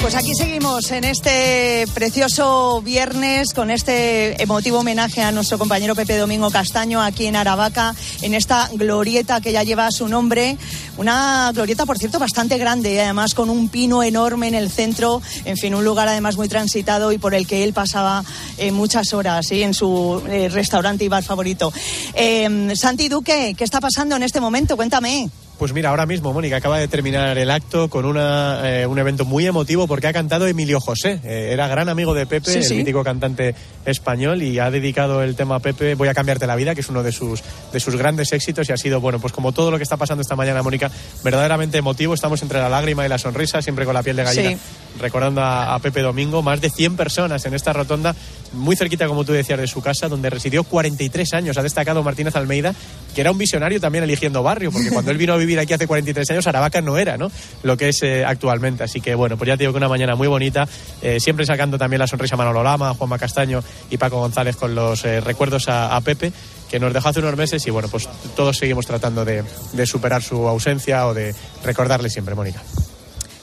Pues 0.00 0.14
aquí 0.14 0.34
seguimos 0.34 0.90
en 0.92 1.04
este 1.04 1.84
precioso 1.92 2.80
viernes 2.82 3.52
con 3.54 3.70
este 3.70 4.40
emotivo 4.40 4.78
homenaje 4.78 5.22
a 5.22 5.32
nuestro 5.32 5.58
compañero 5.58 5.94
Pepe 5.94 6.16
Domingo 6.16 6.50
Castaño 6.50 7.02
aquí 7.02 7.26
en 7.26 7.34
Aravaca, 7.34 7.94
en 8.22 8.34
esta 8.34 8.68
glorieta 8.72 9.40
que 9.40 9.52
ya 9.52 9.62
lleva 9.62 9.90
su 9.90 10.06
nombre. 10.06 10.58
Una 10.96 11.50
glorieta, 11.52 11.86
por 11.86 11.98
cierto, 11.98 12.18
bastante 12.18 12.58
grande 12.58 12.94
y 12.94 12.98
además 12.98 13.34
con 13.34 13.50
un 13.50 13.68
pino 13.68 14.02
enorme 14.02 14.48
en 14.48 14.54
el 14.54 14.70
centro. 14.70 15.20
En 15.44 15.56
fin, 15.56 15.74
un 15.74 15.84
lugar 15.84 16.08
además 16.08 16.36
muy 16.36 16.48
transitado 16.48 17.10
y 17.10 17.18
por 17.18 17.34
el 17.34 17.46
que 17.46 17.64
él 17.64 17.72
pasaba 17.72 18.24
eh, 18.58 18.72
muchas 18.72 19.12
horas 19.12 19.50
en 19.50 19.74
su 19.74 20.22
eh, 20.28 20.48
restaurante 20.48 21.04
y 21.04 21.08
bar 21.08 21.24
favorito. 21.24 21.72
Eh, 22.14 22.72
Santi 22.76 23.08
Duque, 23.08 23.54
¿qué 23.56 23.64
está 23.64 23.80
pasando 23.80 24.14
en 24.14 24.22
este 24.22 24.40
momento? 24.40 24.76
Cuéntame. 24.76 25.30
Pues 25.58 25.72
mira, 25.72 25.88
ahora 25.88 26.04
mismo 26.04 26.34
Mónica 26.34 26.58
acaba 26.58 26.78
de 26.78 26.86
terminar 26.86 27.38
el 27.38 27.50
acto 27.50 27.88
con 27.88 28.04
una, 28.04 28.60
eh, 28.64 28.86
un 28.86 28.98
evento 28.98 29.24
muy 29.24 29.46
emotivo 29.46 29.86
porque 29.86 30.06
ha 30.06 30.12
cantado 30.12 30.46
Emilio 30.46 30.80
José. 30.80 31.18
Eh, 31.24 31.48
era 31.50 31.66
gran 31.66 31.88
amigo 31.88 32.12
de 32.12 32.26
Pepe, 32.26 32.50
Sí, 32.50 32.58
el 32.58 32.64
sí. 32.64 32.74
mítico 32.74 33.02
cantante 33.02 33.54
español, 33.86 34.42
y 34.42 34.58
ha 34.58 34.70
dedicado 34.70 35.22
el 35.22 35.34
tema 35.34 35.56
a 35.56 35.60
Pepe 35.60 35.94
Voy 35.94 36.08
a 36.08 36.14
cambiarte 36.14 36.46
la 36.46 36.56
vida, 36.56 36.74
que 36.74 36.82
es 36.82 36.88
uno 36.90 37.02
de 37.02 37.10
sus, 37.10 37.42
de 37.72 37.80
sus 37.80 37.96
grandes 37.96 38.32
éxitos 38.32 38.68
y 38.68 38.72
ha 38.72 38.76
sido, 38.76 39.00
bueno, 39.00 39.18
pues 39.18 39.32
como 39.32 39.52
todo 39.52 39.70
lo 39.70 39.78
que 39.78 39.82
está 39.84 39.96
pasando 39.96 40.20
esta 40.20 40.36
mañana, 40.36 40.62
Mónica, 40.62 40.90
verdaderamente 41.24 41.78
emotivo. 41.78 42.12
Estamos 42.12 42.42
entre 42.42 42.58
la 42.58 42.68
lágrima 42.68 43.06
y 43.06 43.08
la 43.08 43.16
sonrisa, 43.16 43.62
siempre 43.62 43.86
con 43.86 43.94
la 43.94 44.02
piel 44.02 44.16
de 44.16 44.24
gallina. 44.24 44.50
Sí. 44.50 44.56
Recordando 45.00 45.42
a, 45.42 45.78
Pepe 45.80 46.00
Domingo, 46.00 46.42
más 46.42 46.60
de 46.60 46.70
100 46.70 46.96
personas 46.96 47.44
en 47.44 47.54
esta 47.54 47.72
rotonda, 47.72 48.14
muy 48.52 48.76
cerquita, 48.76 49.06
como 49.06 49.24
tú 49.24 49.32
decías, 49.32 49.58
de 49.58 49.66
su 49.66 49.82
casa, 49.82 50.08
donde 50.08 50.30
residió 50.30 50.64
43 50.64 51.34
años. 51.34 51.58
Ha 51.58 51.62
destacado 51.62 52.02
Martínez 52.02 52.34
Almeida, 52.36 52.74
que 53.14 53.20
era 53.20 53.30
un 53.30 53.38
visionario 53.38 53.80
también 53.80 54.04
eligiendo 54.04 54.42
barrio, 54.42 54.72
porque 54.72 54.90
cuando 54.90 55.10
él 55.10 55.18
vino 55.18 55.34
a 55.34 55.36
vivir 55.36 55.58
aquí 55.58 55.72
hace 55.72 55.86
43 55.86 56.30
años, 56.30 56.46
Aravaca 56.46 56.80
no 56.80 56.98
era, 56.98 57.16
¿no? 57.16 57.30
Lo 57.62 57.76
que 57.76 57.90
es 57.90 58.02
eh, 58.02 58.24
actualmente. 58.24 58.84
Así 58.84 59.00
que, 59.00 59.14
bueno, 59.14 59.36
pues 59.36 59.48
ya 59.48 59.56
te 59.56 59.64
digo 59.64 59.72
que 59.72 59.78
una 59.78 59.88
mañana 59.88 60.14
muy 60.14 60.28
bonita, 60.28 60.68
eh, 61.02 61.20
siempre 61.20 61.46
sacando 61.46 61.78
también 61.78 62.00
la 62.00 62.06
sonrisa 62.06 62.34
a 62.34 62.38
Manolo 62.38 62.62
Lama, 62.62 62.94
Juanma 62.94 63.18
Castaño 63.18 63.62
y 63.90 63.96
Paco 63.96 64.18
González 64.18 64.56
con 64.56 64.74
los 64.74 65.04
eh, 65.04 65.20
recuerdos 65.20 65.68
a, 65.68 65.94
a 65.94 66.00
Pepe, 66.00 66.32
que 66.70 66.80
nos 66.80 66.92
dejó 66.92 67.08
hace 67.08 67.20
unos 67.20 67.36
meses 67.36 67.66
y, 67.66 67.70
bueno, 67.70 67.88
pues 67.88 68.08
todos 68.34 68.56
seguimos 68.56 68.86
tratando 68.86 69.24
de, 69.24 69.44
de 69.72 69.86
superar 69.86 70.22
su 70.22 70.48
ausencia 70.48 71.06
o 71.06 71.14
de 71.14 71.34
recordarle 71.62 72.10
siempre, 72.10 72.34
Mónica. 72.34 72.62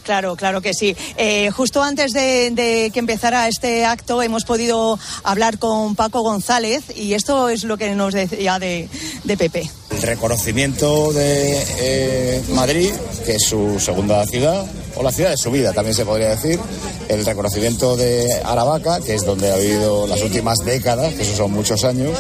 Claro, 0.04 0.36
claro 0.36 0.62
que 0.62 0.74
sí. 0.74 0.96
Eh, 1.18 1.50
justo 1.52 1.82
antes 1.82 2.12
de, 2.12 2.52
de 2.52 2.92
que 2.94 3.00
empezara 3.00 3.48
este 3.48 3.86
acto 3.86 4.22
hemos 4.22 4.44
podido 4.44 5.00
hablar 5.24 5.60
con 5.60 5.96
Paco 5.96 6.22
González 6.22 6.84
y 6.96 7.14
esto 7.14 7.50
es 7.50 7.64
lo 7.64 7.78
que 7.78 7.96
nos 7.96 8.14
decía 8.14 8.60
de, 8.60 8.90
de 9.24 9.38
Pepe. 9.38 9.70
El 9.94 10.02
reconocimiento 10.02 11.14
de 11.14 11.64
eh, 11.80 12.42
Madrid, 12.50 12.92
que 13.26 13.36
es 13.36 13.44
su 13.44 13.80
segunda 13.80 14.26
ciudad, 14.26 14.66
o 14.96 15.04
la 15.04 15.12
ciudad 15.12 15.32
de 15.32 15.38
su 15.38 15.52
vida 15.52 15.74
también 15.74 15.96
se 15.96 16.06
podría 16.06 16.30
decir. 16.30 16.60
El 17.10 17.26
reconocimiento 17.26 17.96
de 17.96 18.28
Aravaca, 18.44 19.00
que 19.02 19.16
es 19.16 19.26
donde 19.26 19.52
ha 19.52 19.58
vivido 19.58 20.08
las 20.08 20.22
últimas 20.22 20.60
décadas, 20.60 21.14
que 21.14 21.22
esos 21.22 21.38
son 21.38 21.52
muchos 21.52 21.84
años. 21.84 22.18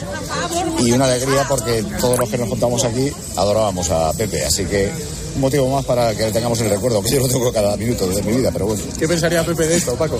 Y 0.79 0.91
una 0.91 1.05
alegría 1.05 1.45
porque 1.47 1.83
todos 1.99 2.19
los 2.19 2.29
que 2.29 2.37
nos 2.37 2.49
juntamos 2.49 2.83
aquí 2.83 3.11
adorábamos 3.35 3.89
a 3.89 4.11
Pepe. 4.13 4.45
Así 4.45 4.65
que 4.65 4.91
un 5.35 5.41
motivo 5.41 5.67
más 5.69 5.85
para 5.85 6.13
que 6.15 6.23
le 6.23 6.31
tengamos 6.31 6.59
el 6.61 6.69
recuerdo, 6.69 7.01
que 7.01 7.09
yo 7.09 7.19
lo 7.19 7.27
tengo 7.27 7.51
cada 7.51 7.75
minuto 7.77 8.07
de 8.07 8.21
mi 8.21 8.37
vida, 8.37 8.49
pero 8.51 8.67
bueno. 8.67 8.83
¿Qué 8.99 9.07
pensaría 9.07 9.43
Pepe 9.43 9.67
de 9.67 9.77
esto, 9.77 9.95
Paco? 9.95 10.19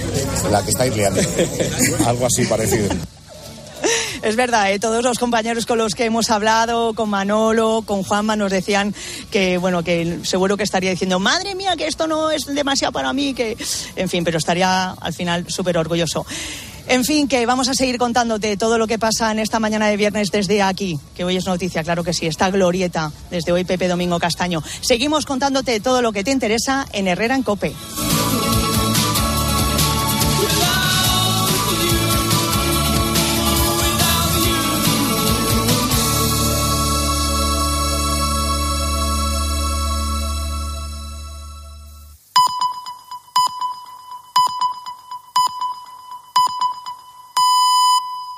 La 0.51 0.63
que 0.63 0.71
estáis 0.71 0.95
liando. 0.95 1.21
Algo 2.05 2.25
así 2.25 2.45
parecido. 2.45 2.89
Es 4.23 4.37
verdad, 4.37 4.71
¿eh? 4.71 4.79
todos 4.79 5.03
los 5.03 5.19
compañeros 5.19 5.65
con 5.65 5.77
los 5.77 5.95
que 5.95 6.05
hemos 6.05 6.29
hablado, 6.29 6.93
con 6.93 7.09
Manolo, 7.09 7.83
con 7.85 8.03
Juanma, 8.03 8.37
nos 8.37 8.53
decían 8.53 8.95
que, 9.29 9.57
bueno, 9.57 9.83
que 9.83 10.19
seguro 10.23 10.55
que 10.55 10.63
estaría 10.63 10.91
diciendo, 10.91 11.19
madre 11.19 11.55
mía, 11.55 11.75
que 11.75 11.87
esto 11.87 12.07
no 12.07 12.31
es 12.31 12.45
demasiado 12.45 12.93
para 12.93 13.11
mí, 13.11 13.33
que, 13.33 13.57
en 13.97 14.07
fin, 14.07 14.23
pero 14.23 14.37
estaría 14.37 14.91
al 14.91 15.13
final 15.13 15.49
súper 15.49 15.77
orgulloso. 15.77 16.25
En 16.87 17.03
fin, 17.03 17.27
que 17.27 17.45
vamos 17.45 17.67
a 17.67 17.73
seguir 17.73 17.97
contándote 17.97 18.55
todo 18.55 18.77
lo 18.77 18.87
que 18.87 18.97
pasa 18.97 19.29
en 19.29 19.39
esta 19.39 19.59
mañana 19.59 19.87
de 19.87 19.97
viernes 19.97 20.31
desde 20.31 20.61
aquí, 20.61 20.97
que 21.17 21.25
hoy 21.25 21.35
es 21.35 21.45
noticia, 21.45 21.83
claro 21.83 22.05
que 22.05 22.13
sí, 22.13 22.25
esta 22.25 22.49
glorieta, 22.49 23.11
desde 23.29 23.51
hoy 23.51 23.65
Pepe 23.65 23.89
Domingo 23.89 24.19
Castaño. 24.19 24.63
Seguimos 24.79 25.25
contándote 25.25 25.81
todo 25.81 26.01
lo 26.01 26.13
que 26.13 26.23
te 26.23 26.31
interesa 26.31 26.87
en 26.93 27.09
Herrera 27.09 27.35
en 27.35 27.43
Cope. 27.43 27.73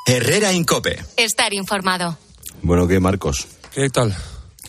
Herrera 0.06 0.54
Incope. 0.54 1.00
Estar 1.18 1.54
informado. 1.54 2.18
Bueno, 2.62 2.88
¿qué, 2.88 3.00
Marcos? 3.00 3.48
¿Qué 3.74 3.90
tal? 3.90 4.16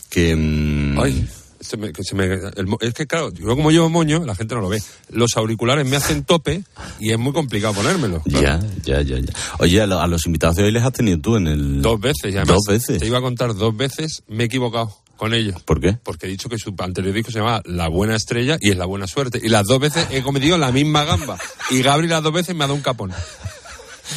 Que. 0.09 0.35
mm, 0.35 0.99
Ay, 0.99 1.27
se 1.59 1.77
me- 1.77 1.91
que 1.93 2.03
se 2.03 2.15
me- 2.15 2.25
el 2.25 2.67
es 2.81 2.93
que 2.93 3.05
claro, 3.05 3.31
yo 3.33 3.45
como 3.55 3.69
llevo 3.71 3.89
moño, 3.89 4.25
la 4.25 4.33
gente 4.35 4.55
no 4.55 4.61
lo 4.61 4.69
ve. 4.69 4.81
Los 5.09 5.37
auriculares 5.37 5.85
me 5.87 5.95
hacen 5.95 6.23
tope 6.23 6.63
y 6.99 7.11
es 7.11 7.19
muy 7.19 7.33
complicado 7.33 7.73
ponérmelo. 7.75 8.21
Ya, 8.25 8.59
ya, 8.83 9.01
ya, 9.01 9.19
ya. 9.19 9.33
Oye, 9.59 9.81
a, 9.81 9.85
lo- 9.87 9.99
a 10.01 10.07
los 10.07 10.25
invitados 10.25 10.55
de 10.57 10.63
hoy 10.63 10.71
les 10.71 10.83
has 10.83 10.93
tenido 10.93 11.19
tú 11.19 11.35
en 11.35 11.47
el. 11.47 11.81
Dos 11.81 11.99
veces, 11.99 12.33
y 12.33 12.37
además 12.37 12.47
Dos 12.47 12.63
veces. 12.67 12.97
te 12.99 13.05
iba 13.05 13.19
a 13.19 13.21
contar 13.21 13.53
dos 13.53 13.75
veces, 13.77 14.23
me 14.27 14.43
he 14.43 14.45
equivocado 14.47 14.95
con 15.17 15.33
ellos. 15.35 15.61
¿Por 15.63 15.79
qué? 15.79 15.97
Porque 16.03 16.25
he 16.25 16.29
dicho 16.29 16.49
que 16.49 16.57
su 16.57 16.73
anterior 16.79 17.13
disco 17.13 17.31
se 17.31 17.39
llamaba 17.39 17.61
La 17.65 17.87
Buena 17.89 18.15
Estrella 18.15 18.57
y 18.59 18.71
es 18.71 18.77
La 18.77 18.85
Buena 18.85 19.05
Suerte. 19.07 19.39
Y 19.43 19.49
las 19.49 19.65
dos 19.65 19.79
veces 19.79 20.07
he 20.11 20.21
cometido 20.23 20.57
la 20.57 20.71
misma 20.71 21.03
gamba. 21.05 21.37
Y 21.69 21.81
Gabri 21.83 22.07
las 22.07 22.23
dos 22.23 22.33
veces 22.33 22.55
me 22.55 22.63
ha 22.63 22.67
dado 22.67 22.75
un 22.75 22.81
capón. 22.81 23.11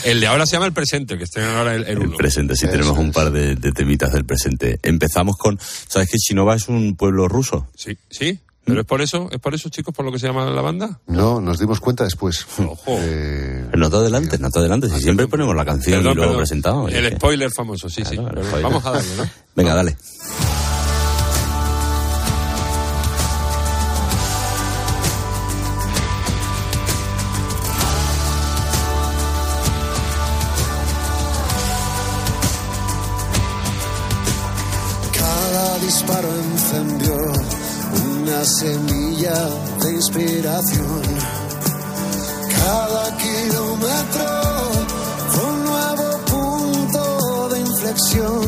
El 0.04 0.20
de 0.20 0.26
ahora 0.26 0.46
se 0.46 0.52
llama 0.52 0.66
El 0.66 0.72
Presente, 0.72 1.18
que 1.18 1.24
estrenan 1.24 1.56
ahora 1.56 1.74
el, 1.74 1.82
el 1.84 1.88
El 1.90 1.98
uno. 2.08 2.16
presente, 2.16 2.54
sí, 2.56 2.66
tenemos 2.66 2.96
un 2.98 3.12
par 3.12 3.30
de, 3.30 3.56
de 3.56 3.72
temitas 3.72 4.12
del 4.12 4.24
presente. 4.24 4.78
Empezamos 4.82 5.36
con. 5.36 5.58
¿Sabes 5.88 6.08
que 6.10 6.16
Chinova 6.18 6.54
es 6.54 6.68
un 6.68 6.96
pueblo 6.96 7.28
ruso? 7.28 7.68
Sí, 7.76 7.96
sí. 8.08 8.38
Pero 8.64 8.82
es 8.82 8.86
por 8.86 9.00
eso, 9.00 9.28
es 9.32 9.40
por 9.40 9.54
eso, 9.54 9.68
chicos, 9.68 9.92
por 9.94 10.04
lo 10.04 10.12
que 10.12 10.18
se 10.20 10.26
llama 10.28 10.44
la 10.48 10.60
banda. 10.62 11.00
No, 11.08 11.40
nos 11.40 11.58
dimos 11.58 11.80
cuenta 11.80 12.04
después. 12.04 12.46
Ojo. 12.58 12.98
Pero 13.00 13.76
no 13.78 13.90
te 13.90 13.96
adelantes, 13.96 14.38
no 14.38 14.48
te 14.50 14.58
adelantes. 14.60 14.92
Si 14.92 15.00
siempre 15.00 15.26
ponemos 15.26 15.56
la 15.56 15.64
canción 15.64 15.98
Perdón, 15.98 16.12
y 16.12 16.14
luego 16.16 16.30
perdón. 16.32 16.40
presentamos. 16.42 16.92
El 16.92 17.16
spoiler 17.16 17.50
famoso, 17.50 17.88
sí, 17.88 18.02
sí. 18.04 18.14
Spoiler. 18.16 18.62
Vamos 18.62 18.84
a 18.86 18.90
darle, 18.92 19.16
¿no? 19.16 19.28
Venga, 19.56 19.74
dale. 19.74 19.96
Encendió 36.70 37.16
una 38.20 38.44
semilla 38.44 39.34
de 39.82 39.92
inspiración. 39.92 41.02
Cada 42.54 43.16
kilómetro 43.16 44.28
fue 45.30 45.44
un 45.46 45.64
nuevo 45.64 46.18
punto 46.26 47.48
de 47.48 47.60
inflexión. 47.60 48.46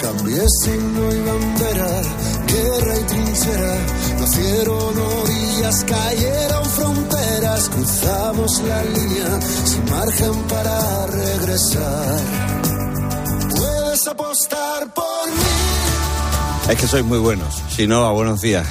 Cambié 0.00 0.44
signo 0.64 1.14
y 1.14 1.20
bandera, 1.20 2.02
guerra 2.46 2.98
y 2.98 3.04
trinchera. 3.04 3.76
Nacieron 4.18 4.98
orillas, 4.98 5.84
cayeron 5.84 6.64
fronteras. 6.64 7.68
Cruzamos 7.68 8.62
la 8.62 8.82
línea 8.82 9.40
sin 9.64 9.84
margen 9.90 10.34
para 10.48 11.06
regresar. 11.06 12.20
Puedes 13.54 14.06
apostar 14.08 14.92
por 14.92 15.26
mí. 15.28 15.97
Es 16.68 16.76
que 16.78 16.86
sois 16.86 17.04
muy 17.04 17.18
buenos. 17.18 17.62
Buenos 18.12 18.40
días. 18.42 18.66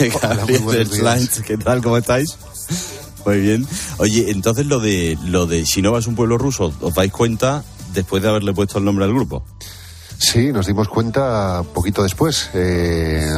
Gabriel 0.22 0.62
buenos 0.62 0.90
días. 0.90 1.00
Slanch, 1.00 1.40
¿Qué 1.46 1.56
tal? 1.58 1.82
¿Cómo 1.82 1.96
estáis? 1.98 2.36
Muy 3.26 3.38
bien. 3.40 3.66
Oye, 3.98 4.30
entonces 4.30 4.66
lo 4.66 4.80
de 4.80 5.18
lo 5.24 5.46
de 5.46 5.62
Chinova 5.64 5.98
es 5.98 6.06
un 6.06 6.14
pueblo 6.14 6.38
ruso, 6.38 6.72
¿os 6.80 6.94
dais 6.94 7.12
cuenta 7.12 7.62
después 7.92 8.22
de 8.22 8.28
haberle 8.30 8.52
puesto 8.54 8.78
el 8.78 8.84
nombre 8.84 9.04
al 9.04 9.12
grupo? 9.12 9.44
Sí, 10.18 10.52
nos 10.52 10.66
dimos 10.66 10.88
cuenta 10.88 11.62
poquito 11.74 12.02
después. 12.02 12.48
Eh, 12.54 13.30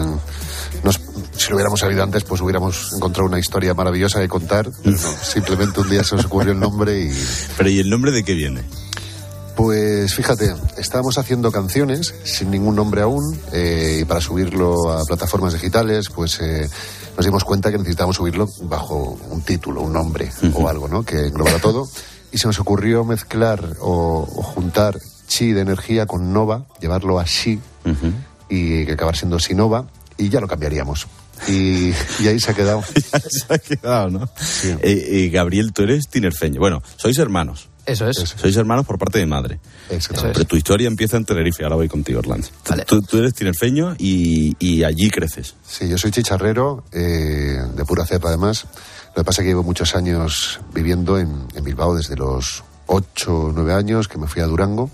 nos- 0.82 1.00
si 1.36 1.48
lo 1.50 1.56
hubiéramos 1.56 1.80
sabido 1.80 2.02
antes, 2.02 2.24
pues 2.24 2.40
hubiéramos 2.40 2.92
encontrado 2.94 3.28
una 3.28 3.38
historia 3.38 3.74
maravillosa 3.74 4.20
que 4.20 4.28
contar. 4.28 4.70
Pero 4.82 4.96
no, 4.96 5.08
simplemente 5.22 5.80
un 5.80 5.90
día 5.90 6.04
se 6.04 6.14
nos 6.16 6.24
ocurrió 6.26 6.52
el 6.52 6.60
nombre 6.60 7.00
y. 7.00 7.10
Pero 7.56 7.68
¿y 7.68 7.80
el 7.80 7.90
nombre 7.90 8.12
de 8.12 8.22
qué 8.24 8.34
viene? 8.34 8.62
Pues 9.56 10.14
fíjate, 10.14 10.52
estábamos 10.78 11.16
haciendo 11.16 11.52
canciones 11.52 12.14
sin 12.24 12.50
ningún 12.50 12.74
nombre 12.74 13.02
aún 13.02 13.38
eh, 13.52 14.00
y 14.02 14.04
para 14.04 14.20
subirlo 14.20 14.90
a 14.90 15.04
plataformas 15.04 15.52
digitales, 15.52 16.08
pues 16.12 16.40
eh, 16.40 16.68
nos 17.16 17.24
dimos 17.24 17.44
cuenta 17.44 17.70
que 17.70 17.78
necesitábamos 17.78 18.16
subirlo 18.16 18.48
bajo 18.62 19.16
un 19.30 19.42
título, 19.42 19.82
un 19.82 19.92
nombre 19.92 20.30
o 20.54 20.68
algo, 20.68 20.88
¿no? 20.88 21.04
Que 21.04 21.28
englobara 21.28 21.60
todo. 21.60 21.88
Y 22.32 22.38
se 22.38 22.48
nos 22.48 22.58
ocurrió 22.58 23.04
mezclar 23.04 23.76
o, 23.80 24.28
o 24.28 24.42
juntar 24.42 24.98
chi 25.28 25.52
de 25.52 25.60
energía 25.60 26.06
con 26.06 26.32
nova, 26.32 26.66
llevarlo 26.80 27.20
a 27.20 27.24
shi 27.24 27.60
y 28.48 28.84
que 28.84 28.92
acabar 28.92 29.16
siendo 29.16 29.38
sinova 29.38 29.86
y 30.18 30.28
ya 30.28 30.40
lo 30.40 30.48
cambiaríamos. 30.48 31.06
Y, 31.48 31.92
y 32.20 32.28
ahí 32.28 32.38
se 32.40 32.50
ha 32.52 32.54
quedado. 32.54 32.82
Se 33.28 33.52
ha 33.52 33.58
quedado, 33.58 34.10
¿no? 34.10 34.24
Eh, 34.64 34.78
eh, 34.82 35.28
Gabriel, 35.30 35.72
tú 35.72 35.82
eres 35.82 36.08
tinerfeño. 36.08 36.60
Bueno, 36.60 36.82
sois 36.96 37.18
hermanos. 37.18 37.68
Eso 37.86 38.08
es. 38.08 38.16
Sois 38.16 38.56
hermanos 38.56 38.86
por 38.86 38.98
parte 38.98 39.18
de 39.18 39.26
madre. 39.26 39.60
Exactamente. 39.90 40.38
Pero 40.38 40.48
tu 40.48 40.56
historia 40.56 40.88
empieza 40.88 41.16
en 41.16 41.24
Tenerife, 41.24 41.64
ahora 41.64 41.76
voy 41.76 41.88
contigo, 41.88 42.20
Orlando. 42.20 42.46
Tú, 42.86 43.02
tú 43.02 43.18
eres 43.18 43.34
tinerfeño 43.34 43.94
y, 43.98 44.56
y 44.58 44.84
allí 44.84 45.10
creces. 45.10 45.54
Sí, 45.66 45.88
yo 45.88 45.98
soy 45.98 46.10
chicharrero, 46.10 46.84
eh, 46.92 47.58
de 47.74 47.84
pura 47.84 48.06
cepa 48.06 48.28
además. 48.28 48.66
Lo 49.14 49.22
que 49.22 49.24
pasa 49.24 49.42
es 49.42 49.44
que 49.44 49.50
llevo 49.50 49.62
muchos 49.62 49.94
años 49.94 50.60
viviendo 50.72 51.18
en, 51.18 51.46
en 51.54 51.64
Bilbao, 51.64 51.94
desde 51.94 52.16
los 52.16 52.64
8 52.86 53.34
o 53.34 53.52
9 53.52 53.74
años, 53.74 54.08
que 54.08 54.18
me 54.18 54.26
fui 54.26 54.42
a 54.42 54.46
Durango. 54.46 54.90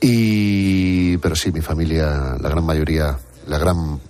Y, 0.00 1.16
pero 1.18 1.34
sí, 1.34 1.50
mi 1.50 1.60
familia, 1.60 2.36
la 2.40 2.48
gran 2.48 2.64
mayoría, 2.64 3.18
la 3.46 3.58
gran, 3.58 4.00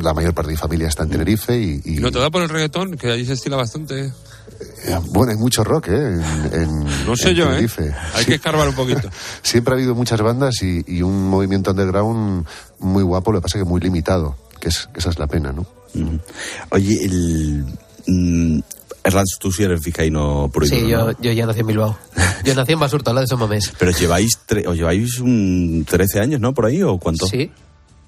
la 0.00 0.14
mayor 0.14 0.34
parte 0.34 0.48
de 0.48 0.54
mi 0.54 0.58
familia 0.58 0.88
está 0.88 1.02
en 1.02 1.10
Tenerife 1.10 1.58
y, 1.58 1.80
y, 1.84 1.96
¿Y 1.98 2.00
no 2.00 2.10
te 2.10 2.18
da 2.18 2.30
por 2.30 2.42
el 2.42 2.48
reggaetón? 2.48 2.96
Que 2.96 3.10
allí 3.12 3.24
se 3.26 3.34
estila 3.34 3.56
bastante. 3.56 4.06
eh, 4.06 4.98
bueno, 5.10 5.32
hay 5.32 5.38
mucho 5.38 5.64
rock, 5.64 5.88
¿eh? 5.88 5.96
En, 5.96 6.50
en- 6.62 7.06
No 7.06 7.16
sé 7.16 7.30
en 7.30 7.36
yo, 7.36 7.52
¿eh? 7.52 7.68
Hay 8.14 8.24
que 8.24 8.34
escarbar 8.34 8.68
un 8.68 8.74
poquito. 8.74 9.08
Siempre 9.42 9.74
ha 9.74 9.76
habido 9.76 9.94
muchas 9.94 10.20
bandas 10.22 10.62
y, 10.62 10.82
y 10.86 11.02
un 11.02 11.28
movimiento 11.28 11.70
underground 11.72 12.46
muy 12.78 13.02
guapo, 13.02 13.32
lo 13.32 13.38
que 13.40 13.42
pasa 13.42 13.58
es 13.58 13.64
que 13.64 13.68
muy 13.68 13.80
limitado, 13.80 14.36
que, 14.60 14.68
es, 14.68 14.88
que 14.92 15.00
esa 15.00 15.10
es 15.10 15.18
la 15.18 15.26
pena, 15.26 15.52
¿no? 15.52 15.66
Mm. 15.94 16.16
Oye, 16.70 17.04
el. 17.04 17.64
Mm, 18.06 18.60
Erlans, 19.04 19.36
tú 19.40 19.50
sí 19.50 19.64
eres 19.64 19.80
vizcaíno 19.82 20.48
y 20.62 20.66
Sí, 20.68 20.88
yo, 20.88 21.06
¿no? 21.10 21.20
yo 21.20 21.32
ya 21.32 21.44
nací 21.44 21.58
en 21.60 21.66
Bilbao. 21.66 21.98
Yo 22.44 22.54
nací 22.54 22.72
en 22.72 22.78
Basurto, 22.80 23.12
la 23.12 23.20
de 23.22 23.26
Somamés. 23.26 23.72
Pero 23.78 23.90
lleváis, 23.92 24.38
tre- 24.48 24.64
os 24.66 24.76
lleváis 24.76 25.18
un 25.18 25.84
13 25.88 26.20
años, 26.20 26.40
¿no? 26.40 26.54
Por 26.54 26.66
ahí, 26.66 26.82
¿o 26.82 26.98
cuánto? 26.98 27.26
Sí. 27.26 27.50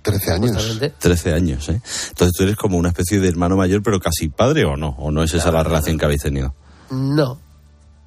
13 0.04 0.32
años. 0.32 0.50
Justamente. 0.52 0.94
13 0.98 1.32
años, 1.34 1.68
¿eh? 1.70 1.80
Entonces 2.10 2.36
tú 2.36 2.44
eres 2.44 2.56
como 2.56 2.76
una 2.78 2.90
especie 2.90 3.18
de 3.20 3.28
hermano 3.28 3.56
mayor, 3.56 3.82
pero 3.82 3.98
casi 3.98 4.28
padre, 4.28 4.64
¿o 4.64 4.76
no? 4.76 4.90
¿O 4.98 5.10
no 5.10 5.22
es 5.22 5.32
esa 5.34 5.50
la 5.50 5.62
relación 5.64 5.98
que 5.98 6.04
habéis 6.04 6.22
tenido? 6.22 6.54
No. 6.90 7.40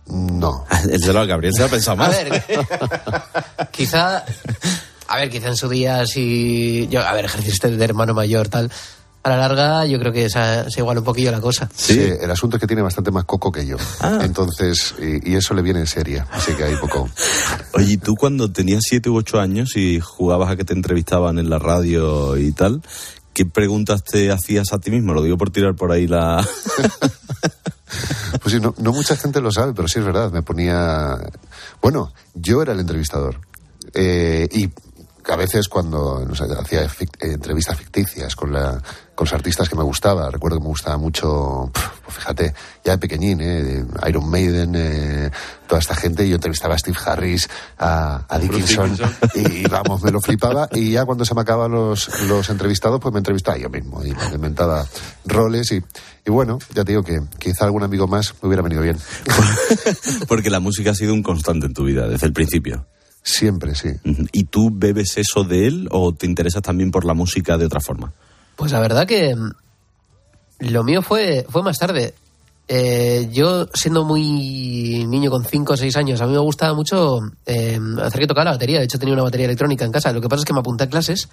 No. 0.07 0.65
El 0.89 1.01
de 1.01 1.25
Gabriel 1.25 1.53
se 1.53 1.59
lo 1.61 1.65
ha 1.65 1.69
pensado 1.69 1.93
A 2.01 2.07
más. 2.07 2.09
ver, 2.11 2.43
quizá. 3.71 4.23
A 5.09 5.17
ver, 5.17 5.29
quizá 5.29 5.47
en 5.47 5.57
su 5.57 5.67
día, 5.69 6.05
si. 6.05 6.87
Yo, 6.89 7.01
a 7.05 7.13
ver, 7.13 7.25
ejerciste 7.25 7.69
de 7.69 7.83
hermano 7.83 8.13
mayor, 8.13 8.47
tal. 8.49 8.71
a 9.23 9.29
la 9.29 9.37
larga 9.37 9.85
yo 9.85 9.99
creo 9.99 10.13
que 10.13 10.29
se, 10.29 10.69
se 10.69 10.79
iguala 10.81 10.99
un 11.01 11.05
poquillo 11.05 11.31
la 11.31 11.41
cosa. 11.41 11.67
Sí. 11.75 11.99
el 12.21 12.29
asunto 12.31 12.55
es 12.57 12.61
que 12.61 12.67
tiene 12.67 12.81
bastante 12.81 13.11
más 13.11 13.25
coco 13.25 13.51
que 13.51 13.65
yo. 13.65 13.75
Entonces, 14.21 14.93
y, 15.01 15.31
y 15.31 15.35
eso 15.35 15.53
le 15.53 15.61
viene 15.61 15.79
en 15.81 15.87
serie. 15.87 16.23
Así 16.31 16.53
que 16.53 16.63
hay 16.63 16.75
poco. 16.77 17.09
Oye, 17.77 17.93
¿y 17.93 17.97
tú 17.97 18.15
cuando 18.15 18.51
tenías 18.51 18.81
siete 18.87 19.09
u 19.09 19.15
ocho 19.15 19.39
años 19.39 19.77
y 19.77 19.99
jugabas 19.99 20.49
a 20.49 20.55
que 20.55 20.65
te 20.65 20.73
entrevistaban 20.73 21.37
en 21.37 21.49
la 21.49 21.59
radio 21.59 22.35
y 22.35 22.51
tal, 22.51 22.81
qué 23.33 23.45
preguntas 23.45 24.03
te 24.03 24.31
hacías 24.31 24.73
a 24.73 24.79
ti 24.79 24.89
mismo? 24.89 25.13
Lo 25.13 25.21
digo 25.21 25.37
por 25.37 25.51
tirar 25.51 25.75
por 25.75 25.91
ahí 25.91 26.07
la... 26.07 26.43
Pues 28.41 28.53
sí, 28.55 28.59
no, 28.59 28.73
no 28.77 28.91
mucha 28.91 29.15
gente 29.15 29.41
lo 29.41 29.51
sabe, 29.51 29.73
pero 29.73 29.87
sí 29.87 29.99
es 29.99 30.05
verdad. 30.05 30.31
Me 30.31 30.41
ponía. 30.41 31.17
Bueno, 31.81 32.13
yo 32.33 32.61
era 32.61 32.73
el 32.73 32.79
entrevistador. 32.79 33.39
Eh, 33.93 34.47
y 34.51 34.69
a 35.31 35.35
veces 35.35 35.67
cuando 35.67 36.23
no 36.27 36.35
sé, 36.35 36.45
hacía 36.59 36.87
fic- 36.87 37.17
eh, 37.19 37.33
entrevistas 37.33 37.77
ficticias 37.77 38.35
con, 38.35 38.53
la, 38.53 38.81
con 39.13 39.25
los 39.25 39.33
artistas 39.33 39.67
que 39.69 39.75
me 39.75 39.83
gustaba, 39.83 40.29
recuerdo 40.29 40.57
que 40.57 40.63
me 40.63 40.69
gustaba 40.69 40.97
mucho, 40.97 41.69
pues 41.73 42.15
fíjate, 42.17 42.53
ya 42.85 42.93
de 42.93 42.97
pequeñín, 42.97 43.41
eh, 43.41 43.63
de 43.63 43.85
Iron 44.09 44.29
Maiden, 44.29 44.73
eh, 44.75 45.29
toda 45.67 45.79
esta 45.79 45.95
gente, 45.95 46.25
y 46.25 46.29
yo 46.29 46.35
entrevistaba 46.35 46.75
a 46.75 46.77
Steve 46.77 46.97
Harris, 47.05 47.49
a, 47.77 48.23
a 48.27 48.39
Dickinson, 48.39 48.97
y 49.35 49.67
vamos, 49.67 50.01
me 50.01 50.11
lo 50.11 50.21
flipaba, 50.21 50.69
y 50.71 50.91
ya 50.91 51.05
cuando 51.05 51.25
se 51.25 51.35
me 51.35 51.41
acababan 51.41 51.71
los, 51.71 52.09
los 52.27 52.49
entrevistados, 52.49 52.99
pues 53.01 53.11
me 53.13 53.19
entrevistaba 53.19 53.57
yo 53.57 53.69
mismo, 53.69 54.03
y 54.05 54.13
me 54.13 54.35
inventaba 54.35 54.85
roles, 55.25 55.71
y, 55.73 55.83
y 56.25 56.31
bueno, 56.31 56.59
ya 56.73 56.83
te 56.85 56.91
digo 56.93 57.03
que 57.03 57.21
quizá 57.37 57.65
algún 57.65 57.83
amigo 57.83 58.07
más 58.07 58.33
me 58.41 58.47
hubiera 58.47 58.61
venido 58.63 58.81
bien. 58.81 58.97
Porque 60.27 60.49
la 60.49 60.59
música 60.59 60.91
ha 60.91 60.95
sido 60.95 61.13
un 61.13 61.23
constante 61.23 61.65
en 61.65 61.73
tu 61.73 61.83
vida 61.83 62.07
desde 62.07 62.27
el 62.27 62.33
principio. 62.33 62.85
Siempre, 63.27 63.75
sí. 63.75 63.89
¿Y 64.31 64.45
tú 64.45 64.69
bebes 64.71 65.17
eso 65.17 65.43
de 65.43 65.67
él 65.67 65.89
o 65.91 66.13
te 66.13 66.25
interesas 66.25 66.61
también 66.61 66.91
por 66.91 67.03
la 67.03 67.13
música 67.13 67.57
de 67.57 67.65
otra 67.65 67.81
forma? 67.81 68.13
Pues 68.55 68.71
la 68.71 68.79
verdad 68.79 69.05
que 69.05 69.35
mm, 69.35 69.51
lo 70.59 70.85
mío 70.85 71.01
fue, 71.01 71.45
fue 71.49 71.61
más 71.61 71.77
tarde. 71.77 72.13
Eh, 72.69 73.27
yo, 73.33 73.67
siendo 73.73 74.05
muy 74.05 75.05
niño 75.05 75.29
con 75.29 75.43
5 75.43 75.73
o 75.73 75.75
6 75.75 75.97
años, 75.97 76.21
a 76.21 76.25
mí 76.25 76.31
me 76.31 76.39
gustaba 76.39 76.73
mucho 76.73 77.19
eh, 77.45 77.77
hacer 78.01 78.21
que 78.21 78.27
tocar 78.27 78.45
la 78.45 78.51
batería. 78.51 78.79
De 78.79 78.85
hecho, 78.85 78.97
tenía 78.97 79.13
una 79.13 79.23
batería 79.23 79.47
electrónica 79.47 79.83
en 79.83 79.91
casa. 79.91 80.13
Lo 80.13 80.21
que 80.21 80.29
pasa 80.29 80.43
es 80.43 80.45
que 80.45 80.53
me 80.53 80.61
apunté 80.61 80.85
a 80.85 80.89
clases 80.89 81.27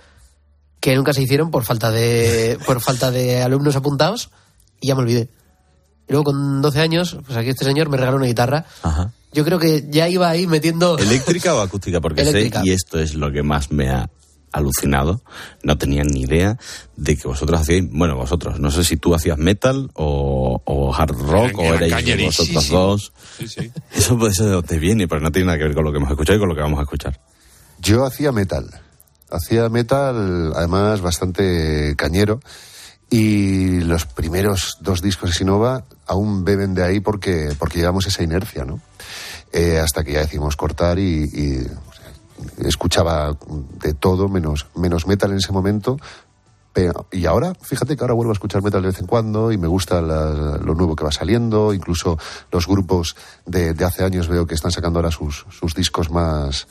que 0.81 0.97
nunca 0.97 1.13
se 1.13 1.23
hicieron 1.23 1.53
por 1.53 1.63
falta 1.63 1.93
de, 1.93 2.59
por 2.67 2.81
falta 2.81 3.13
de 3.13 3.41
alumnos 3.41 3.77
apuntados 3.77 4.31
y 4.81 4.89
ya 4.89 4.97
me 4.97 5.03
olvidé. 5.03 5.29
Y 6.09 6.13
luego 6.13 6.25
con 6.25 6.61
12 6.63 6.81
años, 6.81 7.19
pues 7.25 7.37
aquí 7.37 7.49
este 7.51 7.65
señor 7.65 7.89
me 7.89 7.97
regaló 7.97 8.17
una 8.19 8.27
guitarra. 8.27 8.67
Ajá. 8.83 9.13
Yo 9.33 9.45
creo 9.45 9.59
que 9.59 9.87
ya 9.91 10.09
iba 10.09 10.29
ahí 10.29 10.47
metiendo... 10.47 10.97
¿Eléctrica 10.99 11.55
o 11.55 11.61
acústica? 11.61 12.01
Porque 12.01 12.21
Eléctrica. 12.23 12.61
sé, 12.61 12.67
y 12.69 12.71
esto 12.73 12.99
es 13.01 13.15
lo 13.15 13.33
que 13.33 13.43
más 13.43 13.73
me 13.73 13.89
ha 13.91 14.09
alucinado, 14.53 15.21
no 15.65 15.77
tenían 15.77 16.07
ni 16.07 16.21
idea 16.21 16.57
de 16.97 17.17
que 17.17 17.27
vosotros 17.27 17.61
hacíais, 17.61 17.91
bueno, 17.91 18.15
vosotros, 18.15 18.61
no 18.61 18.71
sé 18.71 18.85
si 18.85 18.97
tú 18.97 19.13
hacías 19.13 19.37
metal 19.37 19.91
o, 19.95 20.63
o 20.65 20.95
hard 20.95 21.17
rock 21.19 21.59
Eran- 21.59 21.73
o 21.73 21.75
eran 21.85 22.09
erais 22.09 22.27
vosotros 22.27 22.69
dos. 22.69 23.13
Sí, 23.37 23.49
sí. 23.49 23.73
Eso 23.93 24.17
puede 24.17 24.33
ser 24.33 24.47
de 24.47 24.53
dónde 24.53 24.79
viene, 24.79 25.09
pero 25.09 25.21
no 25.21 25.33
tiene 25.33 25.47
nada 25.47 25.59
que 25.59 25.65
ver 25.65 25.75
con 25.75 25.85
lo 25.85 25.91
que 25.91 25.97
hemos 25.97 26.11
escuchado 26.11 26.37
y 26.37 26.39
con 26.41 26.49
lo 26.49 26.55
que 26.55 26.61
vamos 26.61 26.79
a 26.79 26.83
escuchar. 26.83 27.19
Yo 27.81 28.05
hacía 28.07 28.31
metal. 28.31 28.71
Hacía 29.29 29.69
metal, 29.69 30.53
además, 30.55 31.01
bastante 31.01 31.95
cañero. 31.97 32.41
Y 33.11 33.81
los 33.81 34.07
primeros 34.07 34.79
dos 34.81 35.01
discos 35.03 35.31
de 35.31 35.37
Sinova 35.37 35.85
aún 36.07 36.45
beben 36.45 36.75
de 36.75 36.83
ahí 36.85 37.01
porque, 37.01 37.55
porque 37.59 37.79
llevamos 37.79 38.07
esa 38.07 38.23
inercia, 38.23 38.65
¿no? 38.65 38.81
Eh, 39.53 39.79
hasta 39.79 40.03
que 40.03 40.13
ya 40.13 40.21
decidimos 40.21 40.57
cortar 40.57 40.99
y, 40.99 41.67
escuchaba 42.59 43.37
de 43.81 43.95
todo 43.95 44.29
menos, 44.29 44.67
menos 44.75 45.07
metal 45.07 45.31
en 45.31 45.39
ese 45.39 45.53
momento. 45.53 45.97
Y 47.13 47.25
ahora, 47.27 47.53
fíjate 47.63 47.97
que 47.97 48.03
ahora 48.03 48.15
vuelvo 48.15 48.33
a 48.33 48.35
escuchar 48.35 48.61
metal 48.63 48.83
de 48.83 48.89
vez 48.89 48.99
en 48.99 49.07
cuando 49.07 49.53
y 49.53 49.59
me 49.59 49.69
gusta 49.69 50.01
la- 50.03 50.59
lo 50.59 50.75
nuevo 50.75 50.97
que 50.97 51.05
va 51.05 51.13
saliendo. 51.13 51.73
Incluso 51.73 52.19
los 52.51 52.67
grupos 52.67 53.15
de, 53.47 53.75
de 53.75 53.85
hace 53.85 54.03
años 54.03 54.27
veo 54.27 54.45
que 54.47 54.57
están 54.57 54.73
sacando 54.73 54.99
ahora 54.99 55.13
sus, 55.13 55.47
sus 55.57 55.75
discos 55.75 56.11
más, 56.11 56.67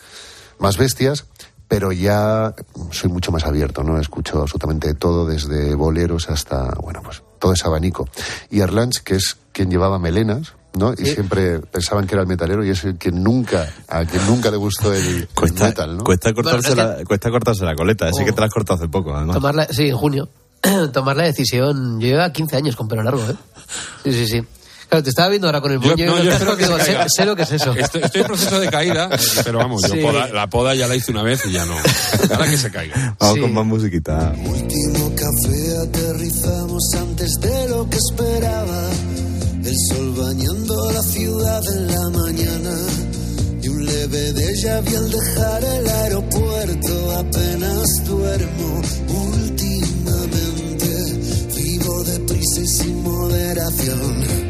más 0.59 0.77
bestias, 0.77 1.25
pero 1.74 1.91
ya 1.91 2.53
soy 2.91 3.09
mucho 3.09 3.32
más 3.32 3.45
abierto, 3.45 3.82
¿no? 3.82 3.99
Escucho 3.99 4.39
absolutamente 4.39 4.93
todo, 4.93 5.26
desde 5.26 5.74
boleros 5.74 6.30
hasta, 6.30 6.71
bueno, 6.76 7.01
pues 7.03 7.24
todo 7.39 7.51
ese 7.53 7.65
abanico. 7.65 8.07
Y 8.51 8.59
Erlange, 8.59 8.99
que 9.03 9.15
es 9.15 9.38
quien 9.51 9.71
llevaba 9.71 9.97
melenas, 9.97 10.53
¿no? 10.76 10.93
Y 10.93 11.07
siempre 11.07 11.61
pensaban 11.61 12.05
que 12.05 12.13
era 12.13 12.21
el 12.21 12.28
metalero 12.28 12.63
y 12.63 12.69
es 12.69 12.84
el 12.84 12.99
que 12.99 13.11
nunca, 13.11 13.74
a 13.88 14.05
quien 14.05 14.24
nunca 14.28 14.51
le 14.51 14.57
gustó 14.57 14.93
el, 14.93 15.28
metal, 15.59 15.97
¿no? 15.97 16.03
cuesta, 16.03 16.32
cortarse 16.32 16.76
Bueno, 16.76 16.89
la, 16.99 17.05
cuesta 17.05 17.32
cortarse 17.32 17.65
la 17.65 17.74
coleta, 17.74 18.05
así 18.05 18.21
Oh. 18.21 18.26
que 18.26 18.34
te 18.34 18.39
la 18.39 18.45
has 18.45 18.53
cortado 18.53 18.78
hace 18.78 18.88
poco, 18.88 19.15
además. 19.15 19.34
Tomar 19.34 19.55
la, 19.55 19.65
sí, 19.65 19.89
en 19.89 19.97
junio. 19.97 20.30
Tomar 20.93 21.17
la 21.17 21.24
decisión. 21.24 21.99
Yo 21.99 22.05
llevaba 22.05 22.32
15 22.32 22.55
años 22.55 22.76
con 22.76 22.88
pelo 22.88 23.01
largo, 23.01 23.24
¿eh? 23.24 23.36
Sí, 24.03 24.13
sí, 24.13 24.28
sí. 24.28 24.41
Claro, 24.94 25.04
te 25.06 25.10
estaba 25.10 25.30
viendo 25.30 25.48
ahora 25.48 25.60
con 25.60 25.72
el 25.72 25.80
Yo- 25.80 25.89
moño 25.89 26.06
no, 26.06 26.24
yo 26.24 26.30
casco, 26.30 26.56
que 26.56 26.66
digo, 26.66 26.78
sé, 26.78 26.96
sé 27.08 27.26
lo 27.26 27.36
que 27.36 27.41
es 27.41 27.52
eso. 27.52 27.74
Estoy, 27.74 28.04
estoy 28.04 28.22
en 28.22 28.28
proceso 28.28 28.60
de 28.60 28.70
caída, 28.70 29.10
pero 29.44 29.58
vamos, 29.58 29.82
yo 29.88 29.96
Sí. 29.96 30.02
poda- 30.02 30.28
la 30.28 30.48
poda 30.52 30.76
ya 30.76 30.88
la 30.88 30.96
hice 30.96 31.10
una 31.10 31.24
vez 31.24 31.41
y 31.48 31.52
ya 31.52 31.66
no. 31.66 31.74
Ahora 32.32 32.48
que 32.48 32.58
se 32.58 32.70
caiga. 32.70 33.16
Vamos 33.20 33.36
Sí. 33.36 33.41
con 33.41 33.54
más 33.56 33.66
musiquita. 33.66 34.34
último 34.46 35.12
café 35.16 35.78
aterrizamos 35.82 36.84
antes 36.96 37.32
de 37.41 37.70
lo 37.70 37.89
que 37.89 37.98
esperaba. 37.98 38.89
El 39.66 39.76
sol 39.89 40.14
bañando 40.16 40.91
la 40.91 41.02
ciudad 41.02 41.62
en 41.76 41.88
la 41.88 42.10
mañana. 42.10 42.76
Y 43.64 43.68
un 43.70 43.86
leve 43.86 44.34
déjà 44.36 44.80
vu 44.82 44.96
al 44.96 45.10
dejar 45.10 45.64
el 45.64 45.88
aeropuerto. 45.89 47.12
Apenas 47.18 47.88
duermo 48.06 48.82
últimamente. 49.32 50.94
Vivo 51.56 52.04
deprisa 52.04 52.62
y 52.62 52.68
sin 52.68 53.02
moderación. 53.04 54.43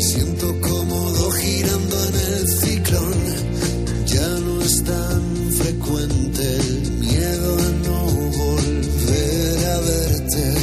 Me 0.00 0.06
siento 0.06 0.46
cómodo 0.62 1.30
girando 1.32 2.04
en 2.08 2.14
el 2.14 2.48
ciclón. 2.48 3.14
Ya 4.06 4.28
no 4.28 4.62
es 4.62 4.82
tan 4.82 5.52
frecuente 5.52 6.56
el 6.56 6.90
miedo 6.92 7.58
a 7.58 7.70
no 7.86 8.04
volver 8.38 9.66
a 9.66 9.80
verte. 9.80 10.54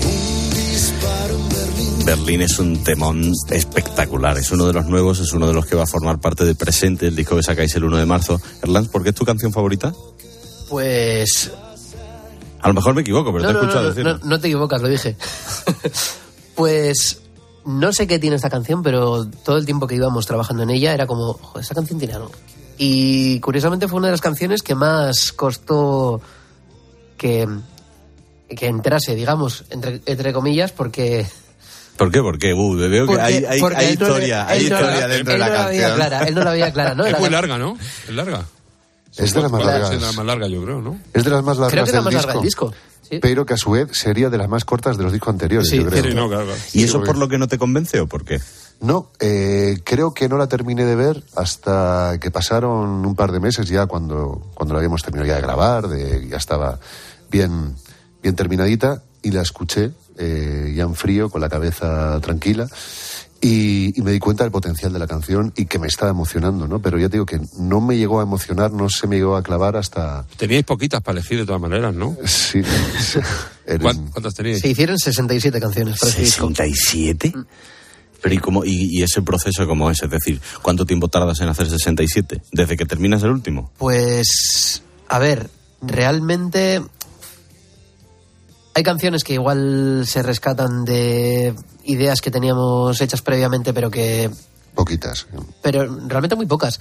Un 0.00 0.50
disparo 0.50 1.34
en 1.34 1.48
Berlín. 1.50 2.06
Berlín 2.06 2.40
es 2.40 2.58
un 2.58 2.82
temón 2.84 3.32
espectacular. 3.50 4.38
Es 4.38 4.50
uno 4.50 4.66
de 4.66 4.72
los 4.72 4.86
nuevos, 4.86 5.20
es 5.20 5.30
uno 5.34 5.46
de 5.46 5.52
los 5.52 5.66
que 5.66 5.76
va 5.76 5.82
a 5.82 5.86
formar 5.86 6.18
parte 6.18 6.46
de 6.46 6.54
Presente, 6.54 7.06
el 7.06 7.16
disco 7.16 7.36
que 7.36 7.42
sacáis 7.42 7.74
el 7.74 7.84
1 7.84 7.98
de 7.98 8.06
marzo. 8.06 8.40
Erlans, 8.62 8.88
¿por 8.88 9.02
qué 9.02 9.10
es 9.10 9.14
tu 9.14 9.26
canción 9.26 9.52
favorita? 9.52 9.92
Pues. 10.70 11.50
A 12.62 12.68
lo 12.68 12.72
mejor 12.72 12.94
me 12.94 13.02
equivoco, 13.02 13.30
pero 13.30 13.44
No, 13.44 13.48
te 13.48 13.50
he 13.50 13.52
no, 13.52 13.60
escuchado 13.60 13.82
no, 13.82 13.88
decirlo. 13.90 14.18
no, 14.20 14.24
no 14.24 14.40
te 14.40 14.46
equivocas, 14.46 14.80
lo 14.80 14.88
dije. 14.88 15.18
pues. 16.54 17.20
No 17.66 17.92
sé 17.92 18.06
qué 18.06 18.18
tiene 18.18 18.36
esta 18.36 18.48
canción, 18.48 18.82
pero 18.82 19.26
todo 19.26 19.56
el 19.58 19.66
tiempo 19.66 19.86
que 19.86 19.96
íbamos 19.96 20.24
trabajando 20.26 20.62
en 20.62 20.70
ella 20.70 20.94
era 20.94 21.06
como, 21.06 21.34
"Joder, 21.34 21.62
esta 21.62 21.74
canción 21.74 21.98
tiene 21.98 22.14
algo. 22.14 22.30
Y 22.78 23.40
curiosamente 23.40 23.88
fue 23.88 23.98
una 23.98 24.08
de 24.08 24.12
las 24.12 24.20
canciones 24.20 24.62
que 24.62 24.74
más 24.74 25.32
costó 25.32 26.20
que, 27.16 27.48
que 28.48 28.66
entrase, 28.66 29.14
digamos, 29.14 29.64
entre, 29.70 30.00
entre 30.06 30.32
comillas, 30.32 30.72
porque 30.72 31.26
¿Por 31.96 32.12
qué? 32.12 32.20
Porque 32.20 32.52
uh, 32.52 32.76
veo 32.76 33.06
que 33.06 33.18
hay, 33.18 33.40
no 33.40 33.54
historia, 33.88 34.46
hay 34.46 34.58
no 34.58 34.64
historia 34.76 35.00
la- 35.00 35.08
dentro 35.08 35.32
él 35.34 35.40
de 35.40 35.46
la 35.46 35.48
no 35.48 35.54
canción. 35.64 35.94
clara, 35.96 36.22
él 36.28 36.34
no 36.34 36.44
la 36.44 36.50
veía 36.52 36.72
clara, 36.72 36.94
¿no? 36.94 37.06
Es 37.06 37.12
La 37.12 37.18
muy 37.18 37.30
larga, 37.30 37.56
¿no? 37.56 37.78
Es 38.06 38.14
larga. 38.14 38.44
Es 39.16 39.32
de 39.32 39.40
las 39.40 39.50
más 39.50 39.64
largas. 39.64 39.88
ser 39.88 39.98
de 40.00 40.04
las 40.06 40.14
más 40.14 40.26
larga, 40.26 40.46
yo 40.46 40.62
creo, 40.62 40.82
¿no? 40.82 40.98
Es 41.14 41.24
de 41.24 41.30
las 41.30 41.42
más 41.42 41.56
largas 41.56 41.72
Creo 41.72 41.84
que 41.84 41.90
es 41.90 41.94
la 41.96 42.02
más 42.02 42.12
larga 42.12 42.32
del 42.34 42.42
disco. 42.42 42.74
Sí. 43.08 43.18
Pero 43.20 43.46
que 43.46 43.54
a 43.54 43.56
su 43.56 43.70
vez 43.70 43.88
sería 43.92 44.30
de 44.30 44.38
las 44.38 44.48
más 44.48 44.64
cortas 44.64 44.96
de 44.96 45.04
los 45.04 45.12
discos 45.12 45.30
anteriores, 45.30 45.68
Sí, 45.68 45.76
yo 45.76 45.86
creo. 45.86 46.02
Sí, 46.02 46.14
no, 46.14 46.28
claro, 46.28 46.46
claro. 46.46 46.60
¿Y 46.72 46.78
Sí, 46.78 46.82
eso 46.84 47.02
por 47.02 47.16
lo 47.16 47.28
que 47.28 47.38
no 47.38 47.48
te 47.48 47.58
convence 47.58 48.00
o 48.00 48.06
por 48.06 48.24
qué? 48.24 48.40
No, 48.80 49.10
eh, 49.20 49.78
creo 49.84 50.12
que 50.12 50.28
no 50.28 50.36
la 50.36 50.48
terminé 50.48 50.84
de 50.84 50.96
ver 50.96 51.22
hasta 51.34 52.18
que 52.20 52.30
pasaron 52.30 53.06
un 53.06 53.14
par 53.14 53.32
de 53.32 53.40
meses 53.40 53.68
ya 53.68 53.86
cuando, 53.86 54.50
cuando 54.54 54.74
la 54.74 54.80
habíamos 54.80 55.02
terminado 55.02 55.28
ya 55.28 55.36
de 55.36 55.42
grabar, 55.42 55.88
de, 55.88 56.28
ya 56.28 56.36
estaba 56.36 56.78
bien, 57.30 57.74
bien 58.22 58.36
terminadita 58.36 59.02
y 59.22 59.30
la 59.30 59.42
escuché 59.42 59.92
eh, 60.18 60.72
ya 60.76 60.84
en 60.84 60.94
frío, 60.94 61.30
con 61.30 61.40
la 61.40 61.48
cabeza 61.48 62.18
tranquila. 62.20 62.68
Y, 63.40 63.96
y 63.98 64.02
me 64.02 64.12
di 64.12 64.18
cuenta 64.18 64.44
del 64.44 64.50
potencial 64.50 64.92
de 64.92 64.98
la 64.98 65.06
canción 65.06 65.52
y 65.56 65.66
que 65.66 65.78
me 65.78 65.86
estaba 65.86 66.10
emocionando, 66.10 66.66
¿no? 66.66 66.80
Pero 66.80 66.98
ya 66.98 67.08
te 67.08 67.12
digo 67.16 67.26
que 67.26 67.38
no 67.58 67.80
me 67.82 67.96
llegó 67.98 68.20
a 68.20 68.22
emocionar, 68.22 68.72
no 68.72 68.88
se 68.88 69.06
me 69.06 69.16
llegó 69.16 69.36
a 69.36 69.42
clavar 69.42 69.76
hasta... 69.76 70.24
Teníais 70.38 70.64
poquitas 70.64 71.02
para 71.02 71.18
elegir 71.18 71.38
de 71.38 71.44
todas 71.46 71.60
maneras, 71.60 71.94
¿no? 71.94 72.16
Sí, 72.24 72.62
¿Cuán- 73.80 74.08
¿Cuántas 74.10 74.34
teníais? 74.34 74.60
Se 74.60 74.68
hicieron 74.68 74.98
67 74.98 75.60
canciones 75.60 75.98
para 76.00 76.12
disco. 76.14 76.48
¿67? 76.50 77.46
Pero 78.22 78.34
¿y, 78.34 78.38
cómo, 78.38 78.64
y, 78.64 78.98
y 78.98 79.02
ese 79.02 79.20
proceso 79.22 79.66
cómo 79.66 79.90
es? 79.90 80.02
Es 80.02 80.10
decir, 80.10 80.40
¿cuánto 80.62 80.86
tiempo 80.86 81.08
tardas 81.08 81.38
en 81.40 81.48
hacer 81.48 81.68
67? 81.68 82.42
¿Desde 82.52 82.76
que 82.76 82.86
terminas 82.86 83.22
el 83.22 83.30
último? 83.30 83.70
Pues, 83.76 84.82
a 85.08 85.18
ver, 85.18 85.50
realmente 85.82 86.82
hay 88.76 88.82
canciones 88.82 89.24
que 89.24 89.32
igual 89.32 90.02
se 90.06 90.22
rescatan 90.22 90.84
de 90.84 91.54
ideas 91.84 92.20
que 92.20 92.30
teníamos 92.30 93.00
hechas 93.00 93.22
previamente, 93.22 93.72
pero 93.72 93.90
que, 93.90 94.30
Poquitas. 94.74 95.26
pero 95.62 95.86
realmente 96.06 96.36
muy 96.36 96.44
pocas. 96.44 96.78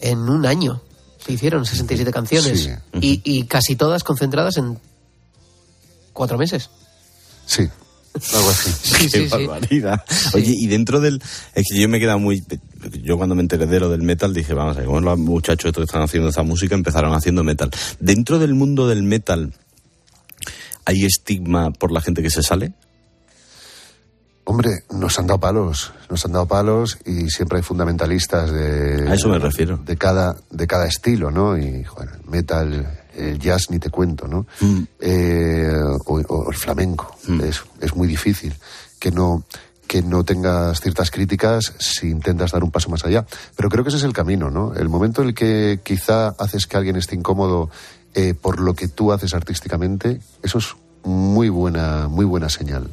En 0.00 0.20
un 0.28 0.46
año 0.46 0.80
se 1.24 1.32
hicieron 1.32 1.66
67 1.66 2.12
canciones 2.12 2.60
Sí. 2.60 2.70
y, 3.00 3.20
y 3.24 3.44
casi 3.46 3.74
todas 3.74 4.04
concentradas 4.04 4.58
en 4.58 4.78
cuatro 6.12 6.38
meses. 6.38 6.70
Sí, 7.46 7.68
algo 8.32 8.50
así. 8.50 8.70
Sí, 8.84 8.92
Qué 8.94 9.08
sí, 9.08 9.28
sí. 9.28 9.46
barbaridad. 9.46 10.04
Oye, 10.34 10.54
y 10.56 10.68
dentro 10.68 11.00
del... 11.00 11.20
Es 11.54 11.64
que 11.68 11.80
yo 11.80 11.88
me 11.88 11.96
he 11.96 12.00
quedado 12.00 12.20
muy... 12.20 12.44
Yo 13.02 13.16
cuando 13.16 13.34
me 13.34 13.42
enteré 13.42 13.66
de 13.66 13.80
lo 13.80 13.88
del 13.88 14.02
metal 14.02 14.32
dije, 14.32 14.54
vamos 14.54 14.76
a 14.76 14.80
ver, 14.80 14.86
como 14.86 15.00
los 15.00 15.18
muchachos 15.18 15.70
estos 15.70 15.82
que 15.82 15.86
están 15.86 16.02
haciendo 16.02 16.28
esta 16.28 16.44
música 16.44 16.76
empezaron 16.76 17.12
haciendo 17.12 17.42
metal. 17.42 17.70
Dentro 17.98 18.38
del 18.38 18.54
mundo 18.54 18.86
del 18.86 19.02
metal, 19.02 19.52
¿hay 20.84 21.04
estigma 21.04 21.70
por 21.70 21.92
la 21.92 22.00
gente 22.00 22.22
que 22.22 22.30
se 22.30 22.42
sale? 22.42 22.72
Hombre, 24.46 24.84
nos 24.90 25.18
han 25.18 25.26
dado 25.26 25.40
palos, 25.40 25.92
nos 26.10 26.24
han 26.26 26.32
dado 26.32 26.46
palos 26.46 26.98
y 27.06 27.30
siempre 27.30 27.58
hay 27.58 27.62
fundamentalistas 27.62 28.52
de... 28.52 29.08
A 29.08 29.14
eso 29.14 29.30
me 29.30 29.38
refiero. 29.38 29.78
De 29.78 29.96
cada, 29.96 30.36
de 30.50 30.66
cada 30.66 30.86
estilo, 30.86 31.30
¿no? 31.30 31.56
Y, 31.56 31.86
bueno, 31.96 32.12
el 32.22 32.30
metal, 32.30 33.00
el 33.16 33.38
jazz 33.38 33.70
ni 33.70 33.78
te 33.78 33.88
cuento, 33.88 34.28
¿no? 34.28 34.46
Mm. 34.60 34.82
Eh, 35.00 35.72
o, 36.04 36.20
o 36.20 36.50
el 36.50 36.56
flamenco. 36.56 37.16
Es, 37.42 37.62
es 37.80 37.96
muy 37.96 38.06
difícil 38.06 38.54
que 39.00 39.10
no 39.10 39.44
que 39.86 40.02
no 40.02 40.24
tengas 40.24 40.80
ciertas 40.80 41.10
críticas 41.10 41.74
si 41.78 42.08
intentas 42.08 42.52
dar 42.52 42.64
un 42.64 42.70
paso 42.70 42.88
más 42.88 43.04
allá. 43.04 43.26
Pero 43.54 43.68
creo 43.68 43.84
que 43.84 43.88
ese 43.88 43.98
es 43.98 44.04
el 44.04 44.12
camino, 44.12 44.50
¿no? 44.50 44.74
El 44.74 44.88
momento 44.88 45.22
en 45.22 45.28
el 45.28 45.34
que 45.34 45.80
quizá 45.82 46.28
haces 46.38 46.66
que 46.66 46.76
alguien 46.76 46.96
esté 46.96 47.14
incómodo 47.14 47.70
eh, 48.14 48.34
por 48.34 48.60
lo 48.60 48.74
que 48.74 48.88
tú 48.88 49.12
haces 49.12 49.34
artísticamente, 49.34 50.20
eso 50.42 50.58
es 50.58 50.76
muy 51.04 51.48
buena, 51.48 52.08
muy 52.08 52.24
buena 52.24 52.48
señal. 52.48 52.90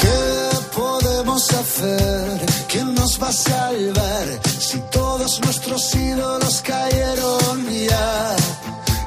¿Qué 0.00 0.50
podemos 0.74 1.50
hacer? 1.52 2.40
¿Quién 2.68 2.94
nos 2.94 3.22
va 3.22 3.28
a 3.28 3.32
salvar? 3.32 4.40
Si 4.58 4.78
todos 4.90 5.40
nuestros 5.40 5.94
ídolos 5.94 6.62
cayeron 6.62 7.68
ya 7.70 8.36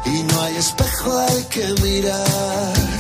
y 0.06 0.24
no 0.24 0.42
hay 0.42 0.56
espejo 0.58 1.18
al 1.18 1.48
que 1.48 1.74
mirar. 1.82 2.99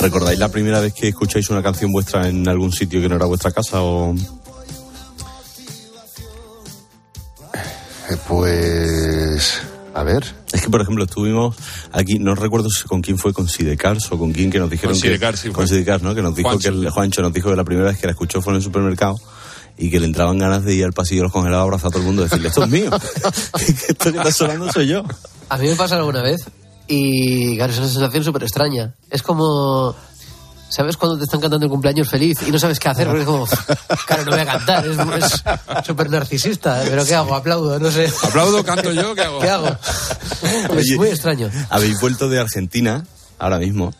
¿Recordáis 0.00 0.38
la 0.38 0.48
primera 0.48 0.80
vez 0.80 0.94
que 0.94 1.08
escucháis 1.08 1.50
una 1.50 1.62
canción 1.62 1.92
vuestra 1.92 2.28
en 2.28 2.48
algún 2.48 2.72
sitio 2.72 3.00
que 3.00 3.08
no 3.08 3.16
era 3.16 3.26
vuestra 3.26 3.50
casa 3.52 3.82
o...? 3.82 4.14
Eh, 8.08 8.16
Pues, 8.26 9.60
a 9.94 10.02
ver. 10.02 10.24
Es 10.52 10.62
que, 10.62 10.70
por 10.70 10.80
ejemplo, 10.80 11.04
estuvimos 11.04 11.54
aquí, 11.92 12.18
no 12.18 12.34
recuerdo 12.34 12.68
si 12.70 12.84
con 12.88 13.02
quién 13.02 13.18
fue, 13.18 13.32
con 13.32 13.48
Sidecars 13.48 14.10
o 14.10 14.18
con 14.18 14.32
quién 14.32 14.50
que 14.50 14.58
nos 14.58 14.70
dijeron 14.70 14.94
Con 14.94 15.02
que... 15.02 15.08
Sidecars, 15.08 15.40
sí, 15.40 15.50
con. 15.50 15.68
Sidecars, 15.68 16.02
¿no? 16.02 16.14
Que 16.14 16.22
nos 16.22 16.34
dijo 16.34 16.48
Juancho. 16.48 16.70
que 16.70 16.76
el 16.78 16.90
Juancho 16.90 17.22
nos 17.22 17.32
dijo 17.32 17.50
que 17.50 17.56
la 17.56 17.64
primera 17.64 17.88
vez 17.88 17.98
que 17.98 18.06
la 18.06 18.12
escuchó 18.12 18.40
fue 18.42 18.52
en 18.52 18.56
el 18.56 18.62
supermercado 18.62 19.16
y 19.78 19.90
que 19.90 20.00
le 20.00 20.06
entraban 20.06 20.38
ganas 20.38 20.64
de 20.64 20.74
ir 20.74 20.84
al 20.84 20.92
pasillo 20.92 21.20
de 21.20 21.24
los 21.24 21.32
congelados 21.32 21.60
a 21.60 21.64
abrazar 21.64 21.88
a 21.88 21.90
todo 21.90 22.00
el 22.00 22.06
mundo 22.06 22.22
y 22.22 22.24
decirle, 22.24 22.48
esto 22.48 22.64
es 22.64 22.70
mío. 22.70 22.90
esto 23.88 24.12
que 24.12 24.18
está 24.18 24.32
sonando 24.32 24.72
soy 24.72 24.88
yo. 24.88 25.04
A 25.48 25.56
mí 25.58 25.68
me 25.68 25.76
pasa 25.76 25.96
alguna 25.96 26.22
vez 26.22 26.40
y 26.90 27.56
claro, 27.56 27.72
es 27.72 27.78
una 27.78 27.88
sensación 27.88 28.24
súper 28.24 28.42
extraña. 28.42 28.92
Es 29.08 29.22
como, 29.22 29.94
¿sabes 30.68 30.96
cuando 30.96 31.16
te 31.16 31.24
están 31.24 31.40
cantando 31.40 31.64
el 31.64 31.70
cumpleaños 31.70 32.08
feliz 32.08 32.38
y 32.44 32.50
no 32.50 32.58
sabes 32.58 32.80
qué 32.80 32.88
hacer? 32.88 33.06
Porque 33.06 33.20
es 33.20 33.26
como, 33.26 33.46
claro, 34.06 34.24
no 34.24 34.32
voy 34.32 34.40
a 34.40 34.46
cantar, 34.46 34.84
es 34.86 34.96
súper 35.86 36.10
narcisista, 36.10 36.82
pero 36.84 37.04
¿qué 37.04 37.14
hago? 37.14 37.34
Aplaudo, 37.36 37.78
no 37.78 37.92
sé. 37.92 38.12
¿Aplaudo, 38.24 38.64
canto 38.64 38.92
yo? 38.92 39.14
¿Qué 39.14 39.22
hago? 39.22 39.38
¿Qué 39.38 39.48
hago? 39.48 39.78
Es 40.76 40.96
muy 40.96 41.08
extraño. 41.08 41.48
Habéis 41.70 42.00
vuelto 42.00 42.28
de 42.28 42.40
Argentina, 42.40 43.04
ahora 43.38 43.58
mismo. 43.58 43.94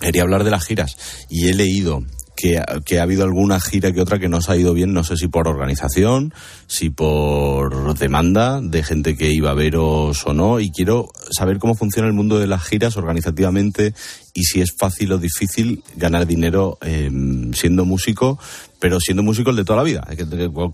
Quería 0.00 0.22
hablar 0.22 0.44
de 0.44 0.50
las 0.50 0.64
giras. 0.64 0.96
Y 1.28 1.48
he 1.48 1.54
leído 1.54 2.02
que, 2.40 2.62
que 2.84 2.98
ha 2.98 3.02
habido 3.02 3.24
alguna 3.24 3.60
gira 3.60 3.92
que 3.92 4.00
otra 4.00 4.18
que 4.18 4.28
no 4.28 4.38
os 4.38 4.48
ha 4.48 4.56
ido 4.56 4.72
bien, 4.72 4.92
no 4.92 5.04
sé 5.04 5.16
si 5.16 5.28
por 5.28 5.46
organización, 5.46 6.32
si 6.66 6.88
por 6.90 7.98
demanda 7.98 8.60
de 8.62 8.82
gente 8.82 9.16
que 9.16 9.30
iba 9.30 9.50
a 9.50 9.54
veros 9.54 10.26
o 10.26 10.32
no. 10.32 10.60
Y 10.60 10.70
quiero 10.70 11.08
saber 11.30 11.58
cómo 11.58 11.74
funciona 11.74 12.08
el 12.08 12.14
mundo 12.14 12.38
de 12.38 12.46
las 12.46 12.64
giras 12.64 12.96
organizativamente 12.96 13.94
y 14.32 14.44
si 14.44 14.60
es 14.60 14.74
fácil 14.76 15.12
o 15.12 15.18
difícil 15.18 15.82
ganar 15.96 16.26
dinero 16.26 16.78
eh, 16.82 17.10
siendo 17.52 17.84
músico, 17.84 18.38
pero 18.78 19.00
siendo 19.00 19.22
músico 19.22 19.50
el 19.50 19.56
de 19.56 19.64
toda 19.64 19.78
la 19.78 19.82
vida. 19.82 20.06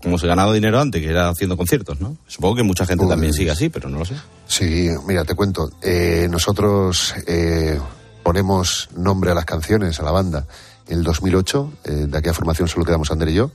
Como 0.01 0.17
se 0.17 0.27
ganaba 0.27 0.53
dinero 0.53 0.79
antes, 0.79 1.01
que 1.01 1.09
era 1.09 1.29
haciendo 1.29 1.57
conciertos, 1.57 1.99
¿no? 1.99 2.17
Supongo 2.27 2.55
que 2.55 2.63
mucha 2.63 2.85
gente 2.85 3.05
también 3.07 3.33
sigue 3.33 3.51
así, 3.51 3.69
pero 3.69 3.89
no 3.89 3.99
lo 3.99 4.05
sé. 4.05 4.15
Sí, 4.47 4.87
mira, 5.05 5.25
te 5.25 5.35
cuento. 5.35 5.69
Eh, 5.81 6.27
nosotros 6.29 7.13
eh, 7.27 7.77
ponemos 8.23 8.89
nombre 8.95 9.31
a 9.31 9.33
las 9.33 9.45
canciones, 9.45 9.99
a 9.99 10.03
la 10.03 10.11
banda, 10.11 10.47
el 10.89 11.03
2008. 11.03 11.73
eh, 11.83 11.91
de 12.07 12.17
aquella 12.17 12.33
formación 12.33 12.67
solo 12.67 12.83
quedamos 12.85 13.11
Ander 13.11 13.29
y 13.29 13.35
yo. 13.35 13.51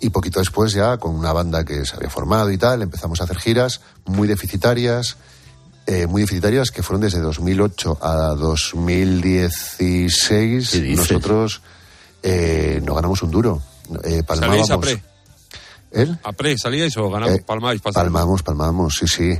Y 0.00 0.10
poquito 0.10 0.38
después 0.38 0.72
ya, 0.72 0.96
con 0.98 1.12
una 1.14 1.32
banda 1.32 1.64
que 1.64 1.84
se 1.84 1.96
había 1.96 2.10
formado 2.10 2.50
y 2.52 2.58
tal, 2.58 2.82
empezamos 2.82 3.20
a 3.20 3.24
hacer 3.24 3.38
giras 3.38 3.80
muy 4.04 4.28
deficitarias. 4.28 5.16
eh, 5.86 6.06
muy 6.06 6.22
deficitarias 6.22 6.70
que 6.70 6.82
fueron 6.82 7.00
desde 7.00 7.18
2008 7.20 7.98
a 8.02 8.34
2016. 8.34 10.70
¿Qué 10.70 10.80
dices? 10.82 10.98
Nosotros 10.98 11.62
eh, 12.22 12.80
no 12.84 12.94
ganamos 12.94 13.22
un 13.22 13.30
duro. 13.30 13.62
Eh, 14.04 14.22
palmábamos. 14.22 14.68
¿Salíais 14.68 14.70
a 14.70 14.78
pre? 14.78 15.02
¿El? 15.90 16.18
¿A 16.22 16.32
pre 16.32 16.58
salíais 16.58 16.94
o 16.98 17.08
ganamos? 17.10 17.36
Eh, 17.36 17.42
palmáis, 17.46 17.80
pasáis? 17.80 18.04
Palmamos, 18.04 18.42
palmamos, 18.42 18.96
sí, 18.98 19.08
sí. 19.08 19.38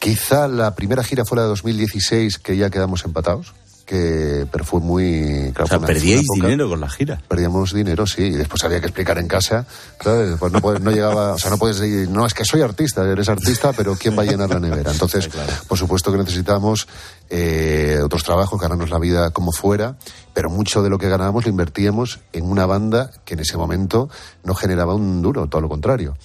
Quizá 0.00 0.48
la 0.48 0.74
primera 0.74 1.04
gira 1.04 1.24
fue 1.24 1.36
la 1.36 1.42
de 1.42 1.48
2016, 1.50 2.38
que 2.38 2.56
ya 2.56 2.70
quedamos 2.70 3.04
empatados, 3.04 3.54
que, 3.90 4.46
pero 4.52 4.64
fue 4.64 4.78
muy... 4.78 5.50
claro, 5.52 5.64
O 5.64 5.66
sea, 5.66 5.80
perdíais 5.80 6.20
época- 6.22 6.46
dinero 6.46 6.68
con 6.68 6.78
las 6.78 6.94
giras. 6.94 7.20
Perdíamos 7.26 7.74
dinero, 7.74 8.06
sí, 8.06 8.22
y 8.22 8.30
después 8.30 8.62
había 8.62 8.78
que 8.80 8.86
explicar 8.86 9.18
en 9.18 9.26
casa, 9.26 9.66
¿sabes? 10.00 10.36
Pues 10.38 10.52
no, 10.52 10.60
puedes- 10.60 10.80
no 10.80 10.92
llegaba, 10.92 11.32
o 11.34 11.38
sea, 11.38 11.50
no 11.50 11.58
puedes 11.58 11.80
decir, 11.80 12.08
no, 12.08 12.24
es 12.24 12.32
que 12.32 12.44
soy 12.44 12.62
artista, 12.62 13.02
eres 13.02 13.28
artista, 13.28 13.72
pero 13.72 13.96
¿quién 13.96 14.16
va 14.16 14.22
a 14.22 14.26
llenar 14.26 14.48
la 14.50 14.60
nevera? 14.60 14.92
Entonces, 14.92 15.28
por 15.66 15.76
supuesto 15.76 16.12
que 16.12 16.18
necesitamos 16.18 16.86
eh, 17.30 17.98
otros 18.04 18.22
trabajos, 18.22 18.60
ganarnos 18.60 18.90
la 18.90 19.00
vida 19.00 19.30
como 19.32 19.50
fuera, 19.50 19.96
pero 20.34 20.50
mucho 20.50 20.82
de 20.82 20.90
lo 20.90 20.98
que 20.98 21.08
ganábamos 21.08 21.44
lo 21.44 21.50
invertíamos 21.50 22.20
en 22.32 22.44
una 22.44 22.66
banda 22.66 23.10
que 23.24 23.34
en 23.34 23.40
ese 23.40 23.56
momento 23.56 24.08
no 24.44 24.54
generaba 24.54 24.94
un 24.94 25.20
duro, 25.20 25.48
todo 25.48 25.60
lo 25.62 25.68
contrario. 25.68 26.16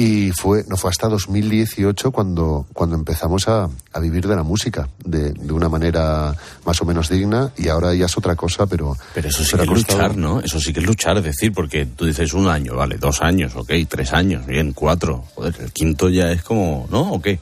Y 0.00 0.30
fue, 0.30 0.64
no 0.68 0.76
fue 0.76 0.90
hasta 0.90 1.08
2018 1.08 2.12
cuando, 2.12 2.66
cuando 2.72 2.94
empezamos 2.94 3.48
a, 3.48 3.68
a 3.92 3.98
vivir 4.00 4.28
de 4.28 4.36
la 4.36 4.44
música, 4.44 4.88
de, 5.04 5.32
de 5.32 5.52
una 5.52 5.68
manera 5.68 6.36
más 6.64 6.80
o 6.80 6.84
menos 6.84 7.08
digna, 7.08 7.50
y 7.56 7.68
ahora 7.68 7.92
ya 7.94 8.06
es 8.06 8.16
otra 8.16 8.36
cosa, 8.36 8.66
pero... 8.66 8.96
Pero 9.14 9.28
eso 9.28 9.42
sí 9.42 9.50
pero 9.56 9.64
que 9.64 9.80
es 9.80 9.84
costado- 9.86 9.98
luchar, 10.08 10.16
¿no? 10.16 10.40
Eso 10.40 10.60
sí 10.60 10.72
que 10.72 10.78
es 10.80 10.86
luchar, 10.86 11.16
es 11.18 11.24
decir, 11.24 11.52
porque 11.52 11.84
tú 11.86 12.04
dices 12.06 12.32
un 12.32 12.46
año, 12.48 12.76
vale, 12.76 12.96
dos 12.96 13.20
años, 13.22 13.56
ok, 13.56 13.72
tres 13.88 14.12
años, 14.12 14.46
bien, 14.46 14.72
cuatro. 14.72 15.24
Joder, 15.34 15.56
el 15.60 15.72
quinto 15.72 16.08
ya 16.08 16.30
es 16.30 16.42
como, 16.42 16.86
¿no? 16.92 17.12
¿O 17.14 17.20
qué? 17.20 17.40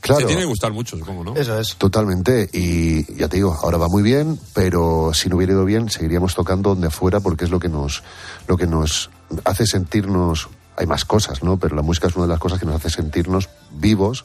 Claro. 0.00 0.20
Se 0.20 0.26
tiene 0.28 0.42
que 0.42 0.46
gustar 0.48 0.72
mucho, 0.72 0.96
supongo, 0.96 1.24
¿no? 1.24 1.34
Eso 1.36 1.58
es. 1.60 1.74
Totalmente, 1.76 2.48
y 2.52 3.16
ya 3.16 3.28
te 3.28 3.36
digo, 3.36 3.52
ahora 3.62 3.76
va 3.76 3.88
muy 3.88 4.02
bien, 4.02 4.38
pero 4.54 5.10
si 5.12 5.28
no 5.28 5.36
hubiera 5.36 5.52
ido 5.52 5.64
bien, 5.66 5.90
seguiríamos 5.90 6.34
tocando 6.34 6.70
donde 6.70 6.88
fuera 6.88 7.20
porque 7.20 7.44
es 7.44 7.50
lo 7.50 7.58
que 7.58 7.68
nos, 7.68 8.02
lo 8.46 8.56
que 8.56 8.66
nos 8.66 9.10
hace 9.44 9.66
sentirnos, 9.66 10.48
hay 10.78 10.86
más 10.86 11.04
cosas, 11.04 11.42
¿no? 11.42 11.58
Pero 11.58 11.74
la 11.74 11.82
música 11.82 12.06
es 12.06 12.14
una 12.16 12.26
de 12.26 12.32
las 12.32 12.38
cosas 12.40 12.60
que 12.60 12.66
nos 12.66 12.76
hace 12.76 12.88
sentirnos 12.90 13.48
vivos 13.72 14.24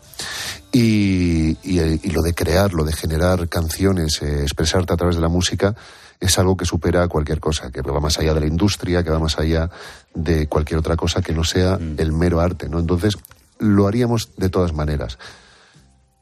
y, 0.72 1.58
y, 1.64 1.80
y 2.04 2.10
lo 2.12 2.22
de 2.22 2.34
crear, 2.34 2.74
lo 2.74 2.84
de 2.84 2.94
generar 2.94 3.50
canciones, 3.50 4.22
eh, 4.22 4.42
expresarte 4.44 4.94
a 4.94 4.98
través 4.98 5.16
de 5.16 5.22
la 5.22 5.30
música, 5.30 5.76
es 6.20 6.38
algo 6.40 6.56
que 6.56 6.66
supera 6.66 7.08
cualquier 7.08 7.40
cosa, 7.40 7.72
que 7.72 7.82
va 7.82 8.00
más 8.00 8.18
allá 8.20 8.34
de 8.34 8.40
la 8.42 8.48
industria, 8.48 9.04
que 9.04 9.10
va 9.10 9.20
más 9.20 9.38
allá 9.40 9.70
de 10.14 10.48
cualquier 10.48 10.80
otra 10.80 10.96
cosa 10.96 11.22
que 11.22 11.34
no 11.34 11.44
sea 11.44 11.78
el 11.98 12.12
mero 12.14 12.40
arte, 12.40 12.70
¿no? 12.70 12.80
Entonces, 12.80 13.16
lo 13.60 13.88
haríamos 13.88 14.30
de 14.38 14.50
todas 14.50 14.74
maneras. 14.74 15.18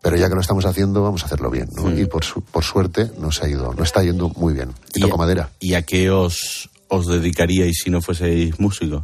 Pero 0.01 0.17
ya 0.17 0.29
que 0.29 0.35
lo 0.35 0.41
estamos 0.41 0.65
haciendo, 0.65 1.03
vamos 1.03 1.21
a 1.23 1.27
hacerlo 1.27 1.51
bien, 1.51 1.69
¿no? 1.75 1.91
Y 1.95 2.05
por, 2.05 2.23
su- 2.23 2.41
por 2.41 2.63
suerte 2.63 3.11
nos 3.19 3.43
ha 3.43 3.47
ido, 3.49 3.73
nos 3.75 3.87
está 3.89 4.01
yendo 4.01 4.29
muy 4.29 4.53
bien. 4.53 4.71
Y, 4.95 5.01
toco 5.01 5.15
a, 5.15 5.17
madera. 5.19 5.51
¿Y 5.59 5.75
a 5.75 5.83
qué 5.83 6.09
os, 6.09 6.69
os 6.87 7.05
dedicaríais 7.05 7.81
si 7.83 7.91
no 7.91 8.01
fueseis 8.01 8.59
músicos? 8.59 9.03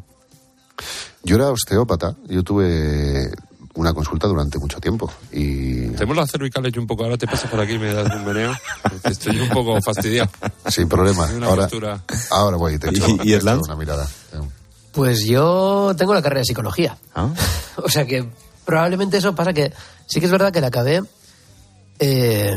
Yo 1.23 1.35
era 1.35 1.49
osteópata, 1.49 2.15
yo 2.27 2.43
tuve 2.43 3.29
una 3.75 3.93
consulta 3.93 4.27
durante 4.27 4.57
mucho 4.57 4.79
tiempo 4.79 5.11
y 5.31 5.87
Tenemos 5.89 6.17
las 6.17 6.31
cervicales 6.31 6.71
yo 6.73 6.81
un 6.81 6.87
poco. 6.87 7.03
Ahora 7.03 7.17
te 7.17 7.27
pasas 7.27 7.49
por 7.51 7.59
aquí 7.59 7.73
y 7.73 7.79
me 7.79 7.93
das 7.93 8.11
un 8.15 8.25
meneo. 8.25 8.53
Estoy 9.03 9.39
un 9.39 9.49
poco 9.49 9.79
fastidiado. 9.81 10.29
sin 10.67 10.87
problema. 10.89 11.29
Ahora, 11.43 11.67
ahora 12.31 12.57
voy 12.57 12.73
y 12.75 12.79
te 12.79 12.89
echo, 12.89 13.05
¿Y- 13.07 13.13
y 13.13 13.17
te 13.31 13.35
echo 13.37 13.61
una 13.65 13.75
mirada. 13.75 14.07
Pues 14.93 15.25
yo 15.25 15.93
tengo 15.97 16.13
la 16.15 16.21
carrera 16.23 16.39
de 16.41 16.45
psicología. 16.45 16.97
¿Ah? 17.13 17.29
O 17.83 17.89
sea 17.89 18.05
que 18.07 18.27
probablemente 18.65 19.17
eso 19.17 19.35
pasa 19.35 19.53
que 19.53 19.71
sí 20.07 20.19
que 20.19 20.25
es 20.25 20.31
verdad 20.31 20.51
que 20.51 20.61
la 20.61 20.67
acabé. 20.67 21.03
eh, 21.99 22.55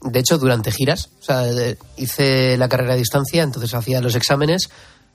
de 0.00 0.18
hecho, 0.20 0.38
durante 0.38 0.70
giras. 0.72 1.10
O 1.20 1.24
sea, 1.24 1.38
de- 1.42 1.78
hice 1.96 2.56
la 2.56 2.68
carrera 2.68 2.94
a 2.94 2.96
distancia, 2.96 3.42
entonces 3.42 3.72
hacía 3.74 4.00
los 4.00 4.14
exámenes. 4.16 4.68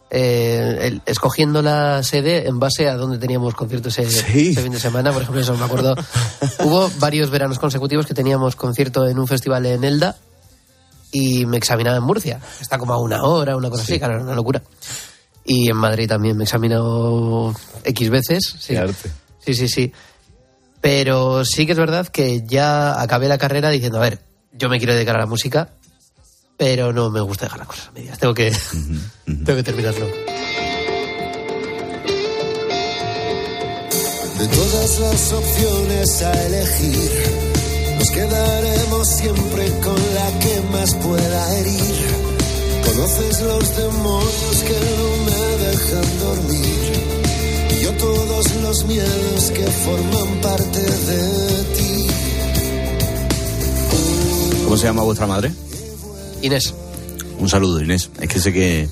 Eh, 0.10 0.78
el- 0.82 1.02
escogiendo 1.06 1.62
la 1.62 2.04
sede 2.04 2.48
en 2.48 2.60
base 2.60 2.88
a 2.88 2.96
dónde 2.96 3.18
teníamos 3.18 3.56
conciertos 3.56 3.98
ese, 3.98 4.24
Sí. 4.24 4.50
ese 4.52 4.62
fin 4.62 4.72
de 4.72 4.80
semana, 4.80 5.12
por 5.12 5.22
ejemplo, 5.24 5.42
eso 5.42 5.56
me 5.58 5.66
acuerdo. 5.66 5.96
Hubo 6.60 6.90
varios 7.00 7.30
veranos 7.30 7.58
consecutivos 7.60 8.06
que 8.06 8.14
teníamos 8.14 8.56
concierto 8.56 9.08
en 9.08 9.18
un 9.20 9.28
festival 9.28 9.66
en 9.66 9.84
Elda 9.84 10.16
y 11.12 11.46
me 11.46 11.58
examinaba 11.58 11.98
en 11.98 12.04
Murcia. 12.04 12.40
Está 12.62 12.78
como 12.78 12.94
a 12.94 13.00
una 13.00 13.24
hora, 13.24 13.56
una 13.56 13.70
cosa 13.70 13.84
así, 13.84 13.98
claro, 13.98 14.16
era 14.16 14.24
una 14.24 14.36
locura. 14.36 14.62
Y 15.46 15.70
en 15.70 15.78
Madrid 15.78 16.08
también 16.08 16.38
me 16.38 16.44
he 16.44 16.46
examinado 16.46 17.54
X 17.84 18.10
veces. 18.10 18.56
Sí. 18.60 18.76
Arte. 18.76 19.12
Sí, 19.46 19.54
sí, 19.56 19.68
sí. 19.68 19.92
Pero 20.82 21.44
sí 21.46 21.66
que 21.66 21.72
es 21.74 21.78
verdad 21.78 22.08
que 22.08 22.44
ya 22.46 23.02
acabé 23.02 23.28
la 23.28 23.38
carrera 23.38 23.70
diciendo, 23.70 23.98
a 24.00 24.02
ver, 24.02 24.20
yo 24.54 24.70
me 24.70 24.78
quiero 24.78 24.94
dedicar 24.94 25.16
a 25.16 25.20
la 25.20 25.26
música, 25.26 25.70
pero 26.58 26.94
no 26.94 27.10
me 27.10 27.22
gusta 27.22 27.46
dejar 27.46 27.60
las 27.60 27.68
cosas 27.68 27.88
a 27.88 27.92
medias. 27.92 28.20
Tengo 28.20 28.34
que, 28.34 28.52
tengo 29.26 29.56
que 29.56 29.64
terminarlo. 29.64 30.08
De 34.40 34.48
todas 34.48 35.00
las 35.00 35.34
opciones 35.34 36.22
a 36.22 36.46
elegir, 36.46 37.12
nos 37.98 38.10
quedaremos 38.12 39.08
siempre 39.08 39.66
con 39.80 39.96
la 40.16 40.40
que 40.40 40.62
más 40.72 40.96
pueda 40.96 41.60
herir. 41.60 42.34
Conoces 42.86 43.42
los 43.42 43.78
demonios 43.78 44.64
que 44.68 44.74
no 44.74 45.08
me 45.26 45.66
dejan 45.66 46.20
dormir. 46.20 46.84
Y 47.72 47.84
yo 47.84 47.92
todos 47.94 48.56
los 48.62 48.86
miedos 48.86 49.52
que 49.52 49.66
forman 49.66 50.42
parte 50.42 50.82
de 50.82 51.64
ti. 51.76 52.08
¿Cómo 54.66 54.78
se 54.78 54.88
llama 54.88 55.04
vuestra 55.04 55.28
madre? 55.28 55.52
Inés. 56.44 56.74
Un 57.40 57.50
saludo, 57.50 57.82
Inés. 57.82 58.12
Es 58.22 58.30
que 58.30 58.40
sé 58.40 58.54
que, 58.54 58.88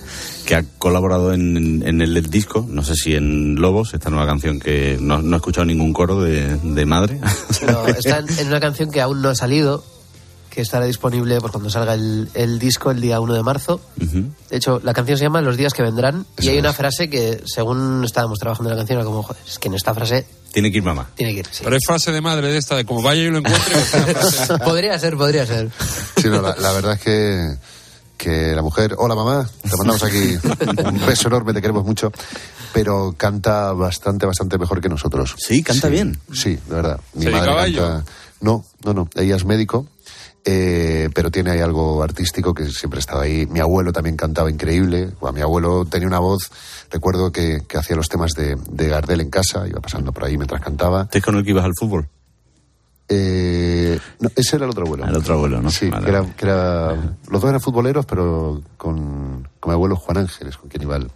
que 0.45 0.55
ha 0.55 0.63
colaborado 0.77 1.33
en, 1.33 1.83
en 1.85 2.01
el 2.01 2.29
disco, 2.29 2.65
no 2.67 2.83
sé 2.83 2.95
si 2.95 3.13
en 3.13 3.55
Lobos, 3.55 3.93
esta 3.93 4.09
nueva 4.09 4.25
canción 4.25 4.59
que 4.59 4.97
no, 4.99 5.21
no 5.21 5.35
he 5.35 5.37
escuchado 5.37 5.65
ningún 5.65 5.93
coro 5.93 6.21
de, 6.21 6.57
de 6.57 6.85
madre. 6.85 7.19
No, 7.67 7.85
está 7.87 8.19
en, 8.19 8.39
en 8.39 8.47
una 8.47 8.59
canción 8.59 8.89
que 8.89 9.01
aún 9.01 9.21
no 9.21 9.29
ha 9.29 9.35
salido, 9.35 9.83
que 10.49 10.61
estará 10.61 10.85
disponible 10.85 11.39
pues, 11.39 11.51
cuando 11.51 11.69
salga 11.69 11.93
el, 11.93 12.29
el 12.33 12.57
disco 12.57 12.91
el 12.91 12.99
día 12.99 13.19
1 13.19 13.33
de 13.33 13.43
marzo. 13.43 13.81
De 13.95 14.57
hecho, 14.57 14.81
la 14.83 14.93
canción 14.93 15.17
se 15.17 15.25
llama 15.25 15.41
Los 15.41 15.57
días 15.57 15.73
que 15.73 15.83
vendrán 15.83 16.25
y 16.39 16.49
hay 16.49 16.57
una 16.57 16.73
frase 16.73 17.09
que, 17.09 17.41
según 17.45 18.03
estábamos 18.03 18.39
trabajando 18.39 18.69
en 18.69 18.75
la 18.75 18.81
canción, 18.81 18.99
era 18.99 19.05
como, 19.05 19.23
joder, 19.23 19.41
es 19.47 19.59
que 19.59 19.67
en 19.67 19.75
esta 19.75 19.93
frase 19.93 20.25
Tiene 20.51 20.71
que 20.71 20.77
ir 20.79 20.83
mamá. 20.83 21.09
tiene 21.15 21.33
que 21.33 21.39
ir. 21.39 21.47
sí. 21.51 21.61
Pero 21.63 21.75
es 21.75 21.83
frase 21.85 22.11
de 22.11 22.21
madre 22.21 22.51
de 22.51 22.57
esta, 22.57 22.75
de 22.75 22.85
como 22.85 23.01
vaya 23.01 23.21
y 23.21 23.29
lo 23.29 23.37
encuentre. 23.39 23.75
frase. 23.75 24.57
podría 24.63 24.97
ser, 24.99 25.15
podría 25.17 25.45
ser. 25.45 25.69
Sí, 26.21 26.27
no, 26.27 26.41
la, 26.41 26.55
la 26.57 26.71
verdad 26.73 26.93
es 26.93 26.99
que, 27.01 27.55
que 28.17 28.53
la 28.55 28.61
mujer, 28.61 28.95
hola 28.97 29.15
mamá, 29.15 29.49
te 29.63 29.77
mandamos 29.77 30.03
aquí 30.03 30.37
un 30.85 31.05
beso 31.05 31.27
enorme, 31.29 31.53
te 31.53 31.61
queremos 31.61 31.85
mucho, 31.85 32.11
pero 32.73 33.13
canta 33.17 33.71
bastante, 33.73 34.25
bastante 34.25 34.57
mejor 34.57 34.81
que 34.81 34.89
nosotros. 34.89 35.35
Sí, 35.37 35.63
canta 35.63 35.87
bien. 35.87 36.19
Sí, 36.33 36.57
de 36.67 36.75
verdad. 36.75 36.99
Mi 37.13 37.23
¿Se 37.25 37.31
madre 37.31 37.73
canta. 37.73 38.03
No, 38.41 38.65
no, 38.83 38.93
no. 38.93 39.09
Ella 39.15 39.35
es 39.35 39.45
médico. 39.45 39.87
Eh, 40.45 41.09
pero 41.13 41.29
tiene 41.31 41.51
ahí 41.51 41.59
algo 41.59 42.01
artístico 42.03 42.53
que 42.53 42.65
siempre 42.69 42.97
ha 42.97 43.01
estado 43.01 43.21
ahí. 43.21 43.45
Mi 43.47 43.59
abuelo 43.59 43.91
también 43.93 44.15
cantaba 44.17 44.49
increíble. 44.49 45.11
Bueno, 45.19 45.33
mi 45.35 45.41
abuelo 45.41 45.85
tenía 45.85 46.07
una 46.07 46.19
voz, 46.19 46.49
recuerdo 46.89 47.31
que, 47.31 47.61
que 47.67 47.77
hacía 47.77 47.95
los 47.95 48.07
temas 48.09 48.31
de, 48.33 48.55
de 48.69 48.87
Gardel 48.87 49.21
en 49.21 49.29
casa, 49.29 49.67
iba 49.67 49.79
pasando 49.79 50.11
por 50.11 50.25
ahí 50.25 50.37
mientras 50.37 50.61
cantaba. 50.61 51.03
¿Este 51.03 51.19
es 51.19 51.23
con 51.23 51.35
el 51.35 51.43
que 51.43 51.51
ibas 51.51 51.65
al 51.65 51.73
fútbol? 51.79 52.07
Eh, 53.13 53.99
no, 54.21 54.29
ese 54.35 54.55
era 54.55 54.65
el 54.65 54.71
otro 54.71 54.85
abuelo. 54.85 55.05
El 55.05 55.15
otro 55.17 55.33
abuelo, 55.33 55.61
¿no? 55.61 55.69
Sí, 55.69 55.89
Vale, 55.89 56.03
que 56.05 56.09
era, 56.11 56.21
vale. 56.21 56.33
que 56.37 56.45
era- 56.45 56.93
los 57.29 57.41
dos 57.41 57.49
eran 57.49 57.59
futboleros, 57.59 58.05
pero 58.05 58.61
con, 58.77 59.47
con 59.59 59.69
mi 59.69 59.73
abuelo 59.73 59.97
Juan 59.97 60.17
Ángeles, 60.19 60.55
con 60.57 60.69
quien 60.69 60.83
iba 60.83 60.95
al, 60.95 61.11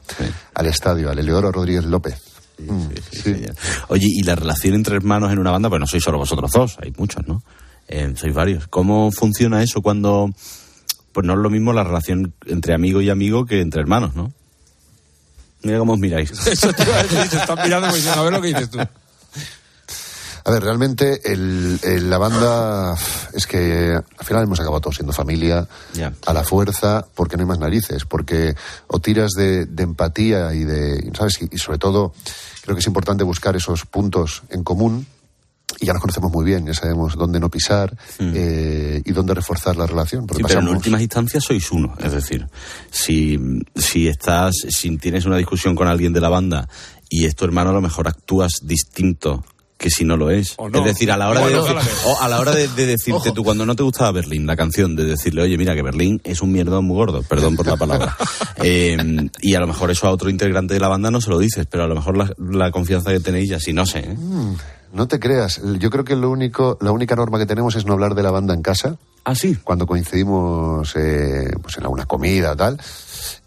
al 0.56 0.66
estadio, 0.66 1.10
al 1.10 1.20
Eleodoro 1.20 1.52
Rodríguez 1.54 1.86
López. 1.86 2.22
Mm, 2.58 2.88
sí. 3.12 3.46
Oye, 3.88 4.08
y 4.10 4.24
la 4.24 4.36
relación 4.36 4.76
entre 4.76 4.96
hermanos 4.98 5.32
en 5.32 5.40
una 5.40 5.52
banda, 5.52 5.70
pues 5.70 5.80
no 5.80 5.88
sois 5.88 6.04
solo 6.04 6.18
vosotros 6.18 6.52
dos, 6.52 6.78
hay 6.82 6.94
muchos, 6.98 7.26
¿no? 7.28 7.42
Eh, 7.88 8.14
sois 8.18 8.34
varios. 8.34 8.68
¿Cómo 8.68 9.12
funciona 9.12 9.62
eso 9.64 9.82
cuando, 9.82 10.30
pues 11.12 11.26
no 11.26 11.34
es 11.34 11.40
lo 11.40 11.50
mismo 11.50 11.72
la 11.74 11.84
relación 11.84 12.34
entre 12.48 12.74
amigo 12.74 13.02
y 13.02 13.10
amigo 13.10 13.46
que 13.46 13.62
entre 13.62 13.82
hermanos, 13.82 14.16
¿no? 14.16 14.34
Mira 15.62 15.80
cómo 15.80 15.94
os 15.94 16.00
miráis. 16.00 16.32
Eso 16.48 16.72
te 16.74 16.84
iba 16.84 16.96
a 17.00 17.04
decir, 17.04 17.30
te 17.30 17.38
están 17.38 17.58
mirando 17.64 17.88
como 17.88 17.96
diciendo, 17.96 18.20
a 18.20 18.24
ver 18.24 18.34
lo 18.34 18.42
que 18.42 18.48
dices 18.50 18.70
tú. 18.70 18.80
A 20.48 20.52
ver, 20.52 20.62
realmente 20.62 21.22
el- 21.34 21.80
el- 21.82 22.08
la 22.08 22.20
banda 22.20 22.96
es 23.34 23.48
que 23.48 23.96
al 24.18 24.26
final 24.26 24.44
hemos 24.44 24.60
acabado 24.60 24.82
todos 24.82 24.98
siendo 24.98 25.12
familia 25.12 25.68
a 26.28 26.34
la 26.34 26.44
fuerza 26.44 27.04
porque 27.16 27.36
no 27.36 27.42
hay 27.42 27.48
más 27.48 27.58
narices, 27.58 28.06
porque 28.06 28.54
o 28.86 29.00
tiras 29.00 29.32
de, 29.32 29.66
de 29.66 29.84
empatía 29.84 30.54
y 30.54 30.64
de, 30.64 31.12
¿sabes? 31.18 31.42
Y, 31.42 31.50
y 31.56 31.58
sobre 31.58 31.80
todo 31.80 32.14
creo 32.62 32.76
que 32.76 32.82
es 32.82 32.86
importante 32.88 33.24
buscar 33.24 33.56
esos 33.56 33.88
puntos 33.88 34.44
en 34.50 34.64
común 34.64 35.08
y 35.80 35.86
ya 35.88 35.94
nos 35.94 36.02
conocemos 36.02 36.32
muy 36.32 36.46
bien, 36.46 36.66
ya 36.66 36.74
sabemos 36.74 37.16
dónde 37.16 37.40
no 37.40 37.50
pisar 37.50 37.98
eh, 38.20 39.02
y 39.04 39.12
dónde 39.12 39.34
reforzar 39.34 39.76
la 39.76 39.86
relación. 39.88 40.26
Porque. 40.26 40.44
Sí, 40.44 40.48
pero 40.48 40.62
en 40.62 40.68
últimas 40.70 41.02
instancias 41.02 41.44
sois 41.44 41.70
uno. 41.72 41.94
Es 42.04 42.12
decir, 42.14 42.48
si, 42.92 43.38
si 43.76 44.08
estás, 44.08 44.54
si 44.70 44.96
tienes 44.98 45.26
una 45.26 45.38
discusión 45.38 45.76
con 45.76 45.88
alguien 45.88 46.14
de 46.14 46.22
la 46.22 46.30
banda 46.30 46.68
y 47.10 47.26
es 47.26 47.36
tu 47.36 47.46
hermano, 47.46 47.72
a 47.72 47.74
lo 47.74 47.82
mejor 47.82 48.08
actúas 48.08 48.54
distinto 48.64 49.44
que 49.78 49.90
si 49.90 50.06
no 50.06 50.16
lo 50.16 50.30
es. 50.32 50.56
No. 50.58 50.80
Es 50.80 50.86
decir, 50.86 51.12
a 51.12 51.18
la 51.18 51.28
hora 51.30 51.42
O 51.44 51.48
de, 51.50 51.54
no. 51.56 51.66
decir- 51.66 51.78
o 52.06 52.22
a 52.22 52.30
la 52.30 52.40
hora 52.40 52.52
de, 52.56 52.70
de 52.70 52.86
decirte 52.86 53.34
tú 53.34 53.44
cuando 53.44 53.66
no 53.66 53.76
te 53.76 53.84
gustaba 53.84 54.12
Berlín, 54.14 54.46
la 54.48 54.56
canción, 54.56 54.96
de 54.96 55.04
decirle, 55.04 55.42
oye, 55.42 55.58
mira 55.58 55.76
que 55.76 55.82
Berlín 55.82 56.22
es 56.24 56.42
un 56.42 56.54
mierdón 56.54 56.86
muy 56.86 56.96
gordo, 56.96 57.22
perdón 57.24 57.56
por 57.58 57.68
la 57.68 57.76
palabra. 57.78 58.16
Eh, 58.68 58.98
y 59.42 59.54
a 59.54 59.60
lo 59.60 59.68
mejor 59.68 59.92
eso 59.92 60.08
a 60.08 60.12
otro 60.12 60.30
integrante 60.30 60.74
de 60.74 60.80
la 60.80 60.88
banda 60.88 61.12
no 61.12 61.20
se 61.20 61.30
lo 61.30 61.38
dices, 61.38 61.68
pero 61.70 61.84
a 61.84 61.88
lo 61.88 61.94
mejor 61.94 62.18
la, 62.18 62.32
la 62.40 62.72
confianza 62.72 63.12
que 63.12 63.20
tenéis 63.20 63.50
ya 63.50 63.60
sí, 63.60 63.74
no 63.74 63.86
sé. 63.86 64.00
¿eh? 64.00 64.16
Mm, 64.18 64.56
no 64.94 65.08
te 65.08 65.20
creas, 65.20 65.62
yo 65.80 65.90
creo 65.90 66.04
que 66.06 66.16
lo 66.16 66.30
único, 66.30 66.78
la 66.82 66.92
única 66.92 67.16
norma 67.16 67.38
que 67.38 67.46
tenemos 67.46 67.76
es 67.76 67.86
no 67.86 67.94
hablar 67.94 68.16
de 68.16 68.24
la 68.24 68.32
banda 68.32 68.54
en 68.54 68.62
casa. 68.62 68.98
Ah, 69.24 69.36
sí. 69.36 69.56
Cuando 69.64 69.88
coincidimos 69.88 70.96
eh, 70.96 71.52
pues 71.62 71.78
en 71.78 71.88
una 71.88 72.06
comida 72.06 72.52
o 72.52 72.56
tal. 72.56 72.80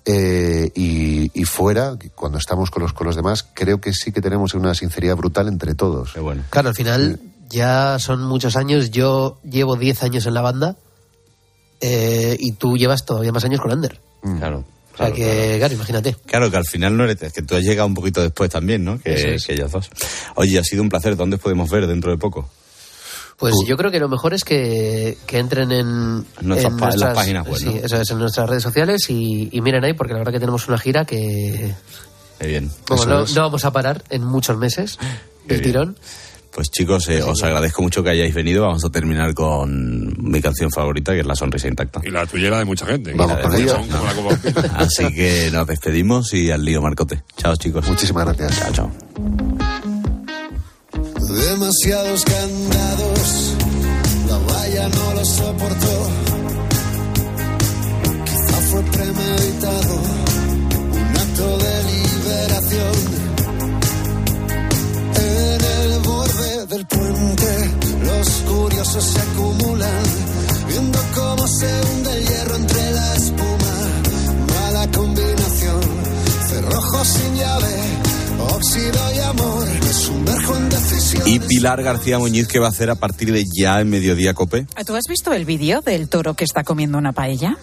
Eh, 0.05 0.71
y, 0.75 1.31
y 1.41 1.45
fuera, 1.45 1.97
cuando 2.15 2.39
estamos 2.39 2.71
con 2.71 2.83
los, 2.83 2.93
con 2.93 3.07
los 3.07 3.15
demás, 3.15 3.47
creo 3.55 3.81
que 3.81 3.93
sí 3.93 4.11
que 4.11 4.21
tenemos 4.21 4.55
una 4.55 4.75
sinceridad 4.75 5.17
brutal 5.17 5.49
entre 5.49 5.75
todos. 5.75 6.15
Qué 6.15 6.21
bueno. 6.21 6.43
Claro, 6.51 6.71
al 6.71 6.75
final 6.75 7.21
ya 7.49 7.99
son 7.99 8.23
muchos 8.23 8.57
años. 8.57 8.91
Yo 8.91 9.39
llevo 9.43 9.77
10 9.77 10.03
años 10.03 10.27
en 10.27 10.35
la 10.35 10.43
banda 10.43 10.77
eh, 11.81 12.37
y 12.39 12.53
tú 12.53 12.77
llevas 12.77 13.05
todavía 13.05 13.33
más 13.33 13.45
años 13.45 13.61
con 13.61 13.71
Ander. 13.71 14.01
Claro. 14.39 14.65
O 14.99 15.05
sea 15.07 15.13
que, 15.13 15.57
claro, 15.59 15.75
imagínate. 15.75 16.17
Claro, 16.27 16.51
que 16.51 16.57
al 16.57 16.65
final 16.67 16.97
no 16.97 17.05
eres, 17.05 17.23
es 17.23 17.33
que 17.33 17.43
tú 17.43 17.55
has 17.57 17.63
llegado 17.63 17.87
un 17.87 17.95
poquito 17.95 18.21
después 18.23 18.51
también, 18.51 18.85
¿no? 18.85 18.99
Que, 18.99 19.35
es. 19.35 19.47
que 19.47 19.53
ellos 19.55 19.71
dos. 19.71 19.89
Oye, 20.35 20.59
ha 20.59 20.65
sido 20.65 20.83
un 20.83 20.89
placer. 20.89 21.17
¿Dónde 21.17 21.37
os 21.37 21.43
podemos 21.43 21.71
ver 21.71 21.87
dentro 21.87 22.11
de 22.11 22.19
poco? 22.19 22.51
Pues 23.37 23.55
yo 23.69 23.77
creo 23.77 23.93
que 23.93 24.01
lo 24.01 24.09
mejor 24.09 24.35
es 24.35 24.43
que, 24.43 25.17
que 25.27 25.39
entren 25.39 25.71
en, 25.71 26.27
nuestras 26.41 26.75
pa- 26.75 26.91
en 26.91 26.99
las 26.99 27.15
páginas 27.15 27.47
web, 27.47 27.57
sí, 27.57 27.67
¿no? 27.67 27.71
eso 27.77 28.01
es, 28.01 28.11
en 28.11 28.19
nuestras 28.19 28.49
redes 28.51 28.65
sociales 28.65 29.09
y, 29.11 29.49
y 29.53 29.61
miren 29.61 29.85
ahí, 29.85 29.93
porque 29.93 30.13
la 30.13 30.19
verdad 30.19 30.33
que 30.33 30.41
tenemos 30.41 30.67
una 30.67 30.77
gira 30.79 31.05
que 31.05 31.73
Qué 32.41 32.47
bien. 32.49 32.69
Eso 32.93 33.07
no, 33.07 33.25
no 33.25 33.41
vamos 33.43 33.65
a 33.65 33.71
parar 33.73 34.03
en 34.11 34.25
muchos 34.25 34.57
meses 34.59 34.99
bien. 35.47 35.63
tirón. 35.63 35.97
Pues 36.53 36.71
chicos, 36.71 37.09
eh, 37.09 37.23
os 37.23 37.43
agradezco 37.43 37.83
mucho 37.83 38.03
que 38.03 38.11
hayáis 38.11 38.35
venido. 38.35 38.63
Vamos 38.63 38.85
a 38.85 38.91
terminar 38.91 39.35
con 39.35 40.15
mi 40.19 40.41
canción 40.41 40.71
favorita, 40.71 41.13
que 41.13 41.21
es 41.21 41.27
La 41.27 41.35
Sonrisa 41.35 41.69
Intacta. 41.69 42.01
Y 42.05 42.11
la 42.11 42.27
tuya 42.27 42.51
la 42.51 42.59
de 42.59 42.65
mucha 42.65 42.87
gente. 42.87 43.13
Vamos 43.15 43.39
Olímpica. 43.45 44.61
Así 44.75 45.13
que 45.15 45.51
nos 45.53 45.67
despedimos 45.67 46.33
y 46.35 46.51
al 46.51 46.65
lío, 46.65 46.83
Marcote. 46.83 47.23
Chao, 47.37 47.55
chicos. 47.57 47.87
Muchísimas 47.89 48.25
gracias. 48.25 48.59
Chao, 48.59 48.73
chao. 48.73 48.93
Demasiados 51.29 52.25
candados, 52.25 53.55
la 54.29 54.39
valla 54.39 54.89
no 54.89 55.15
lo 55.15 55.25
soportó. 55.25 56.11
Quizá 58.25 58.61
fue 58.71 58.83
premeditado, 58.83 59.95
un 60.93 61.17
acto 61.17 61.59
de 61.59 61.83
liberación. 61.85 63.18
Del 66.69 66.87
puente, 66.87 67.71
los 68.05 68.29
curiosos 68.43 69.05
se 69.05 69.21
acumulan, 69.21 70.03
viendo 70.69 70.99
cómo 71.15 71.49
se 71.49 71.67
hunde 71.67 72.13
el 72.13 72.27
hierro 72.27 72.57
entre 72.57 72.91
la 72.93 73.15
espuma. 73.15 73.75
Mala 74.55 74.91
combinación, 74.93 75.81
cerrojo 76.49 77.05
sin 77.05 77.37
llave, 77.37 77.75
óxido 78.51 79.15
y 79.15 79.19
amor. 79.21 79.67
Me 79.67 79.93
sumerjo 79.93 80.57
en 80.57 80.69
decisión. 80.69 81.29
Y 81.29 81.39
Pilar 81.39 81.83
García 81.83 82.19
Muñiz, 82.19 82.49
¿qué 82.49 82.59
va 82.59 82.67
a 82.67 82.71
hacer 82.71 82.91
a 82.91 82.97
partir 82.97 83.33
de 83.33 83.45
ya 83.47 83.81
en 83.81 83.89
Mediodía 83.89 84.35
Cope? 84.35 84.67
¿Tú 84.87 84.95
has 84.95 85.05
visto 85.09 85.33
el 85.33 85.47
vídeo 85.47 85.81
del 85.81 86.09
toro 86.11 86.35
que 86.35 86.45
está 86.45 86.65
comiendo 86.65 86.99
una 86.99 87.13
paella? 87.13 87.57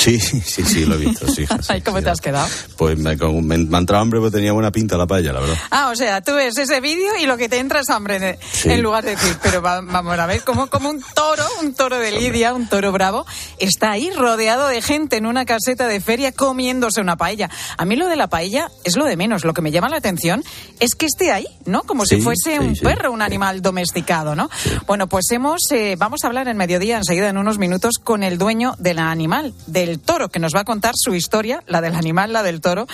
Sí, 0.00 0.18
sí, 0.18 0.62
sí, 0.64 0.86
lo 0.86 0.94
he 0.94 0.98
visto, 0.98 1.26
sí, 1.28 1.42
hija, 1.42 1.58
sí, 1.60 1.68
Ay, 1.68 1.82
¿Cómo 1.82 1.98
sí. 1.98 2.04
te 2.04 2.10
has 2.10 2.20
quedado? 2.22 2.48
Pues 2.78 2.96
me, 2.98 3.14
me, 3.16 3.58
me 3.58 3.76
ha 3.76 3.80
entrado 3.80 4.00
hambre 4.02 4.18
porque 4.18 4.36
tenía 4.38 4.52
buena 4.52 4.70
pinta 4.72 4.96
la 4.96 5.06
paella, 5.06 5.34
la 5.34 5.40
verdad. 5.40 5.56
Ah, 5.70 5.90
o 5.92 5.94
sea, 5.96 6.22
tú 6.22 6.32
ves 6.34 6.56
ese 6.56 6.80
vídeo 6.80 7.12
y 7.20 7.26
lo 7.26 7.36
que 7.36 7.50
te 7.50 7.58
entra 7.58 7.80
es 7.80 7.90
hambre 7.90 8.18
de- 8.18 8.38
Sí. 8.52 8.70
en 8.70 8.80
lugar 8.82 9.04
de 9.04 9.10
decir, 9.10 9.36
pero 9.42 9.60
va- 9.60 9.82
vamos 9.82 10.18
a 10.18 10.24
ver, 10.24 10.42
como, 10.42 10.68
como 10.68 10.88
un 10.88 11.02
toro, 11.14 11.44
un 11.60 11.74
toro 11.74 11.98
de 11.98 12.12
Lidia, 12.12 12.54
un 12.54 12.66
toro 12.66 12.92
bravo, 12.92 13.26
está 13.58 13.90
ahí 13.92 14.10
rodeado 14.10 14.68
de 14.68 14.80
gente 14.80 15.16
en 15.18 15.26
una 15.26 15.44
caseta 15.44 15.86
de 15.86 16.00
feria 16.00 16.32
comiéndose 16.32 17.00
una 17.02 17.16
paella. 17.16 17.50
A 17.76 17.84
mí 17.84 17.94
lo 17.96 18.08
de 18.08 18.16
la 18.16 18.28
paella 18.28 18.70
es 18.84 18.96
lo 18.96 19.04
de 19.04 19.16
menos. 19.18 19.44
Lo 19.44 19.52
que 19.52 19.60
me 19.60 19.70
llama 19.70 19.90
la 19.90 19.98
atención 19.98 20.42
es 20.78 20.94
que 20.94 21.04
esté 21.06 21.30
ahí, 21.30 21.46
¿no? 21.66 21.82
Como 21.82 22.06
si 22.06 22.22
fuese 22.22 22.58
un 22.58 22.74
perro, 22.74 23.12
un 23.12 23.20
animal 23.20 23.60
domesticado, 23.60 24.34
¿no? 24.34 24.48
Bueno, 24.86 25.08
pues 25.08 25.26
hemos, 25.30 25.60
eh, 25.72 25.96
vamos 25.98 26.24
a 26.24 26.28
hablar 26.28 26.48
en 26.48 26.56
mediodía, 26.56 26.96
enseguida, 26.96 27.28
en 27.28 27.36
unos 27.36 27.58
minutos, 27.58 27.96
con 28.02 28.22
el 28.22 28.38
dueño 28.38 28.74
del 28.78 28.98
animal, 28.98 29.52
del 29.66 29.89
del 29.90 30.00
toro, 30.00 30.28
que 30.28 30.38
nos 30.38 30.54
va 30.54 30.60
a 30.60 30.64
contar 30.64 30.92
su 30.96 31.14
historia, 31.14 31.62
la 31.66 31.80
del 31.80 31.94
animal, 31.94 32.32
la 32.32 32.42
del 32.42 32.60
toro, 32.60 32.86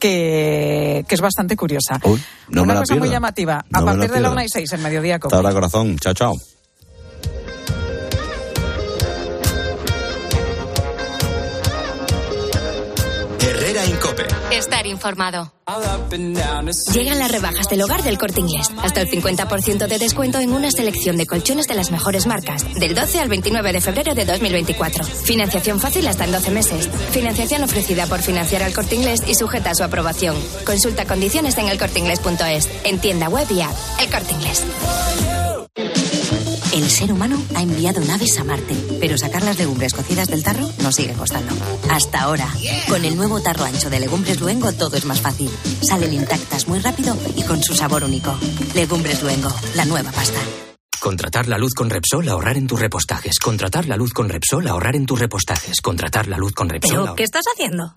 que, 0.00 1.04
que 1.08 1.14
es 1.14 1.20
bastante 1.20 1.56
curiosa. 1.56 2.00
no 2.48 2.62
Una 2.62 2.64
me 2.64 2.74
la 2.74 2.80
cosa 2.80 2.96
muy 2.96 3.08
llamativa. 3.08 3.64
No 3.70 3.80
a 3.80 3.84
partir 3.84 4.10
de 4.10 4.20
la 4.20 4.28
pierdo. 4.28 4.32
1 4.32 4.44
y 4.44 4.48
6 4.48 4.72
en 4.72 4.82
mediodía, 4.82 5.16
Hasta 5.16 5.36
ahora, 5.36 5.52
corazón. 5.52 5.98
Chao, 5.98 6.14
chao. 6.14 6.51
Estar 14.52 14.86
informado. 14.86 15.52
Llegan 16.92 17.18
las 17.18 17.30
rebajas 17.30 17.68
del 17.68 17.82
hogar 17.82 18.02
del 18.02 18.18
corte 18.18 18.40
inglés. 18.40 18.70
Hasta 18.82 19.00
el 19.00 19.10
50% 19.10 19.86
de 19.88 19.98
descuento 19.98 20.38
en 20.38 20.52
una 20.52 20.70
selección 20.70 21.16
de 21.16 21.26
colchones 21.26 21.66
de 21.66 21.74
las 21.74 21.90
mejores 21.90 22.26
marcas. 22.26 22.64
Del 22.74 22.94
12 22.94 23.20
al 23.20 23.28
29 23.28 23.72
de 23.72 23.80
febrero 23.80 24.14
de 24.14 24.24
2024. 24.24 25.04
Financiación 25.04 25.80
fácil 25.80 26.06
hasta 26.06 26.24
en 26.24 26.32
12 26.32 26.50
meses. 26.50 26.88
Financiación 27.10 27.64
ofrecida 27.64 28.06
por 28.06 28.20
financiar 28.20 28.62
al 28.62 28.74
corte 28.74 28.94
inglés 28.94 29.22
y 29.26 29.34
sujeta 29.34 29.70
a 29.70 29.74
su 29.74 29.82
aprobación. 29.84 30.36
Consulta 30.64 31.04
condiciones 31.04 31.56
en 31.58 31.68
elcorteinglés.es. 31.68 32.68
En 32.84 33.00
tienda 33.00 33.28
web 33.28 33.46
y 33.50 33.62
app. 33.62 33.74
El 34.00 34.10
corte 34.10 34.32
inglés. 34.32 34.62
El 36.72 36.88
ser 36.88 37.12
humano 37.12 37.36
ha 37.54 37.62
enviado 37.62 38.00
naves 38.00 38.38
a 38.38 38.44
Marte, 38.44 38.74
pero 38.98 39.18
sacar 39.18 39.42
las 39.42 39.58
legumbres 39.58 39.92
cocidas 39.92 40.28
del 40.28 40.42
tarro 40.42 40.66
nos 40.82 40.94
sigue 40.94 41.12
costando. 41.12 41.54
Hasta 41.90 42.22
ahora. 42.22 42.48
Con 42.88 43.04
el 43.04 43.14
nuevo 43.14 43.42
tarro 43.42 43.64
ancho 43.64 43.90
de 43.90 44.00
Legumbres 44.00 44.40
Luengo 44.40 44.72
todo 44.72 44.96
es 44.96 45.04
más 45.04 45.20
fácil. 45.20 45.50
Salen 45.82 46.14
intactas 46.14 46.68
muy 46.68 46.78
rápido 46.78 47.14
y 47.36 47.42
con 47.42 47.62
su 47.62 47.74
sabor 47.74 48.04
único. 48.04 48.34
Legumbres 48.74 49.22
Luengo, 49.22 49.52
la 49.74 49.84
nueva 49.84 50.10
pasta. 50.12 50.40
Contratar 50.98 51.46
la 51.46 51.58
luz 51.58 51.74
con 51.74 51.90
Repsol, 51.90 52.28
ahorrar 52.28 52.56
en 52.56 52.66
tus 52.66 52.80
repostajes. 52.80 53.38
Contratar 53.38 53.86
la 53.86 53.96
luz 53.96 54.12
con 54.12 54.30
Repsol, 54.30 54.66
ahorrar 54.66 54.96
en 54.96 55.04
tus 55.04 55.18
repostajes. 55.18 55.80
Contratar 55.82 56.26
la 56.28 56.38
luz 56.38 56.52
con 56.52 56.70
Repsol. 56.70 57.02
¿Pero 57.02 57.14
qué 57.16 57.24
estás 57.24 57.44
haciendo? 57.52 57.96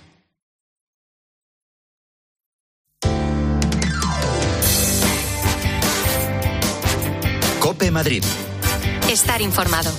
Cope 7.71 7.89
Madrid. 7.89 8.21
Estar 9.09 9.41
informado. 9.41 9.89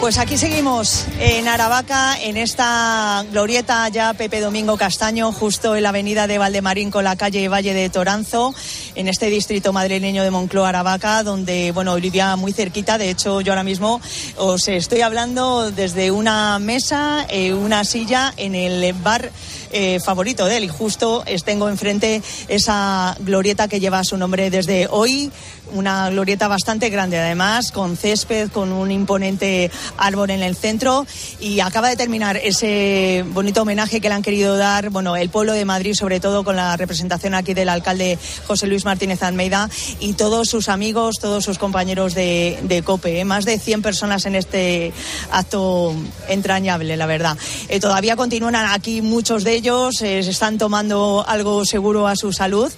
Pues 0.00 0.16
aquí 0.16 0.38
seguimos 0.38 1.04
en 1.18 1.46
Aravaca, 1.46 2.18
en 2.22 2.38
esta 2.38 3.22
glorieta 3.30 3.86
ya 3.90 4.14
Pepe 4.14 4.40
Domingo 4.40 4.78
Castaño, 4.78 5.30
justo 5.30 5.76
en 5.76 5.82
la 5.82 5.90
avenida 5.90 6.26
de 6.26 6.38
Valdemarín 6.38 6.90
con 6.90 7.04
la 7.04 7.16
calle 7.16 7.50
Valle 7.50 7.74
de 7.74 7.90
Toranzo, 7.90 8.54
en 9.00 9.08
este 9.08 9.30
distrito 9.30 9.72
madrileño 9.72 10.22
de 10.22 10.30
Moncloa, 10.30 10.68
Aravaca, 10.68 11.22
donde, 11.22 11.72
bueno, 11.72 11.94
vivía 11.96 12.36
muy 12.36 12.52
cerquita. 12.52 12.98
De 12.98 13.08
hecho, 13.08 13.40
yo 13.40 13.52
ahora 13.52 13.64
mismo 13.64 13.98
os 14.36 14.68
estoy 14.68 15.00
hablando 15.00 15.70
desde 15.70 16.10
una 16.10 16.58
mesa, 16.58 17.24
eh, 17.30 17.54
una 17.54 17.84
silla 17.84 18.34
en 18.36 18.54
el 18.54 18.92
bar 18.92 19.30
eh, 19.72 20.00
favorito 20.00 20.44
de 20.44 20.58
él. 20.58 20.64
Y 20.64 20.68
justo 20.68 21.24
tengo 21.46 21.70
enfrente 21.70 22.22
esa 22.48 23.16
glorieta 23.20 23.68
que 23.68 23.80
lleva 23.80 24.04
su 24.04 24.18
nombre 24.18 24.50
desde 24.50 24.86
hoy, 24.90 25.30
una 25.72 26.10
glorieta 26.10 26.48
bastante 26.48 26.90
grande, 26.90 27.18
además, 27.18 27.70
con 27.70 27.96
césped, 27.96 28.50
con 28.50 28.72
un 28.72 28.90
imponente 28.90 29.70
árbol 29.96 30.30
en 30.30 30.42
el 30.42 30.56
centro. 30.56 31.06
Y 31.38 31.60
acaba 31.60 31.88
de 31.88 31.96
terminar 31.96 32.36
ese 32.36 33.24
bonito 33.28 33.62
homenaje 33.62 34.00
que 34.00 34.08
le 34.08 34.14
han 34.16 34.22
querido 34.22 34.56
dar, 34.56 34.90
bueno, 34.90 35.16
el 35.16 35.30
pueblo 35.30 35.52
de 35.52 35.64
Madrid, 35.64 35.94
sobre 35.94 36.20
todo 36.20 36.44
con 36.44 36.56
la 36.56 36.76
representación 36.76 37.34
aquí 37.34 37.54
del 37.54 37.68
alcalde 37.68 38.18
José 38.46 38.66
Luis 38.66 38.84
Martínez 38.90 39.22
Almeida 39.22 39.70
y 40.00 40.14
todos 40.14 40.48
sus 40.48 40.68
amigos, 40.68 41.20
todos 41.20 41.44
sus 41.44 41.58
compañeros 41.58 42.12
de, 42.14 42.82
COPE. 42.84 43.20
¿eh? 43.20 43.24
Más 43.24 43.44
de 43.44 43.56
100 43.56 43.82
personas 43.82 44.26
en 44.26 44.34
este 44.34 44.92
acto 45.30 45.94
entrañable, 46.28 46.96
la 46.96 47.06
verdad. 47.06 47.38
Eh, 47.68 47.78
todavía 47.78 48.16
continúan 48.16 48.56
aquí 48.56 49.00
muchos 49.00 49.44
de 49.44 49.54
ellos, 49.54 50.02
eh, 50.02 50.24
se 50.24 50.30
están 50.30 50.58
tomando 50.58 51.24
algo 51.24 51.64
seguro 51.64 52.08
a 52.08 52.16
su 52.16 52.32
salud. 52.32 52.72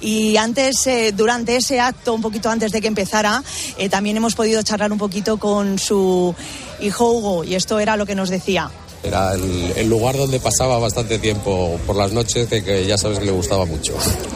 Y 0.00 0.38
antes, 0.38 0.88
durante 1.14 1.56
ese 1.56 1.80
acto, 1.80 2.14
un 2.14 2.22
poquito 2.22 2.48
antes 2.48 2.72
de 2.72 2.80
que 2.80 2.88
empezara, 2.88 3.42
también 3.90 4.16
hemos 4.16 4.34
podido 4.34 4.62
charlar 4.62 4.90
un 4.90 4.98
poquito 4.98 5.36
con 5.36 5.78
su 5.78 6.34
hijo 6.80 7.10
Hugo, 7.10 7.44
y 7.44 7.54
esto 7.56 7.78
era 7.78 7.98
lo 7.98 8.06
que 8.06 8.14
nos 8.14 8.30
decía. 8.30 8.70
Era 9.02 9.34
el, 9.34 9.88
lugar 9.88 10.16
donde 10.16 10.40
pasaba 10.40 10.78
bastante 10.78 11.18
tiempo 11.18 11.78
por 11.86 11.96
las 11.96 12.12
noches, 12.12 12.48
que, 12.48 12.64
que 12.64 12.86
ya 12.86 12.98
sabes 12.98 13.18
que 13.18 13.26
le 13.26 13.32
gustaba 13.32 13.64
mucho. 13.64 13.94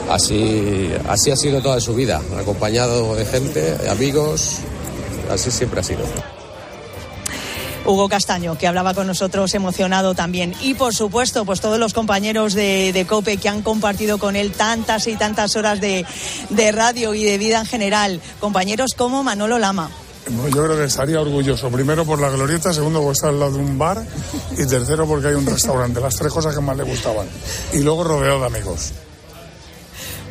Así, 0.09 0.91
así 1.09 1.31
ha 1.31 1.37
sido 1.37 1.61
toda 1.61 1.81
su 1.81 1.95
vida, 1.95 2.23
acompañado 2.39 3.15
de 3.17 3.27
gente, 3.27 3.77
amigos, 3.91 4.59
así 5.31 5.51
siempre 5.51 5.81
ha 5.81 5.83
sido. 5.83 6.05
Hugo 7.85 8.09
Castaño, 8.09 8.57
que 8.57 8.67
hablaba 8.69 8.95
con 8.95 9.07
nosotros 9.07 9.55
emocionado 9.55 10.15
también. 10.15 10.55
Y 10.61 10.75
por 10.75 10.95
supuesto, 10.95 11.45
pues 11.45 11.61
todos 11.61 11.79
los 11.79 11.93
compañeros 11.93 12.55
de, 12.55 12.93
de 12.93 13.07
COPE 13.07 13.39
que 13.39 13.49
han 13.49 13.63
compartido 13.63 14.19
con 14.19 14.37
él 14.37 14.53
tantas 14.53 15.07
y 15.09 15.17
tantas 15.17 15.57
horas 15.57 15.81
de, 15.81 16.07
de 16.51 16.73
radio 16.73 17.15
y 17.15 17.25
de 17.25 17.39
vida 17.39 17.59
en 17.59 17.67
general. 17.67 18.21
Compañeros 18.41 18.95
como 18.95 19.23
Manolo 19.23 19.59
Lama. 19.59 19.91
Yo 20.27 20.65
creo 20.65 20.77
que 20.77 20.85
estaría 20.85 21.21
orgulloso. 21.21 21.69
Primero 21.71 22.05
por 22.05 22.21
la 22.21 22.31
glorieta, 22.31 22.73
segundo 22.73 23.01
porque 23.01 23.13
está 23.13 23.29
al 23.29 23.41
lado 23.41 23.53
de 23.53 23.59
un 23.59 23.77
bar 23.77 24.03
y 24.53 24.67
tercero 24.67 25.07
porque 25.07 25.29
hay 25.29 25.35
un 25.35 25.47
restaurante. 25.47 26.01
Las 26.01 26.17
tres 26.17 26.33
cosas 26.33 26.55
que 26.55 26.61
más 26.61 26.77
le 26.77 26.85
gustaban. 26.85 27.27
Y 27.73 27.81
luego 27.81 28.05
rodeado 28.05 28.41
de 28.41 28.47
amigos. 28.47 28.93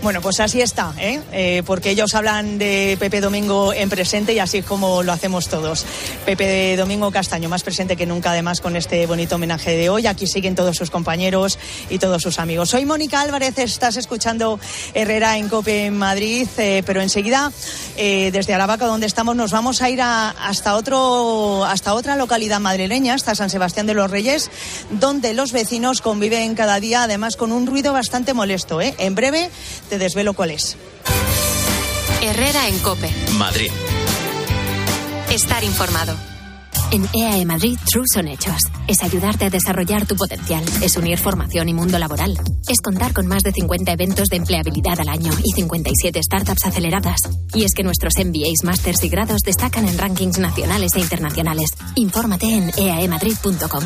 Bueno, 0.03 0.19
pues 0.19 0.39
así 0.39 0.61
está, 0.61 0.93
¿eh? 0.97 1.21
Eh, 1.31 1.61
porque 1.63 1.91
ellos 1.91 2.15
hablan 2.15 2.57
de 2.57 2.97
Pepe 2.99 3.21
Domingo 3.21 3.71
en 3.71 3.87
presente 3.87 4.33
y 4.33 4.39
así 4.39 4.57
es 4.57 4.65
como 4.65 5.03
lo 5.03 5.11
hacemos 5.11 5.47
todos. 5.47 5.85
Pepe 6.25 6.75
Domingo 6.75 7.11
Castaño, 7.11 7.49
más 7.49 7.61
presente 7.61 7.95
que 7.95 8.07
nunca, 8.07 8.31
además, 8.31 8.61
con 8.61 8.75
este 8.75 9.05
bonito 9.05 9.35
homenaje 9.35 9.77
de 9.77 9.89
hoy. 9.89 10.07
Aquí 10.07 10.25
siguen 10.25 10.55
todos 10.55 10.75
sus 10.75 10.89
compañeros 10.89 11.59
y 11.91 11.99
todos 11.99 12.23
sus 12.23 12.39
amigos. 12.39 12.69
Soy 12.71 12.83
Mónica 12.83 13.21
Álvarez, 13.21 13.59
estás 13.59 13.95
escuchando 13.95 14.59
Herrera 14.95 15.37
en 15.37 15.47
Cope 15.49 15.85
en 15.85 15.97
Madrid, 15.99 16.47
eh, 16.57 16.81
pero 16.83 16.99
enseguida, 17.01 17.51
eh, 17.95 18.31
desde 18.33 18.55
Aravaca, 18.55 18.87
donde 18.87 19.05
estamos, 19.05 19.35
nos 19.35 19.51
vamos 19.51 19.83
a 19.83 19.89
ir 19.91 20.01
a- 20.01 20.31
hasta, 20.31 20.77
otro, 20.77 21.63
hasta 21.63 21.93
otra 21.93 22.15
localidad 22.15 22.59
madrileña, 22.59 23.13
hasta 23.13 23.35
San 23.35 23.51
Sebastián 23.51 23.85
de 23.85 23.93
los 23.93 24.09
Reyes, 24.09 24.49
donde 24.89 25.35
los 25.35 25.51
vecinos 25.51 26.01
conviven 26.01 26.55
cada 26.55 26.79
día, 26.79 27.03
además, 27.03 27.35
con 27.35 27.51
un 27.51 27.67
ruido 27.67 27.93
bastante 27.93 28.33
molesto. 28.33 28.81
En 28.81 29.13
breve 29.13 29.51
te 29.91 29.97
desvelo 29.97 30.33
cuál 30.33 30.51
es. 30.51 30.77
Herrera 32.21 32.69
en 32.69 32.79
Cope. 32.79 33.13
Madrid. 33.37 33.69
Estar 35.29 35.65
informado. 35.65 36.15
En 36.91 37.05
EAE 37.13 37.45
Madrid, 37.45 37.77
True 37.91 38.05
son 38.13 38.29
hechos. 38.29 38.55
Es 38.87 39.03
ayudarte 39.03 39.45
a 39.45 39.49
desarrollar 39.49 40.05
tu 40.05 40.15
potencial. 40.15 40.63
Es 40.81 40.95
unir 40.95 41.17
formación 41.17 41.67
y 41.67 41.73
mundo 41.73 41.99
laboral. 41.99 42.39
Es 42.69 42.79
contar 42.81 43.11
con 43.11 43.27
más 43.27 43.43
de 43.43 43.51
50 43.51 43.91
eventos 43.91 44.29
de 44.29 44.37
empleabilidad 44.37 44.97
al 44.97 45.09
año 45.09 45.33
y 45.43 45.51
57 45.51 46.21
startups 46.23 46.65
aceleradas. 46.65 47.19
Y 47.53 47.65
es 47.65 47.73
que 47.75 47.83
nuestros 47.83 48.13
MBAs, 48.17 48.63
másters 48.63 49.03
y 49.03 49.09
grados 49.09 49.41
destacan 49.41 49.89
en 49.89 49.97
rankings 49.97 50.37
nacionales 50.37 50.91
e 50.95 51.01
internacionales. 51.01 51.71
Infórmate 51.95 52.45
en 52.45 52.71
eaemadrid.com. 52.77 53.83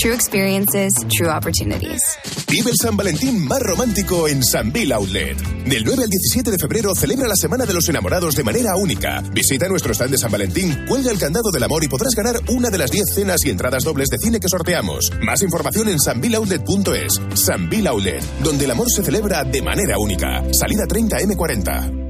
True 0.00 0.14
experiences, 0.14 0.94
true 1.08 1.28
opportunities. 1.28 2.00
Vive 2.48 2.70
el 2.70 2.76
San 2.76 2.96
Valentín 2.96 3.44
más 3.46 3.60
romántico 3.60 4.28
en 4.28 4.44
San 4.44 4.72
Bill 4.72 4.92
Outlet. 4.92 5.36
Del 5.64 5.84
9 5.84 6.04
al 6.04 6.10
17 6.10 6.50
de 6.50 6.58
febrero 6.58 6.94
celebra 6.94 7.26
la 7.26 7.34
Semana 7.34 7.64
de 7.64 7.74
los 7.74 7.88
Enamorados 7.88 8.34
de 8.36 8.44
manera 8.44 8.76
única. 8.76 9.22
Visita 9.32 9.68
nuestro 9.68 9.94
stand 9.94 10.12
de 10.12 10.18
San 10.18 10.30
Valentín, 10.30 10.84
cuelga 10.86 11.10
el 11.10 11.18
candado 11.18 11.50
del 11.50 11.62
amor 11.62 11.82
y 11.82 11.88
podrás 11.88 12.14
ganar 12.14 12.40
una 12.48 12.70
de 12.70 12.78
las 12.78 12.90
10 12.90 13.14
cenas 13.14 13.44
y 13.44 13.50
entradas 13.50 13.84
dobles 13.84 14.08
de 14.08 14.18
cine 14.18 14.38
que 14.38 14.48
sorteamos. 14.48 15.10
Más 15.22 15.42
información 15.42 15.88
en 15.88 15.98
sanbiloutlet.es. 15.98 17.20
San 17.34 17.68
Bill 17.68 17.86
Outlet, 17.88 18.22
donde 18.42 18.64
el 18.64 18.70
amor 18.70 18.86
se 18.94 19.02
celebra 19.02 19.44
de 19.44 19.62
manera 19.62 19.98
única. 19.98 20.44
Salida 20.52 20.86
30 20.86 21.18
M40. 21.20 22.05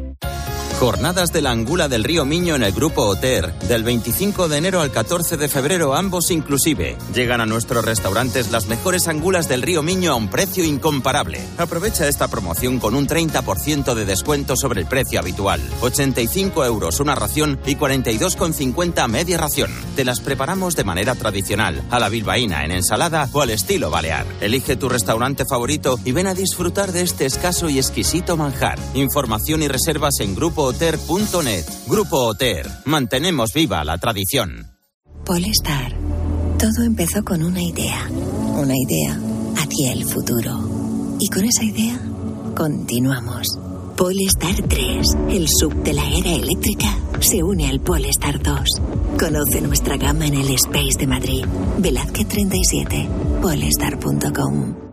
Jornadas 0.79 1.33
de 1.33 1.41
la 1.41 1.53
Angula 1.53 1.89
del 1.89 2.05
Río 2.05 2.27
Miño 2.27 2.55
en 2.55 2.63
el 2.63 2.73
Grupo 2.73 3.07
Oter, 3.07 3.59
del 3.61 3.83
25 3.83 4.47
de 4.47 4.59
enero 4.59 4.83
al 4.83 4.91
14 4.91 5.39
de 5.39 5.49
febrero, 5.49 5.95
ambos 5.95 6.31
inclusive. 6.31 6.99
Llegan 7.15 7.41
a 7.41 7.47
nuestros 7.47 7.83
restaurantes 7.83 8.51
las 8.51 8.67
mejores 8.67 9.09
angulas 9.09 9.49
del 9.49 9.63
Río 9.63 9.83
Miño 9.83 10.13
a 10.13 10.17
un 10.17 10.29
precio 10.29 10.65
incomparable. 10.65 11.41
Aprovecha 11.57 12.07
esta 12.07 12.29
promoción 12.29 12.79
con 12.79 12.95
un 12.95 13.09
30% 13.09 13.95
de 13.95 14.05
descuento 14.05 14.55
sobre 14.55 14.83
el 14.83 14.87
precio 14.87 15.19
habitual. 15.19 15.63
85 15.81 16.67
euros 16.67 17.01
una 17.01 17.15
ración 17.15 17.59
y 17.65 17.77
42,50 17.77 19.09
media 19.09 19.39
ración. 19.39 19.71
Te 19.97 20.05
las 20.05 20.21
preparamos 20.21 20.77
de 20.77 20.85
manera 20.85 21.15
tradicional, 21.15 21.83
a 21.91 21.99
la 21.99 22.11
bilbaína, 22.11 22.67
en 22.67 22.73
ensalada 22.73 23.31
o 23.33 23.41
al 23.41 23.49
estilo 23.49 23.91
balear. 23.91 24.27
Elige 24.43 24.77
tu 24.77 24.91
restaurante 24.91 25.47
favorito 25.47 25.99
y 26.05 26.13
ven 26.13 26.27
a 26.27 26.35
disfrutar 26.35 26.93
de 26.93 27.01
este 27.01 27.25
escaso 27.25 27.71
y 27.71 27.79
exquisito 27.79 28.37
manjar. 28.37 28.79
Información 28.93 29.63
y 29.63 29.69
reservas 29.69 30.21
en 30.21 30.35
grupooter.net. 30.67 31.65
Grupo 31.87 32.17
Oter. 32.27 32.67
Mantenemos 32.87 33.53
viva 33.53 33.85
la 33.85 33.99
tradición. 33.99 34.67
Polestar. 35.25 35.93
Todo 36.59 36.85
empezó 36.85 37.23
con 37.25 37.43
una 37.43 37.63
idea. 37.63 38.09
Una 38.09 38.75
idea 38.75 39.19
hacia 39.57 39.93
el 39.93 40.05
futuro. 40.05 41.17
Y 41.21 41.29
con 41.29 41.45
esa 41.45 41.65
idea 41.65 41.99
continuamos. 42.57 43.47
Polestar 43.97 44.55
3, 44.69 45.07
el 45.31 45.47
sub 45.49 45.73
de 45.83 45.95
la 45.95 46.07
era 46.07 46.31
eléctrica, 46.31 46.99
se 47.21 47.43
une 47.43 47.69
al 47.69 47.81
Polestar 47.81 48.43
2. 48.43 48.61
Conoce 49.19 49.61
nuestra 49.63 49.97
gama 49.97 50.27
en 50.27 50.35
el 50.35 50.51
Space 50.51 50.99
de 50.99 51.07
Madrid. 51.07 51.47
Velázquez 51.79 52.29
37, 52.29 53.09
polestar.com. 53.41 54.86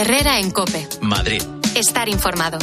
Herrera 0.00 0.40
en 0.40 0.50
Cope. 0.50 0.88
Madrid. 1.02 1.42
Estar 1.74 2.08
informado. 2.08 2.56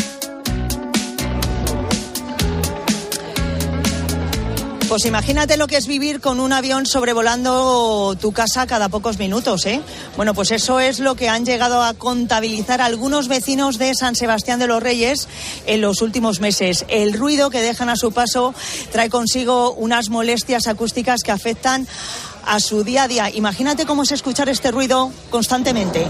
Pues 4.89 5.05
imagínate 5.05 5.55
lo 5.57 5.67
que 5.67 5.77
es 5.77 5.85
vivir 5.85 6.19
con 6.19 6.39
un 6.39 6.51
avión 6.51 6.87
sobrevolando 6.87 8.17
tu 8.19 8.31
casa 8.31 8.65
cada 8.65 8.89
pocos 8.89 9.19
minutos, 9.19 9.67
¿eh? 9.67 9.81
Bueno, 10.15 10.33
pues 10.33 10.49
eso 10.49 10.79
es 10.79 10.99
lo 10.99 11.13
que 11.13 11.29
han 11.29 11.45
llegado 11.45 11.83
a 11.83 11.93
contabilizar 11.93 12.81
algunos 12.81 13.27
vecinos 13.27 13.77
de 13.77 13.93
San 13.93 14.15
Sebastián 14.15 14.57
de 14.57 14.65
los 14.65 14.81
Reyes 14.81 15.27
en 15.67 15.81
los 15.81 16.01
últimos 16.01 16.39
meses. 16.39 16.85
El 16.87 17.13
ruido 17.13 17.51
que 17.51 17.61
dejan 17.61 17.89
a 17.89 17.97
su 17.97 18.11
paso 18.11 18.55
trae 18.91 19.11
consigo 19.11 19.73
unas 19.73 20.09
molestias 20.09 20.65
acústicas 20.65 21.21
que 21.21 21.33
afectan 21.33 21.87
a 22.47 22.59
su 22.59 22.83
día 22.83 23.03
a 23.03 23.07
día. 23.07 23.29
Imagínate 23.29 23.85
cómo 23.85 24.01
es 24.01 24.11
escuchar 24.11 24.49
este 24.49 24.71
ruido 24.71 25.11
constantemente. 25.29 26.07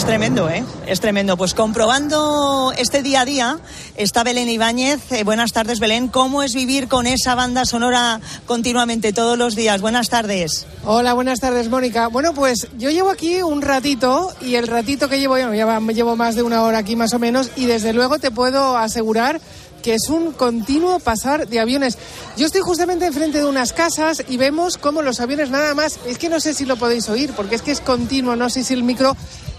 Es 0.00 0.06
¿eh? 0.48 0.64
Es 0.86 1.00
tremendo. 1.00 1.36
Pues 1.36 1.54
comprobando 1.54 2.72
este 2.76 3.02
día 3.02 3.22
a 3.22 3.24
día 3.24 3.58
está 3.96 4.24
Belén 4.24 4.48
Ibáñez. 4.48 5.12
Eh, 5.12 5.24
buenas 5.24 5.52
tardes, 5.52 5.80
Belén. 5.80 6.08
¿Cómo 6.08 6.42
es 6.42 6.54
vivir 6.54 6.88
con 6.88 7.06
esa 7.06 7.34
banda 7.34 7.64
sonora 7.64 8.20
continuamente 8.46 9.12
todos 9.12 9.36
los 9.36 9.54
días? 9.54 9.80
Buenas 9.80 10.08
tardes. 10.08 10.66
Hola, 10.84 11.12
buenas 11.14 11.40
tardes, 11.40 11.68
Mónica. 11.68 12.06
Bueno, 12.06 12.32
pues 12.32 12.68
yo 12.78 12.90
llevo 12.90 13.10
aquí 13.10 13.42
un 13.42 13.60
ratito 13.60 14.32
y 14.40 14.54
el 14.54 14.68
ratito 14.68 15.08
que 15.08 15.18
llevo, 15.18 15.34
bueno, 15.34 15.54
ya 15.54 15.80
llevo 15.92 16.16
más 16.16 16.36
de 16.36 16.42
una 16.42 16.62
hora 16.62 16.78
aquí 16.78 16.96
más 16.96 17.12
o 17.12 17.18
menos 17.18 17.50
y 17.56 17.66
desde 17.66 17.92
luego 17.92 18.18
te 18.18 18.30
puedo 18.30 18.76
asegurar 18.76 19.40
que 19.80 19.94
es 19.94 20.08
un 20.08 20.32
continuo 20.32 20.98
pasar 21.00 21.48
de 21.48 21.60
aviones. 21.60 21.98
Yo 22.36 22.46
estoy 22.46 22.60
justamente 22.60 23.06
enfrente 23.06 23.38
de 23.38 23.46
unas 23.46 23.72
casas 23.72 24.22
y 24.28 24.36
vemos 24.36 24.76
cómo 24.76 25.02
los 25.02 25.20
aviones 25.20 25.50
nada 25.50 25.74
más, 25.74 25.98
es 26.06 26.18
que 26.18 26.28
no 26.28 26.38
sé 26.40 26.54
si 26.54 26.64
lo 26.64 26.76
podéis 26.76 27.08
oír, 27.08 27.32
porque 27.34 27.54
es 27.54 27.62
que 27.62 27.72
es 27.72 27.80
continuo, 27.80 28.36
no 28.36 28.50
sé 28.50 28.62
si 28.62 28.74
el 28.74 28.82
micro 28.82 29.16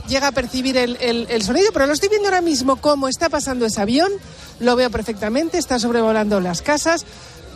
llega 0.08 0.28
a 0.28 0.32
percibir 0.32 0.78
el, 0.78 0.98
el, 1.02 1.28
el, 1.30 1.44
sonido, 1.44 1.72
pero 1.74 1.86
lo 1.88 1.94
estoy 1.94 2.10
viendo 2.10 2.28
ahora 2.28 2.42
mismo 2.42 2.76
cómo 2.78 3.08
está 3.08 3.30
pasando 3.30 3.66
ese 3.66 3.82
avión, 3.82 4.12
lo 4.60 4.76
veo 4.76 4.90
perfectamente, 4.90 5.58
está 5.58 5.80
sobrevolando 5.80 6.40
las 6.40 6.62
casas. 6.62 7.06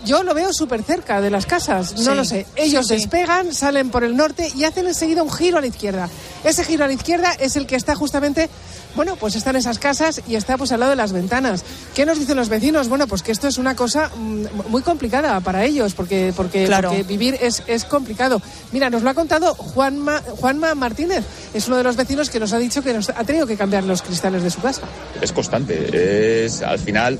Yo 0.06 0.22
lo 0.22 0.36
veo 0.36 0.54
súper 0.54 0.84
cerca 0.84 1.20
de 1.20 1.32
las 1.32 1.48
casas, 1.48 1.93
no 1.93 2.12
Sí, 2.12 2.16
lo 2.16 2.26
sé. 2.26 2.46
Ellos 2.56 2.88
sí, 2.88 2.93
sí. 2.93 3.02
despegan, 3.02 3.52
salen 3.56 3.89
por 3.89 4.04
el 4.04 4.16
norte 4.16 4.52
y 4.56 4.64
hacen 4.64 4.86
enseguida 4.86 5.24
un 5.24 5.32
giro 5.32 5.58
a 5.58 5.62
la 5.62 5.68
izquierda. 5.68 6.10
Ese 6.43 6.64
giro 6.64 6.84
a 6.84 6.88
la 6.88 6.93
izquierda 6.93 7.32
es 7.39 7.56
el 7.56 7.66
que 7.66 7.76
está 7.76 7.96
justamente, 7.96 8.48
bueno, 8.96 9.16
pues 9.16 9.36
están 9.36 9.56
esas 9.56 9.80
casas 9.80 10.22
y 10.28 10.36
está 10.36 10.58
pues 10.58 10.72
al 10.72 10.80
lado 10.80 10.91
de 10.91 10.96
las 10.96 11.12
ventanas. 11.12 11.64
¿Qué 11.93 12.06
nos 12.06 12.18
dicen 12.20 12.38
los 12.38 12.50
vecinos? 12.50 12.88
Bueno, 12.88 13.08
pues 13.08 13.22
que 13.24 13.32
esto 13.32 13.48
es 13.48 13.58
una 13.58 13.76
cosa 13.76 14.10
mm, 14.16 14.70
muy 14.70 14.82
complicada 14.82 15.39
para 15.41 15.66
ellos, 15.66 15.93
porque, 15.93 16.34
porque, 16.36 16.66
Claro. 16.66 16.89
porque 16.89 17.04
vivir 17.04 17.38
es, 17.41 17.64
es 17.68 17.86
complicado. 17.86 18.41
Mira, 18.72 18.89
nos 18.89 19.04
lo 19.04 19.10
ha 19.10 19.14
contado 19.14 19.54
Juanma, 19.54 20.22
Juanma 20.39 20.74
Martínez, 20.76 21.24
es 21.54 21.68
uno 21.68 21.78
de 21.78 21.84
los 21.84 21.96
vecinos 21.96 22.30
que 22.30 22.39
nos 22.39 22.54
ha 22.54 22.58
dicho 22.58 22.82
que 22.82 22.93
nos 22.93 23.10
ha 23.10 23.24
tenido 23.24 23.46
que 23.48 23.58
cambiar 23.58 23.84
los 23.84 24.02
cristales 24.02 24.43
de 24.43 24.50
su 24.50 24.62
casa. 24.62 24.82
es 25.22 25.32
constante. 25.32 26.46
Es 26.46 26.62
al 26.62 26.80
final 26.80 27.20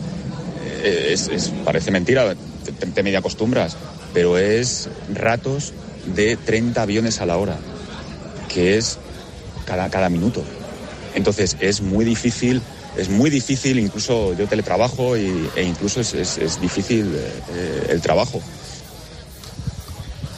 eh, 0.84 1.10
es, 1.12 1.28
es- 1.28 1.52
parece 1.64 1.92
mentira, 1.92 2.36
te, 2.64 2.72
te 2.72 3.04
medio 3.04 3.20
acostumbras, 3.20 3.76
pero 4.14 4.38
es 4.38 4.88
ratos 5.14 5.74
de 6.16 6.38
30 6.38 6.82
aviones 6.82 7.20
a 7.22 7.26
la 7.26 7.38
hora, 7.38 7.58
que 8.48 8.78
es 8.78 8.98
cada, 9.66 9.90
cada 9.90 10.10
minuto. 10.10 10.44
Entonces 11.16 11.56
es 11.60 11.82
muy 11.82 12.06
difícil, 12.06 12.62
es 12.98 13.10
muy 13.10 13.30
difícil, 13.30 13.80
incluso 13.80 14.34
yo 14.34 14.48
teletrabajo 14.48 15.18
y, 15.18 15.50
e 15.56 15.64
incluso 15.64 16.02
es, 16.02 16.14
es- 16.14 16.60
difícil 16.62 17.06
eh, 17.16 17.88
el 17.90 18.02
trabajo. 18.02 18.42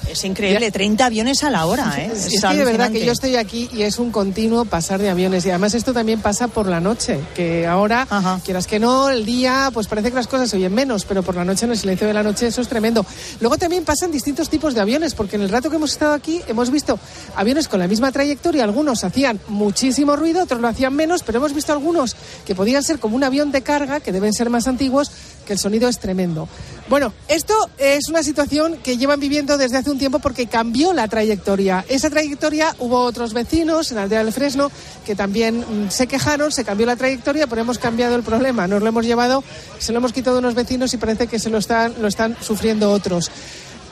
Es 0.10 0.24
increíble, 0.24 0.72
30 0.72 1.06
aviones 1.06 1.44
a 1.44 1.50
la 1.50 1.66
hora, 1.66 1.94
¿eh? 1.98 2.12
Es 2.14 2.42
que 2.42 2.56
de 2.56 2.66
verdad 2.66 2.92
que 2.92 3.06
yo 3.06 3.12
estoy 3.12 3.36
aquí 3.36 3.70
y 3.74 3.84
es 3.84 4.00
un 4.00 4.12
continuo 4.12 4.66
pasar 4.66 5.00
de 5.00 5.10
aviones. 5.10 5.46
Y 5.46 5.50
además 5.50 5.74
esto 5.74 5.94
también 5.94 6.22
pasa 6.22 6.48
por 6.48 6.68
la 6.68 6.80
noche, 6.80 7.20
que 7.36 7.68
ahora, 7.68 8.08
quieras 8.44 8.68
que 8.68 8.80
no, 8.80 9.10
el 9.10 9.26
día 9.26 9.70
pues 9.74 9.88
parece 9.88 10.10
que 10.10 10.16
las 10.16 10.28
cosas 10.28 10.50
se 10.50 10.58
oyen 10.58 10.74
menos, 10.74 11.06
pero 11.06 11.24
por 11.24 11.36
la 11.36 11.44
noche, 11.44 11.66
en 11.66 11.72
el 11.72 11.78
silencio 11.78 12.08
de 12.08 12.14
la 12.14 12.24
noche, 12.24 12.48
eso 12.48 12.62
es 12.62 12.68
tremendo. 12.68 13.06
Luego 13.40 13.58
también 13.58 13.84
pasan 13.84 14.12
distintos 14.12 14.50
tipos 14.50 14.74
de 14.74 14.82
aviones, 14.82 15.14
porque 15.14 15.36
en 15.36 15.42
el 15.42 15.50
rato 15.50 15.70
que 15.70 15.76
hemos 15.76 15.92
estado 15.92 16.14
aquí 16.14 16.42
hemos 16.48 16.72
visto 16.72 17.00
aviones 17.36 17.68
con 17.68 17.80
la 17.80 17.88
misma 17.88 18.12
trayectoria, 18.12 18.64
algunos 18.64 19.04
hacían 19.04 19.40
muchísimo 19.48 20.16
ruido, 20.16 20.44
otros 20.44 20.62
lo 20.62 20.68
hacían 20.68 20.96
menos, 20.96 21.24
pero 21.24 21.40
hemos 21.40 21.54
visto 21.54 21.74
algunos 21.74 22.16
que 22.46 22.56
podían 22.56 22.84
ser 22.84 23.00
como 23.00 23.16
un 23.16 23.24
avión 23.24 23.52
de 23.52 23.62
carga, 23.62 24.00
que 24.00 24.12
deben 24.12 24.34
ser 24.34 24.50
más 24.50 24.68
antiguos, 24.68 25.12
que 25.48 25.54
el 25.54 25.60
sonido 25.60 25.90
es 25.90 25.98
tremendo. 25.98 26.48
Bueno, 26.90 27.14
esto 27.28 27.54
es 27.78 28.08
una 28.10 28.22
situación 28.22 28.78
que 28.84 28.98
llevan 28.98 29.20
viviendo 29.20 29.58
desde 29.58 29.78
hace 29.78 29.90
un 29.90 29.98
tiempo 29.98 30.20
porque 30.20 30.48
cambió 30.48 30.94
la 30.94 31.08
trayectoria. 31.08 31.84
Esa 31.90 32.10
trayectoria 32.10 32.76
hubo 32.80 33.00
otros 33.02 33.34
vecinos 33.34 33.92
en 33.92 33.98
Aldea 33.98 34.24
del 34.24 34.34
Fresno 34.34 34.70
que 35.06 35.16
también 35.16 35.60
mm, 35.60 35.90
se 35.90 36.08
quejaron, 36.08 36.52
se 36.52 36.64
cambió 36.64 36.86
la 36.86 36.96
trayectoria, 36.96 37.48
pero 37.48 37.62
hemos 37.62 37.80
cambiado 37.80 38.16
el 38.16 38.24
problema. 38.24 38.68
Nos 38.68 38.82
lo 38.82 38.90
hemos 38.90 39.06
llevado, 39.06 39.44
se 39.80 39.92
lo 39.92 39.98
hemos 40.00 40.14
quitado 40.14 40.36
a 40.36 40.40
unos 40.40 40.54
vecinos 40.54 40.94
y 40.94 40.98
parece 40.98 41.28
que 41.28 41.40
se 41.40 41.50
lo 41.50 41.58
están, 41.58 41.96
lo 42.00 42.08
están 42.08 42.38
sufriendo 42.42 42.92
otros. 42.92 43.32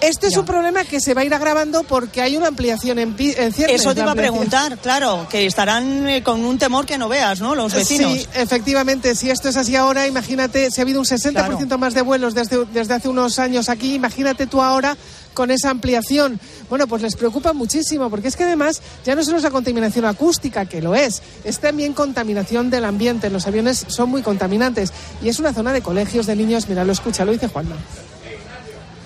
Este 0.02 0.28
es 0.28 0.38
un 0.38 0.46
problema 0.46 0.84
que 0.84 1.00
se 1.00 1.14
va 1.14 1.22
a 1.22 1.26
ir 1.26 1.34
agravando 1.34 1.84
porque 1.84 2.22
hay 2.22 2.38
una 2.38 2.48
ampliación 2.48 3.00
en, 3.00 3.16
en 3.18 3.54
ciernes. 3.54 3.82
Eso 3.82 3.93
te 3.93 4.02
iba 4.02 4.12
a 4.12 4.16
preguntar, 4.16 4.78
claro, 4.78 5.28
que 5.30 5.46
estarán 5.46 6.08
eh, 6.08 6.24
con 6.24 6.43
un 6.43 6.58
temor 6.58 6.86
que 6.86 6.98
no 6.98 7.08
veas, 7.10 7.41
¿no? 7.41 7.56
Los 7.56 7.74
vecinos. 7.74 8.14
Sí, 8.14 8.28
efectivamente, 8.34 9.16
si 9.16 9.30
esto 9.30 9.50
es 9.50 9.58
así 9.58 9.76
ahora, 9.76 10.08
imagínate, 10.08 10.72
si 10.72 10.82
ha 10.82 10.84
habido 10.84 11.00
un 11.00 11.06
60% 11.06 11.78
más 11.78 11.93
de 11.93 12.02
vuelos 12.02 12.34
desde, 12.34 12.66
desde 12.66 12.93
hace 12.93 13.10
unos 13.10 13.39
años 13.39 13.70
aquí, 13.70 13.96
imagínate 13.96 14.48
tú 14.48 14.62
ahora 14.62 14.98
con 15.34 15.52
esa 15.52 15.70
ampliación. 15.70 16.39
Bueno, 16.70 16.88
pues 16.88 17.04
les 17.04 17.16
preocupa 17.16 17.54
muchísimo, 17.54 18.10
porque 18.10 18.28
es 18.28 18.36
que 18.36 18.43
además 18.43 18.82
ya 19.06 19.16
no 19.16 19.24
solo 19.24 19.38
es 19.38 19.43
la 19.43 19.52
contaminación 19.52 20.06
acústica, 20.06 20.66
que 20.66 20.82
lo 20.82 20.96
es, 20.96 21.22
es 21.43 21.60
también 21.60 21.93
contaminación 21.93 22.72
del 22.72 22.86
ambiente. 22.86 23.30
Los 23.30 23.46
aviones 23.46 23.86
son 23.88 24.10
muy 24.10 24.24
contaminantes 24.24 24.91
y 25.22 25.30
es 25.30 25.39
una 25.39 25.54
zona 25.54 25.74
de 25.74 25.82
colegios 25.82 26.26
de 26.26 26.36
niños. 26.36 26.68
Mira, 26.68 26.84
lo 26.84 26.93
escucha, 26.93 27.26
lo 27.26 27.32
dice 27.32 27.48
Juanma. 27.48 27.76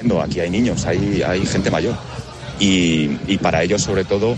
No, 0.04 0.22
aquí 0.22 0.40
hay 0.40 0.50
niños, 0.50 0.86
hay, 0.86 1.22
hay 1.26 1.46
gente 1.46 1.70
mayor. 1.72 1.96
Y, 2.60 3.18
y 3.28 3.38
para 3.38 3.64
ellos, 3.64 3.82
sobre 3.82 4.04
todo, 4.06 4.36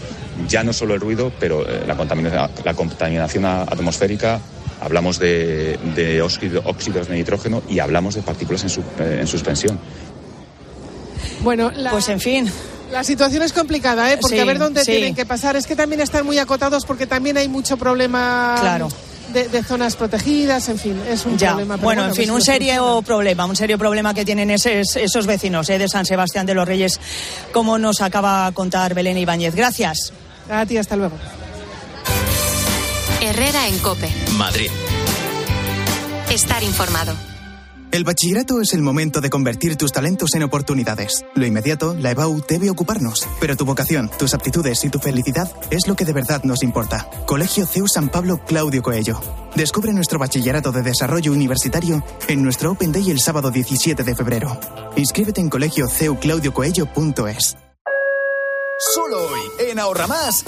ya 0.47 0.64
no 0.64 0.74
solo 0.74 0.93
el 0.95 1.01
ruido, 1.01 1.32
pero 1.39 1.68
eh, 1.68 1.84
la, 1.88 1.95
contaminación, 1.95 2.49
la 2.64 2.74
contaminación 2.74 3.45
atmosférica, 3.45 4.39
hablamos 4.82 5.20
de, 5.20 5.78
de 5.95 6.22
óxido- 6.24 6.62
óxidos 6.66 7.07
de 7.07 7.16
nitrógeno 7.16 7.62
y 7.70 7.80
hablamos 7.80 8.16
de 8.16 8.22
partículas 8.22 8.64
en, 8.64 8.70
su- 8.70 8.82
eh, 8.99 9.18
en 9.22 9.28
suspensión. 9.28 9.80
Bueno, 11.43 11.72
pues 11.89 12.09
en 12.09 12.20
fin. 12.20 12.51
La 12.91 13.03
situación 13.03 13.41
es 13.43 13.53
complicada, 13.53 14.12
¿eh? 14.12 14.18
Porque 14.20 14.36
Sí, 14.36 14.41
a 14.41 14.45
ver 14.45 14.59
dónde 14.59 14.84
sí. 14.84 14.91
tienen 14.91 15.16
que 15.16 15.26
pasar. 15.26 15.55
Es 15.55 15.66
que 15.66 15.76
también 15.78 16.01
están 16.01 16.26
muy 16.26 16.38
acotados 16.39 16.86
porque 16.86 17.07
también 17.07 17.38
hay 17.38 17.47
mucho 17.47 17.78
problema 17.78 18.57
Claro. 18.59 18.89
De, 19.32 19.47
de 19.49 19.63
zonas 19.63 19.95
protegidas, 19.95 20.67
en 20.69 20.77
fin, 20.79 21.01
es 21.09 21.25
un 21.25 21.38
Ya, 21.38 21.49
problema. 21.49 21.75
pero 21.75 21.86
bueno, 21.86 22.01
en 22.03 22.07
pues 22.09 22.19
fin, 22.19 22.27
lo 22.29 22.36
un 22.36 22.41
serio 22.41 23.01
problema, 23.05 23.45
un 23.45 23.55
serio 23.55 23.77
problema 23.77 24.13
que 24.13 24.25
tienen 24.25 24.49
esos, 24.51 24.95
esos 24.95 25.25
vecinos 25.25 25.69
eh, 25.69 25.77
de 25.77 25.88
San 25.88 26.05
Sebastián 26.05 26.45
de 26.45 26.53
los 26.53 26.67
Reyes, 26.67 26.99
como 27.53 27.77
nos 27.77 28.01
acaba 28.01 28.47
de 28.47 28.53
contar 28.53 28.93
Belén 28.93 29.17
Ibáñez. 29.17 29.55
Gracias. 29.55 30.13
A 30.49 30.65
ti, 30.65 30.77
hasta 30.77 30.95
luego. 30.95 31.17
Herrera 33.21 33.67
en 33.67 33.77
Cope. 33.79 34.09
Madrid. 34.38 34.69
Estar 36.29 36.63
informado. 36.63 37.13
El 37.92 38.04
bachillerato 38.06 38.62
es 38.62 38.74
el 38.74 38.82
momento 38.82 39.20
de 39.20 39.30
convertir 39.30 39.76
tus 39.76 39.92
talentos 39.92 40.34
en 40.34 40.44
oportunidades. 40.44 41.26
Lo 41.36 41.46
inmediato, 41.46 41.94
la 41.94 42.12
EBAU 42.12 42.42
debe 42.48 42.70
ocuparnos, 42.70 43.28
pero 43.42 43.58
tu 43.58 43.66
vocación, 43.66 44.10
tus 44.18 44.34
aptitudes 44.34 44.86
y 44.86 44.89
tu 44.89 45.00
felicidad 45.00 45.52
es 45.72 45.89
lo 45.89 45.96
que 45.96 46.06
de 46.06 46.14
verdad 46.14 46.46
nos 46.46 46.64
importa. 46.64 47.10
Colegio 47.26 47.66
CEU 47.66 47.89
San 47.89 48.08
Pablo 48.08 48.39
Claudio 48.46 48.82
Coello. 48.82 49.20
Descubre 49.56 49.92
nuestro 49.92 50.20
bachillerato 50.20 50.72
de 50.72 50.84
desarrollo 50.84 51.34
universitario 51.34 52.02
en 52.30 52.44
nuestro 52.44 52.72
Open 52.72 52.94
Day 52.94 53.12
el 53.12 53.20
sábado 53.20 53.52
17 53.52 54.06
de 54.06 54.16
febrero. 54.16 54.58
Inscríbete 54.96 55.42
en 55.42 55.50
colegioceuclaudiocoello.es. 55.50 57.58
Solo 58.96 59.28
hoy, 59.28 59.42
en 59.70 59.80
Ahorra 59.80 60.08
Más, 60.08 60.46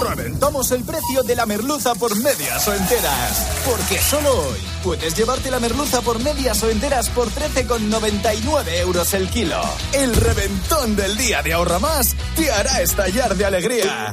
reventamos 0.00 0.70
el 0.72 0.84
precio 0.84 1.22
de 1.22 1.36
la 1.36 1.46
merluza 1.46 1.94
por 1.94 2.16
medias 2.16 2.66
o 2.68 2.74
enteras. 2.74 3.46
Porque 3.64 3.98
solo 3.98 4.30
hoy 4.30 4.60
puedes 4.82 5.16
llevarte 5.16 5.50
la 5.50 5.60
merluza 5.60 6.00
por 6.02 6.18
medias 6.22 6.62
o 6.62 6.70
enteras 6.70 7.08
por 7.10 7.28
13,99 7.30 8.80
euros 8.80 9.14
el 9.14 9.28
kilo. 9.28 9.60
El 9.92 10.14
reventón 10.14 10.96
del 10.96 11.16
día 11.16 11.42
de 11.42 11.52
Ahorra 11.52 11.78
Más 11.78 12.14
te 12.36 12.50
hará 12.50 12.82
estallar 12.82 13.36
de 13.36 13.44
alegría. 13.44 14.12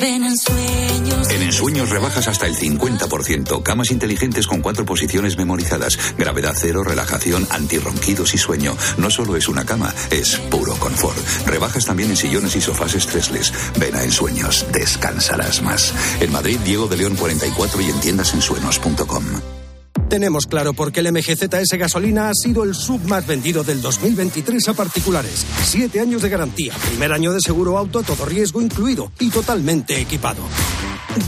Ven 0.00 0.24
en 0.24 0.36
sueños. 0.36 1.30
En 1.30 1.42
ensueños 1.42 1.90
rebajas 1.90 2.26
hasta 2.26 2.46
el 2.46 2.56
50%. 2.56 3.62
Camas 3.62 3.90
inteligentes 3.90 4.46
con 4.46 4.62
cuatro 4.62 4.86
posiciones 4.86 5.36
memorizadas. 5.36 5.98
Gravedad 6.16 6.54
cero, 6.56 6.82
relajación, 6.82 7.46
antirronquidos 7.50 8.32
y 8.32 8.38
sueño. 8.38 8.74
No 8.96 9.10
solo 9.10 9.36
es 9.36 9.48
una 9.48 9.66
cama, 9.66 9.94
es 10.10 10.36
puro 10.50 10.74
confort. 10.76 11.18
Rebajas 11.46 11.84
también 11.84 12.10
en 12.10 12.16
sillones 12.16 12.56
y 12.56 12.62
sofás 12.62 12.94
estresles. 12.94 13.52
Ven 13.78 13.94
a 13.94 14.02
ensueños, 14.02 14.64
descansarás 14.72 15.60
más. 15.60 15.92
En 16.20 16.32
Madrid, 16.32 16.58
Diego 16.64 16.88
de 16.88 16.96
León 16.96 17.16
44 17.16 17.80
y 17.82 17.90
en 17.90 18.00
tiendasensueños.com. 18.00 19.59
Tenemos 20.10 20.46
claro 20.46 20.74
por 20.74 20.90
qué 20.90 21.00
el 21.00 21.12
MGZS 21.12 21.78
gasolina 21.78 22.30
ha 22.30 22.34
sido 22.34 22.64
el 22.64 22.74
sub 22.74 23.00
más 23.04 23.24
vendido 23.28 23.62
del 23.62 23.80
2023 23.80 24.68
a 24.68 24.74
particulares. 24.74 25.46
Siete 25.62 26.00
años 26.00 26.20
de 26.20 26.28
garantía, 26.28 26.74
primer 26.88 27.12
año 27.12 27.30
de 27.32 27.38
seguro 27.40 27.78
auto, 27.78 28.02
todo 28.02 28.24
riesgo 28.24 28.60
incluido 28.60 29.12
y 29.20 29.30
totalmente 29.30 30.00
equipado. 30.00 30.42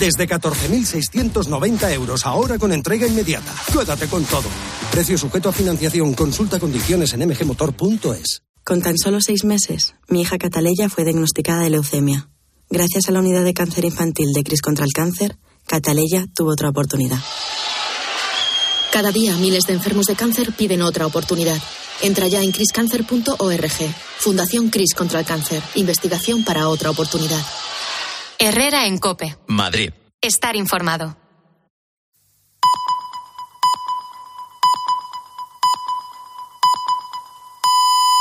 Desde 0.00 0.28
14.690 0.28 1.92
euros 1.92 2.26
ahora 2.26 2.58
con 2.58 2.72
entrega 2.72 3.06
inmediata. 3.06 3.54
Quédate 3.72 4.08
con 4.08 4.24
todo. 4.24 4.48
Precio 4.90 5.16
sujeto 5.16 5.50
a 5.50 5.52
financiación. 5.52 6.14
Consulta 6.14 6.58
condiciones 6.58 7.12
en 7.12 7.20
mgmotor.es. 7.28 8.42
Con 8.64 8.82
tan 8.82 8.98
solo 8.98 9.20
seis 9.20 9.44
meses, 9.44 9.94
mi 10.08 10.22
hija 10.22 10.38
Cataleya 10.38 10.88
fue 10.88 11.04
diagnosticada 11.04 11.62
de 11.62 11.70
leucemia. 11.70 12.28
Gracias 12.68 13.08
a 13.08 13.12
la 13.12 13.20
unidad 13.20 13.44
de 13.44 13.54
cáncer 13.54 13.84
infantil 13.84 14.32
de 14.32 14.42
Cris 14.42 14.60
contra 14.60 14.84
el 14.84 14.92
cáncer, 14.92 15.36
Cataleya 15.68 16.26
tuvo 16.34 16.50
otra 16.50 16.70
oportunidad. 16.70 17.20
Cada 18.92 19.10
día 19.10 19.34
miles 19.36 19.64
de 19.64 19.72
enfermos 19.72 20.04
de 20.04 20.14
cáncer 20.14 20.52
piden 20.52 20.82
otra 20.82 21.06
oportunidad. 21.06 21.56
Entra 22.02 22.28
ya 22.28 22.42
en 22.42 22.52
criscancer.org. 22.52 23.94
Fundación 24.18 24.68
Cris 24.68 24.92
contra 24.94 25.20
el 25.20 25.24
cáncer. 25.24 25.62
Investigación 25.76 26.44
para 26.44 26.68
otra 26.68 26.90
oportunidad. 26.90 27.40
Herrera 28.38 28.86
en 28.86 28.98
Cope. 28.98 29.38
Madrid. 29.46 29.92
Estar 30.20 30.56
informado. 30.56 31.16